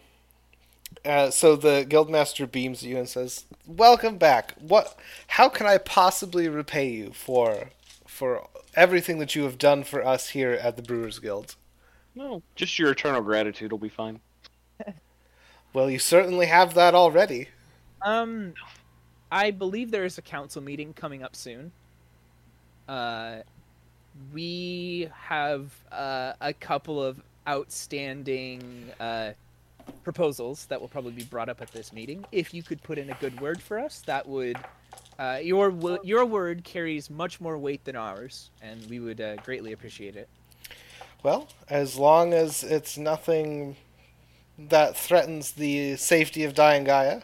uh, 1.06 1.30
so 1.30 1.56
the 1.56 1.86
guildmaster 1.88 2.50
beams 2.50 2.84
at 2.84 2.90
you 2.90 2.98
and 2.98 3.10
says, 3.10 3.46
"Welcome 3.66 4.18
back. 4.18 4.54
What 4.60 4.98
how 5.28 5.50
can 5.50 5.68
I 5.68 5.78
possibly 5.78 6.48
repay 6.48 6.90
you 6.90 7.12
for 7.12 7.70
for 8.08 8.48
everything 8.76 9.20
that 9.20 9.36
you 9.36 9.44
have 9.44 9.58
done 9.58 9.84
for 9.84 10.06
us 10.06 10.30
here 10.30 10.52
at 10.52 10.76
the 10.76 10.84
Brewers 10.84 11.20
Guild?" 11.20 11.56
No, 12.16 12.42
just 12.56 12.78
your 12.80 12.92
eternal 12.92 13.22
gratitude 13.22 13.72
will 13.72 13.80
be 13.80 13.90
fine. 13.90 14.20
Well, 15.72 15.90
you 15.92 16.00
certainly 16.00 16.48
have 16.48 16.74
that 16.74 16.96
already. 16.96 17.50
Um, 18.02 18.56
I 19.32 19.52
believe 19.52 19.92
there 19.92 20.06
is 20.06 20.18
a 20.18 20.22
council 20.24 20.64
meeting 20.64 20.94
coming 20.94 21.22
up 21.22 21.36
soon. 21.36 21.72
Uh, 22.88 23.42
we 24.34 25.10
have 25.14 25.72
uh, 25.92 26.34
a 26.42 26.54
couple 26.54 27.04
of 27.04 27.22
outstanding 27.48 28.86
uh, 29.00 29.32
proposals 30.04 30.66
that 30.68 30.80
will 30.80 30.88
probably 30.88 31.12
be 31.12 31.24
brought 31.24 31.50
up 31.50 31.62
at 31.62 31.72
this 31.72 31.94
meeting. 31.94 32.26
If 32.32 32.54
you 32.54 32.64
could 32.64 32.82
put 32.84 32.98
in 32.98 33.10
a 33.10 33.16
good 33.16 33.40
word 33.40 33.62
for 33.62 33.80
us, 33.80 34.02
that 34.06 34.28
would. 34.28 34.58
Uh, 35.18 35.40
your 35.42 35.74
your 36.04 36.26
word 36.26 36.64
carries 36.64 37.10
much 37.10 37.42
more 37.42 37.58
weight 37.58 37.84
than 37.84 37.96
ours, 37.96 38.50
and 38.62 38.86
we 38.90 39.00
would 39.00 39.20
uh, 39.20 39.36
greatly 39.38 39.74
appreciate 39.74 40.16
it. 40.16 40.30
Well, 41.24 41.50
as 41.70 41.98
long 41.98 42.34
as 42.34 42.64
it's 42.64 42.98
nothing 42.98 43.76
that 44.58 44.96
threatens 44.96 45.52
the 45.52 45.98
safety 45.98 46.44
of 46.46 46.54
Daingaea, 46.54 47.24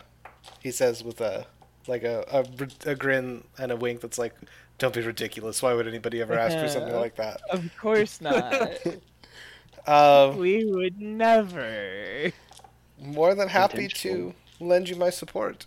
he 0.61 0.71
says 0.71 1.03
with 1.03 1.21
a 1.21 1.47
like 1.87 2.03
a, 2.03 2.25
a, 2.31 2.89
a 2.91 2.95
grin 2.95 3.43
and 3.57 3.71
a 3.71 3.75
wink 3.75 4.01
that's 4.01 4.17
like, 4.17 4.33
"Don't 4.77 4.93
be 4.93 5.01
ridiculous. 5.01 5.61
Why 5.61 5.73
would 5.73 5.87
anybody 5.87 6.21
ever 6.21 6.37
ask 6.37 6.57
for 6.57 6.67
something 6.67 6.95
like 6.95 7.15
that?" 7.15 7.41
Of 7.49 7.69
course 7.77 8.21
not. 8.21 8.71
Um, 9.87 10.37
we 10.37 10.65
would 10.65 10.99
never. 10.99 12.31
More 12.99 13.35
than 13.35 13.47
happy 13.47 13.87
to 13.87 14.33
lend 14.59 14.89
you 14.89 14.95
my 14.95 15.09
support. 15.09 15.65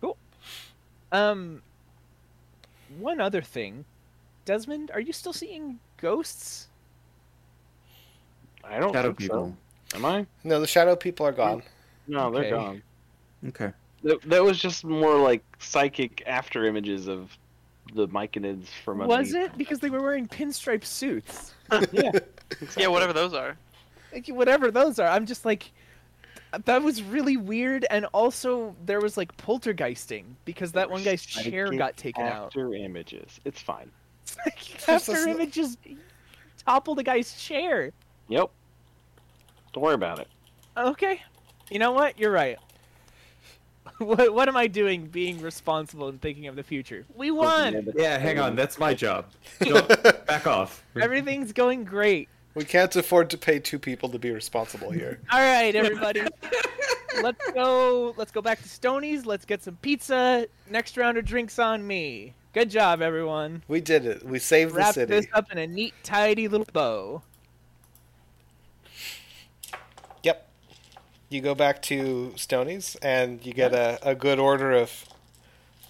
Cool. 0.00 0.16
Um, 1.12 1.62
one 2.98 3.20
other 3.20 3.42
thing, 3.42 3.84
Desmond, 4.44 4.90
are 4.92 5.00
you 5.00 5.12
still 5.12 5.32
seeing 5.32 5.78
ghosts? 5.98 6.68
I 8.64 8.78
don't 8.78 8.92
Shadow 8.92 9.08
think 9.08 9.18
people. 9.18 9.56
so. 9.90 9.96
Am 9.96 10.04
I? 10.04 10.26
No, 10.44 10.60
the 10.60 10.66
shadow 10.66 10.94
people 10.96 11.26
are 11.26 11.32
gone. 11.32 11.62
No, 12.06 12.30
they're 12.30 12.50
gone. 12.50 12.82
Okay. 13.48 13.72
That, 14.02 14.22
that 14.22 14.42
was 14.42 14.58
just 14.58 14.84
more 14.84 15.16
like 15.16 15.42
psychic 15.58 16.22
after 16.26 16.64
images 16.66 17.08
of 17.08 17.36
the 17.94 18.06
Myconids 18.08 18.66
from 18.84 18.98
Was 18.98 19.28
underneath. 19.28 19.50
it 19.52 19.58
because 19.58 19.80
they 19.80 19.90
were 19.90 20.00
wearing 20.00 20.28
pinstripe 20.28 20.84
suits? 20.84 21.54
yeah. 21.92 22.12
Yeah, 22.76 22.88
whatever 22.88 23.12
those 23.12 23.32
are. 23.32 23.56
Like, 24.12 24.26
whatever 24.26 24.72
those 24.72 24.98
are, 24.98 25.06
I'm 25.06 25.24
just 25.24 25.44
like, 25.44 25.70
That 26.64 26.82
was 26.82 27.02
really 27.02 27.36
weird, 27.36 27.86
and 27.90 28.06
also 28.06 28.74
there 28.84 29.00
was 29.00 29.16
like 29.16 29.36
poltergeisting 29.36 30.24
because 30.44 30.72
that 30.72 30.90
one 30.90 31.04
guy's 31.04 31.24
chair 31.24 31.70
got 31.72 31.96
taken 31.96 32.24
out. 32.24 32.46
After 32.46 32.74
images, 32.74 33.40
it's 33.44 33.60
fine. 33.60 33.90
After 34.88 35.12
Just- 35.12 35.26
him, 35.26 35.40
it 35.40 35.52
just 35.52 35.78
toppled 36.66 36.98
the 36.98 37.02
guy's 37.04 37.34
chair. 37.40 37.92
Yep. 38.28 38.50
Don't 39.72 39.82
worry 39.84 39.94
about 39.94 40.18
it. 40.18 40.28
Okay, 40.76 41.22
you 41.70 41.78
know 41.78 41.92
what? 41.92 42.18
You're 42.18 42.32
right. 42.32 42.58
What, 43.98 44.32
what 44.32 44.48
am 44.48 44.56
I 44.56 44.66
doing 44.66 45.08
being 45.08 45.42
responsible 45.42 46.08
and 46.08 46.18
thinking 46.22 46.46
of 46.46 46.56
the 46.56 46.62
future? 46.62 47.04
We 47.14 47.30
won! 47.30 47.92
Yeah, 47.94 48.16
hang 48.16 48.38
on. 48.38 48.56
That's 48.56 48.78
my 48.78 48.94
job. 48.94 49.26
Don't 49.60 49.86
back 50.26 50.46
off. 50.46 50.82
Everything's 50.98 51.52
going 51.52 51.84
great. 51.84 52.30
We 52.54 52.64
can't 52.64 52.94
afford 52.96 53.30
to 53.30 53.38
pay 53.38 53.58
two 53.60 53.78
people 53.78 54.08
to 54.08 54.18
be 54.18 54.30
responsible 54.30 54.90
here. 54.90 55.20
All 55.32 55.38
right, 55.38 55.74
everybody. 55.74 56.22
let's 57.22 57.50
go. 57.52 58.14
Let's 58.16 58.32
go 58.32 58.42
back 58.42 58.60
to 58.62 58.68
Stony's. 58.68 59.24
Let's 59.24 59.44
get 59.44 59.62
some 59.62 59.76
pizza. 59.76 60.46
Next 60.68 60.96
round 60.96 61.16
of 61.16 61.24
drinks 61.24 61.58
on 61.58 61.86
me. 61.86 62.34
Good 62.52 62.70
job, 62.70 63.00
everyone. 63.00 63.62
We 63.68 63.80
did 63.80 64.04
it. 64.04 64.24
We 64.24 64.40
saved 64.40 64.74
the 64.74 64.92
city. 64.92 65.12
Wrap 65.12 65.22
this 65.22 65.30
up 65.32 65.52
in 65.52 65.58
a 65.58 65.66
neat, 65.66 65.94
tidy 66.02 66.48
little 66.48 66.66
bow. 66.72 67.22
Yep. 70.24 70.48
You 71.28 71.40
go 71.40 71.54
back 71.54 71.80
to 71.82 72.32
Stoney's 72.36 72.96
and 72.96 73.44
you 73.46 73.52
get 73.52 73.72
a, 73.72 74.00
a 74.02 74.16
good 74.16 74.40
order 74.40 74.72
of 74.72 75.04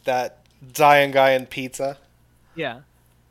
that 0.05 0.41
Zion 0.77 1.13
Guy 1.13 1.31
and 1.31 1.49
pizza. 1.49 1.97
Yeah. 2.55 2.81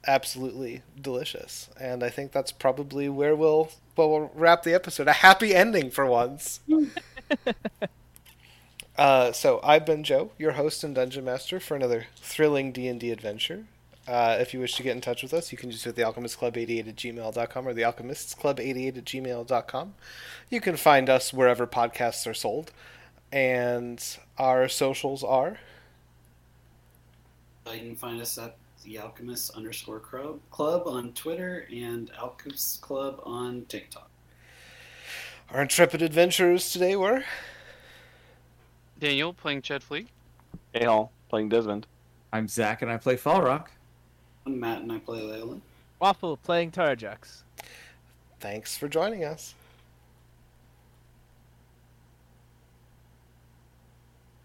Absolutely 0.10 0.82
delicious. 1.00 1.70
And 1.80 2.04
I 2.04 2.10
think 2.10 2.32
that's 2.32 2.52
probably 2.52 3.08
where 3.10 3.36
we'll 3.36 3.70
well, 3.96 4.10
we'll 4.10 4.32
wrap 4.34 4.64
the 4.64 4.74
episode. 4.74 5.08
A 5.08 5.14
happy 5.14 5.54
ending 5.54 5.92
for 5.92 6.04
once. 6.04 6.62
uh, 8.98 9.32
so 9.32 9.60
I've 9.64 9.86
been 9.86 10.04
Joe, 10.04 10.32
your 10.40 10.54
host 10.54 10.84
and 10.84 10.96
dungeon 10.96 11.26
master 11.26 11.60
for 11.60 11.76
another 11.76 12.08
thrilling 12.16 12.72
D&D 12.72 13.12
adventure. 13.12 13.66
Uh, 14.08 14.38
if 14.40 14.52
you 14.52 14.60
wish 14.60 14.74
to 14.78 14.84
get 14.84 14.96
in 14.96 15.02
touch 15.02 15.22
with 15.22 15.32
us, 15.32 15.52
you 15.52 15.60
can 15.60 15.70
just 15.70 15.84
visit 15.84 15.96
thealchemistclub88 15.98 16.88
at 16.88 16.96
gmail.com 16.96 17.68
or 17.68 17.74
thealchemistsclub88 17.76 18.98
at 18.98 19.06
gmail.com. 19.06 19.94
You 20.50 20.60
can 20.60 20.76
find 20.76 21.08
us 21.08 21.32
wherever 21.32 21.68
podcasts 21.68 22.26
are 22.26 22.34
sold. 22.34 22.72
And 23.32 24.04
our 24.40 24.68
socials 24.68 25.24
are 25.24 25.60
Uh, 27.68 27.74
you 27.74 27.82
can 27.82 27.96
find 27.96 28.20
us 28.20 28.36
at 28.40 28.56
the 28.90 28.98
Alchemist 28.98 29.52
underscore 29.52 30.00
Club 30.00 30.88
on 30.88 31.14
Twitter 31.14 31.68
and 31.72 32.12
Alchemist 32.20 32.82
Club 32.82 33.22
on 33.24 33.66
TikTok. 33.70 34.10
our 35.54 35.62
intrepid 35.62 36.02
adventurers 36.02 36.72
today 36.72 36.96
were 36.96 37.24
Daniel 39.00 39.32
playing 39.32 39.62
Chet 39.62 39.84
Fleet. 39.84 40.08
Hey, 40.74 40.86
Hall, 40.86 41.12
playing 41.30 41.50
Desmond. 41.50 41.86
I'm 42.34 42.48
Zach 42.48 42.82
and 42.82 42.90
I 42.90 42.98
play 42.98 43.16
Farok. 43.16 43.68
I'm 44.48 44.60
Matt 44.60 44.82
and 44.82 44.92
I 44.92 44.98
play 44.98 45.22
Leyland. 45.22 45.62
Waffle 46.00 46.38
playing 46.38 46.72
Terrajux. 46.72 47.44
thanks 48.40 48.76
for 48.76 48.88
joining 48.88 49.24
us. 49.24 49.54